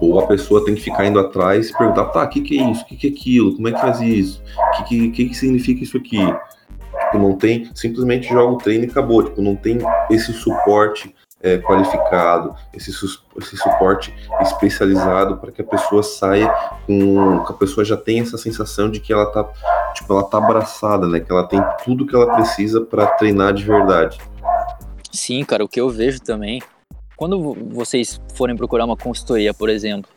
Ou 0.00 0.18
a 0.18 0.26
pessoa 0.26 0.64
tem 0.64 0.74
que 0.74 0.80
ficar 0.80 1.06
indo 1.06 1.18
atrás 1.18 1.68
e 1.68 1.76
perguntar, 1.76 2.06
tá, 2.06 2.24
o 2.24 2.28
que, 2.28 2.40
que 2.40 2.58
é 2.58 2.70
isso? 2.70 2.82
O 2.82 2.86
que, 2.86 2.96
que 2.96 3.06
é 3.06 3.10
aquilo? 3.10 3.54
Como 3.54 3.68
é 3.68 3.72
que 3.72 3.80
faz 3.80 4.00
isso? 4.00 4.42
O 4.56 4.84
que, 4.84 5.10
que, 5.10 5.28
que, 5.28 5.34
significa 5.34 5.82
isso 5.82 5.96
aqui? 5.96 6.18
Tipo, 6.18 7.18
não 7.18 7.36
tem, 7.36 7.70
simplesmente 7.74 8.28
joga 8.28 8.52
o 8.52 8.58
treino 8.58 8.84
e 8.84 8.88
acabou. 8.88 9.22
Tipo, 9.22 9.42
não 9.42 9.54
tem 9.54 9.78
esse 10.10 10.32
suporte 10.32 11.14
é, 11.42 11.58
qualificado, 11.58 12.54
esse, 12.72 12.90
esse 12.90 13.56
suporte 13.56 14.14
especializado 14.40 15.38
para 15.38 15.50
que 15.50 15.62
a 15.62 15.64
pessoa 15.64 16.02
saia 16.02 16.48
com. 16.86 17.44
que 17.44 17.52
a 17.52 17.56
pessoa 17.56 17.84
já 17.84 17.96
tenha 17.96 18.22
essa 18.22 18.38
sensação 18.38 18.90
de 18.90 19.00
que 19.00 19.12
ela 19.12 19.26
tá, 19.26 19.44
tipo, 19.94 20.12
ela 20.12 20.22
tá 20.24 20.38
abraçada, 20.38 21.06
né? 21.06 21.20
Que 21.20 21.32
ela 21.32 21.46
tem 21.46 21.62
tudo 21.84 22.06
que 22.06 22.14
ela 22.14 22.34
precisa 22.34 22.80
para 22.80 23.06
treinar 23.06 23.52
de 23.52 23.64
verdade. 23.64 24.18
Sim, 25.10 25.44
cara, 25.44 25.64
o 25.64 25.68
que 25.68 25.80
eu 25.80 25.88
vejo 25.88 26.20
também 26.20 26.62
quando 27.20 27.52
vocês 27.68 28.18
forem 28.32 28.56
procurar 28.56 28.86
uma 28.86 28.96
consultoria, 28.96 29.52
por 29.52 29.68
exemplo, 29.68 30.10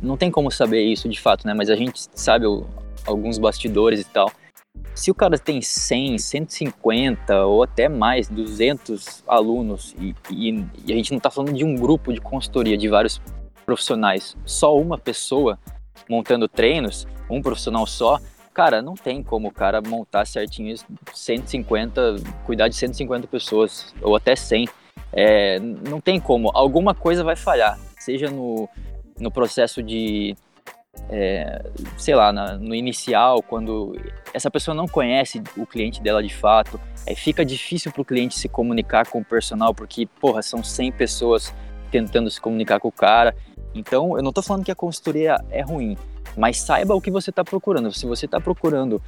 não 0.00 0.16
tem 0.16 0.30
como 0.30 0.48
saber 0.48 0.80
isso 0.80 1.08
de 1.08 1.20
fato, 1.20 1.44
né? 1.44 1.52
Mas 1.52 1.68
a 1.68 1.74
gente 1.74 2.06
sabe 2.14 2.46
o, 2.46 2.64
alguns 3.04 3.36
bastidores 3.36 4.02
e 4.02 4.04
tal. 4.04 4.30
Se 4.94 5.10
o 5.10 5.14
cara 5.14 5.40
tem 5.40 5.60
100, 5.60 6.18
150 6.18 7.46
ou 7.46 7.64
até 7.64 7.88
mais, 7.88 8.28
200 8.28 9.24
alunos 9.26 9.96
e, 9.98 10.14
e, 10.30 10.64
e 10.86 10.92
a 10.92 10.94
gente 10.94 11.10
não 11.10 11.16
está 11.16 11.32
falando 11.32 11.52
de 11.52 11.64
um 11.64 11.74
grupo 11.74 12.12
de 12.12 12.20
consultoria 12.20 12.76
de 12.76 12.86
vários 12.86 13.20
profissionais, 13.64 14.36
só 14.44 14.78
uma 14.78 14.96
pessoa 14.96 15.58
montando 16.08 16.46
treinos, 16.46 17.08
um 17.28 17.42
profissional 17.42 17.88
só, 17.88 18.20
cara, 18.54 18.80
não 18.80 18.94
tem 18.94 19.20
como 19.20 19.48
o 19.48 19.52
cara 19.52 19.82
montar 19.82 20.24
certinho 20.24 20.76
150, 21.12 22.14
cuidar 22.44 22.68
de 22.68 22.76
150 22.76 23.26
pessoas 23.26 23.92
ou 24.00 24.14
até 24.14 24.36
100 24.36 24.68
é, 25.12 25.58
não 25.58 26.00
tem 26.00 26.20
como, 26.20 26.50
alguma 26.54 26.94
coisa 26.94 27.24
vai 27.24 27.36
falhar, 27.36 27.78
seja 27.98 28.30
no, 28.30 28.68
no 29.18 29.30
processo 29.30 29.82
de, 29.82 30.36
é, 31.08 31.64
sei 31.96 32.14
lá, 32.14 32.32
na, 32.32 32.56
no 32.56 32.74
inicial, 32.74 33.42
quando 33.42 33.96
essa 34.34 34.50
pessoa 34.50 34.74
não 34.74 34.86
conhece 34.86 35.42
o 35.56 35.66
cliente 35.66 36.02
dela 36.02 36.22
de 36.22 36.34
fato, 36.34 36.80
é, 37.06 37.14
fica 37.14 37.44
difícil 37.44 37.92
para 37.92 38.02
o 38.02 38.04
cliente 38.04 38.38
se 38.38 38.48
comunicar 38.48 39.06
com 39.08 39.20
o 39.20 39.24
personal, 39.24 39.74
porque, 39.74 40.06
porra, 40.20 40.42
são 40.42 40.62
100 40.62 40.92
pessoas 40.92 41.54
tentando 41.90 42.30
se 42.30 42.40
comunicar 42.40 42.80
com 42.80 42.88
o 42.88 42.92
cara. 42.92 43.34
Então, 43.74 44.16
eu 44.16 44.22
não 44.22 44.30
estou 44.30 44.42
falando 44.42 44.64
que 44.64 44.72
a 44.72 44.74
consultoria 44.74 45.38
é 45.50 45.62
ruim, 45.62 45.96
mas 46.36 46.58
saiba 46.58 46.94
o 46.94 47.00
que 47.00 47.10
você 47.10 47.30
está 47.30 47.44
procurando. 47.44 47.92
Se 47.92 48.06
você 48.06 48.26
está 48.26 48.40
procurando 48.40 49.00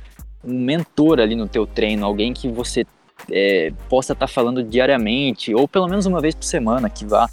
um 0.44 0.54
mentor 0.54 1.18
ali 1.18 1.34
no 1.34 1.48
teu 1.48 1.66
treino, 1.66 2.06
alguém 2.06 2.32
que 2.32 2.48
você 2.48 2.86
é, 3.30 3.72
possa 3.88 4.12
estar 4.12 4.26
tá 4.26 4.32
falando 4.32 4.62
diariamente, 4.62 5.54
ou 5.54 5.66
pelo 5.66 5.88
menos 5.88 6.06
uma 6.06 6.20
vez 6.20 6.34
por 6.34 6.44
semana, 6.44 6.88
que 6.88 7.04
vá. 7.04 7.28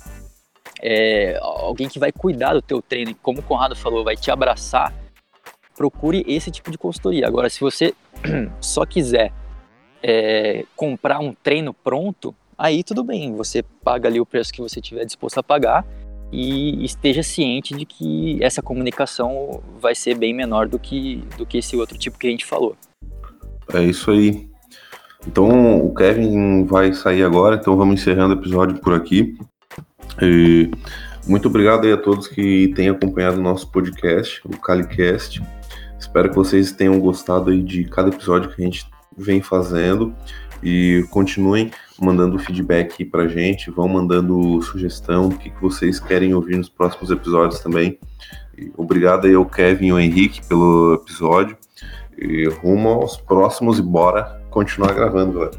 É, 0.81 1.39
alguém 1.41 1.88
que 1.88 1.97
vai 1.97 2.11
cuidar 2.11 2.53
do 2.53 2.61
teu 2.61 2.81
treino, 2.81 3.11
e 3.11 3.15
como 3.15 3.39
o 3.39 3.43
Conrado 3.43 3.75
falou, 3.75 4.03
vai 4.03 4.15
te 4.15 4.29
abraçar, 4.29 4.93
procure 5.75 6.23
esse 6.27 6.51
tipo 6.51 6.69
de 6.69 6.77
consultoria. 6.77 7.27
Agora, 7.27 7.49
se 7.49 7.59
você 7.59 7.93
só 8.59 8.86
quiser 8.86 9.31
é, 10.03 10.65
comprar 10.75 11.19
um 11.19 11.33
treino 11.33 11.73
pronto, 11.73 12.36
aí 12.57 12.83
tudo 12.83 13.03
bem, 13.03 13.36
você 13.36 13.63
paga 13.83 14.07
ali 14.07 14.19
o 14.19 14.25
preço 14.25 14.53
que 14.53 14.61
você 14.61 14.81
tiver 14.81 15.05
disposto 15.05 15.39
a 15.39 15.43
pagar 15.43 15.86
e 16.31 16.83
esteja 16.83 17.23
ciente 17.23 17.75
de 17.75 17.86
que 17.86 18.38
essa 18.43 18.61
comunicação 18.61 19.63
vai 19.79 19.95
ser 19.95 20.17
bem 20.17 20.33
menor 20.33 20.67
do 20.67 20.77
que, 20.77 21.23
do 21.38 21.45
que 21.45 21.59
esse 21.59 21.75
outro 21.77 21.97
tipo 21.97 22.17
que 22.17 22.27
a 22.27 22.31
gente 22.31 22.45
falou. 22.45 22.75
É 23.73 23.83
isso 23.83 24.11
aí. 24.11 24.47
Então 25.28 25.86
o 25.86 25.93
Kevin 25.93 26.65
vai 26.65 26.93
sair 26.93 27.23
agora, 27.23 27.55
então 27.55 27.76
vamos 27.76 27.99
encerrando 27.99 28.36
o 28.36 28.38
episódio 28.38 28.80
por 28.80 28.93
aqui. 28.93 29.38
E 30.21 30.69
muito 31.28 31.47
obrigado 31.47 31.86
aí 31.86 31.91
a 31.91 31.97
todos 31.97 32.28
que 32.28 32.71
têm 32.76 32.89
acompanhado 32.89 33.39
o 33.39 33.43
nosso 33.43 33.69
podcast, 33.71 34.41
o 34.45 34.57
CaliCast. 34.57 35.41
Espero 35.99 36.30
que 36.30 36.36
vocês 36.36 36.71
tenham 36.71 36.99
gostado 36.99 37.49
aí 37.49 37.61
de 37.61 37.84
cada 37.86 38.09
episódio 38.09 38.49
que 38.49 38.61
a 38.61 38.65
gente 38.65 38.86
vem 39.17 39.41
fazendo 39.41 40.13
e 40.61 41.05
continuem 41.09 41.71
mandando 41.99 42.38
feedback 42.38 42.95
aí 42.99 43.05
pra 43.05 43.28
gente, 43.28 43.71
vão 43.71 43.88
mandando 43.88 44.61
sugestão, 44.61 45.28
o 45.28 45.38
que, 45.38 45.49
que 45.49 45.61
vocês 45.61 45.99
querem 45.99 46.34
ouvir 46.34 46.57
nos 46.57 46.69
próximos 46.69 47.09
episódios 47.09 47.59
também. 47.59 47.97
E 48.57 48.71
obrigado 48.78 49.26
aí 49.26 49.34
ao 49.34 49.45
Kevin 49.45 49.88
e 49.88 49.91
ao 49.91 49.99
Henrique 49.99 50.45
pelo 50.47 50.93
episódio. 50.93 51.57
E 52.17 52.47
rumo 52.47 52.89
aos 52.89 53.17
próximos 53.17 53.80
e 53.80 53.82
bora 53.82 54.45
continuar 54.56 54.93
gravando, 54.93 55.34
galera. 55.34 55.58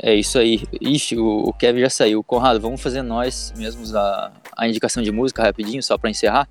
É 0.00 0.14
isso 0.14 0.38
aí. 0.38 0.62
Ixi, 0.80 1.18
o 1.18 1.52
Kevin 1.52 1.80
já 1.80 1.90
saiu. 1.90 2.24
Conrado, 2.24 2.58
vamos 2.58 2.80
fazer 2.80 3.02
nós 3.02 3.52
mesmos 3.54 3.94
a, 3.94 4.32
a 4.56 4.66
indicação 4.66 5.02
de 5.02 5.12
música 5.12 5.42
rapidinho, 5.42 5.82
só 5.82 5.98
para 5.98 6.08
encerrar? 6.08 6.48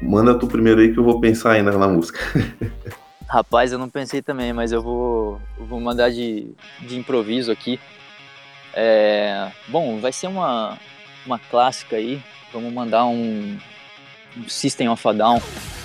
Manda 0.00 0.38
tu 0.38 0.46
primeiro 0.46 0.80
aí 0.80 0.92
que 0.92 0.98
eu 0.98 1.04
vou 1.04 1.20
pensar 1.20 1.52
ainda 1.52 1.72
na 1.76 1.88
música. 1.88 2.20
Rapaz, 3.26 3.72
eu 3.72 3.78
não 3.78 3.88
pensei 3.88 4.22
também, 4.22 4.52
mas 4.52 4.70
eu 4.70 4.80
vou, 4.80 5.40
vou 5.58 5.80
mandar 5.80 6.10
de, 6.10 6.52
de 6.86 6.96
improviso 6.96 7.50
aqui. 7.50 7.80
É, 8.74 9.50
bom, 9.68 9.98
vai 9.98 10.12
ser 10.12 10.28
uma, 10.28 10.78
uma 11.26 11.38
clássica 11.38 11.96
aí. 11.96 12.22
Vamos 12.52 12.72
mandar 12.72 13.06
um, 13.06 13.58
um 14.36 14.48
System 14.48 14.88
of 14.88 15.08
a 15.08 15.12
Down, 15.12 15.40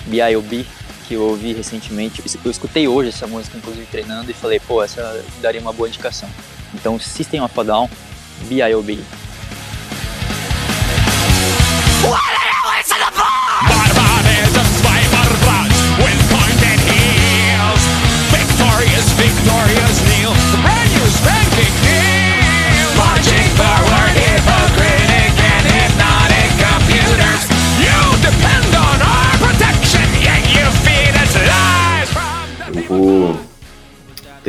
B.I.O.B., 0.06 0.64
que 1.10 1.14
eu 1.14 1.22
ouvi 1.22 1.52
recentemente. 1.52 2.22
Eu 2.44 2.50
escutei 2.52 2.86
hoje 2.86 3.08
essa 3.08 3.26
música, 3.26 3.58
inclusive 3.58 3.84
treinando, 3.86 4.30
e 4.30 4.34
falei, 4.34 4.60
pô, 4.60 4.80
essa 4.80 5.24
daria 5.40 5.60
uma 5.60 5.72
boa 5.72 5.88
indicação. 5.88 6.30
Então, 6.72 7.00
System 7.00 7.40
of 7.42 7.58
a 7.58 7.62
Down, 7.64 7.90
B.I.O.B. 8.48 9.00
victorious 12.00 12.39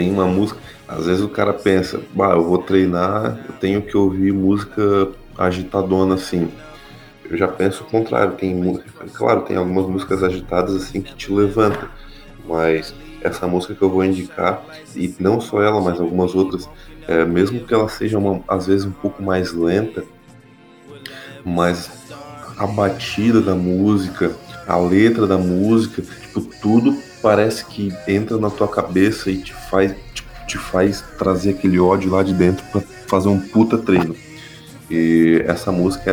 Tem 0.01 0.11
uma 0.11 0.25
música. 0.25 0.59
Às 0.87 1.05
vezes 1.05 1.23
o 1.23 1.29
cara 1.29 1.53
pensa, 1.53 2.01
bah, 2.15 2.31
eu 2.31 2.43
vou 2.43 2.57
treinar, 2.57 3.39
eu 3.47 3.53
tenho 3.59 3.83
que 3.83 3.95
ouvir 3.95 4.33
música 4.33 5.09
agitadona 5.37 6.15
assim. 6.15 6.49
Eu 7.29 7.37
já 7.37 7.47
penso 7.47 7.83
o 7.83 7.85
contrário, 7.85 8.33
tem. 8.33 8.81
Claro, 9.13 9.41
tem 9.41 9.57
algumas 9.57 9.85
músicas 9.85 10.23
agitadas 10.23 10.75
assim 10.75 11.01
que 11.01 11.13
te 11.13 11.31
levantam. 11.31 11.87
Mas 12.47 12.95
essa 13.21 13.45
música 13.45 13.75
que 13.75 13.81
eu 13.83 13.91
vou 13.91 14.03
indicar, 14.03 14.63
e 14.95 15.13
não 15.19 15.39
só 15.39 15.61
ela, 15.61 15.79
mas 15.79 15.99
algumas 15.99 16.33
outras, 16.33 16.67
é, 17.07 17.23
mesmo 17.23 17.59
que 17.59 17.71
ela 17.71 17.87
seja 17.87 18.17
uma, 18.17 18.41
às 18.47 18.65
vezes 18.65 18.87
um 18.87 18.91
pouco 18.91 19.21
mais 19.21 19.53
lenta, 19.53 20.03
mas 21.45 21.91
a 22.57 22.65
batida 22.65 23.39
da 23.39 23.53
música, 23.53 24.31
a 24.67 24.77
letra 24.77 25.27
da 25.27 25.37
música, 25.37 26.01
tipo, 26.01 26.41
tudo 26.59 27.11
parece 27.22 27.65
que 27.65 27.93
entra 28.07 28.38
na 28.38 28.49
tua 28.49 28.67
cabeça 28.67 29.30
e 29.30 29.38
te 29.38 29.53
faz, 29.53 29.93
tipo, 30.13 30.30
te 30.47 30.57
faz 30.57 31.03
trazer 31.17 31.51
aquele 31.51 31.80
ódio 31.80 32.11
lá 32.11 32.24
de 32.24 32.34
dentro 32.34 32.63
para 32.72 32.82
fazer 33.07 33.30
um 33.30 33.39
puta 33.39 33.78
treino. 33.78 34.15
E 34.89 35.43
essa 35.47 35.72
música 35.72 36.11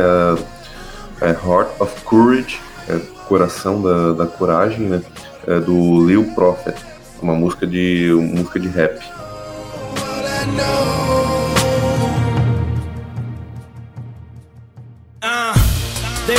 é, 1.21 1.29
é 1.29 1.29
Heart 1.31 1.69
of 1.79 2.01
Courage, 2.03 2.59
é 2.87 2.99
Coração 3.27 3.81
da, 3.81 4.13
da 4.13 4.25
Coragem, 4.25 4.87
né? 4.87 5.01
É 5.47 5.59
do 5.59 6.05
Lil 6.05 6.25
Prophet 6.35 6.75
uma 7.21 7.35
música 7.35 7.67
de 7.67 8.11
uma 8.13 8.35
música 8.35 8.59
de 8.59 8.67
rap. 8.69 8.99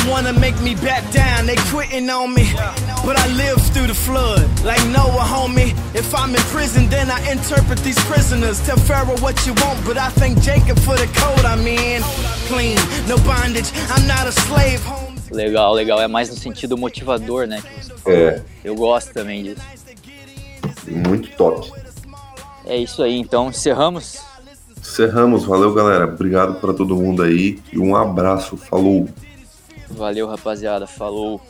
Wanna 0.09 0.33
make 0.33 0.59
me 0.61 0.75
back 0.75 1.05
down, 1.13 1.47
they 1.47 1.57
quitting 1.73 2.09
on 2.11 2.35
me. 2.35 2.53
But 3.05 3.19
I 3.19 3.27
lived 3.29 3.63
through 3.73 3.89
the 3.89 3.95
flood, 3.95 4.49
like 4.65 4.85
Noah, 4.89 5.25
homie. 5.25 5.75
If 5.95 6.15
I'm 6.15 6.35
in 6.35 6.43
prison, 6.53 6.89
then 6.89 7.11
I 7.11 7.19
interpret 7.31 7.79
these 7.81 7.99
prisoners. 8.05 8.61
Tell 8.67 8.79
Pharaoh 8.79 9.19
what 9.19 9.47
you 9.47 9.55
want, 9.65 9.85
but 9.85 9.97
I 9.97 10.11
thank 10.11 10.41
Jacob 10.41 10.79
for 10.81 10.97
the 10.97 11.09
code 11.19 11.45
I'm 11.45 11.67
in. 11.67 12.03
Clean, 12.49 12.77
no 13.09 13.17
bondage, 13.25 13.71
I'm 13.91 14.07
not 14.07 14.27
a 14.27 14.33
slave, 14.33 14.83
Legal, 15.31 15.73
legal. 15.75 16.01
É 16.01 16.09
mais 16.09 16.29
no 16.29 16.37
sentido 16.37 16.77
motivador, 16.77 17.47
né? 17.47 17.63
É. 18.07 18.43
Eu 18.65 18.75
gosto 18.75 19.13
também 19.13 19.45
disso. 19.45 19.63
Muito 20.89 21.31
top. 21.37 21.71
É 22.67 22.77
isso 22.77 23.03
aí, 23.03 23.17
então 23.17 23.49
encerramos. 23.49 24.19
Encerramos, 24.79 25.45
valeu 25.45 25.73
galera. 25.73 26.07
Obrigado 26.07 26.61
para 26.61 26.73
todo 26.73 26.97
mundo 26.97 27.23
aí 27.23 27.61
e 27.73 27.79
um 27.79 27.95
abraço. 27.95 28.57
Falou. 28.57 29.09
Valeu, 29.91 30.27
rapaziada. 30.27 30.87
Falou. 30.87 31.41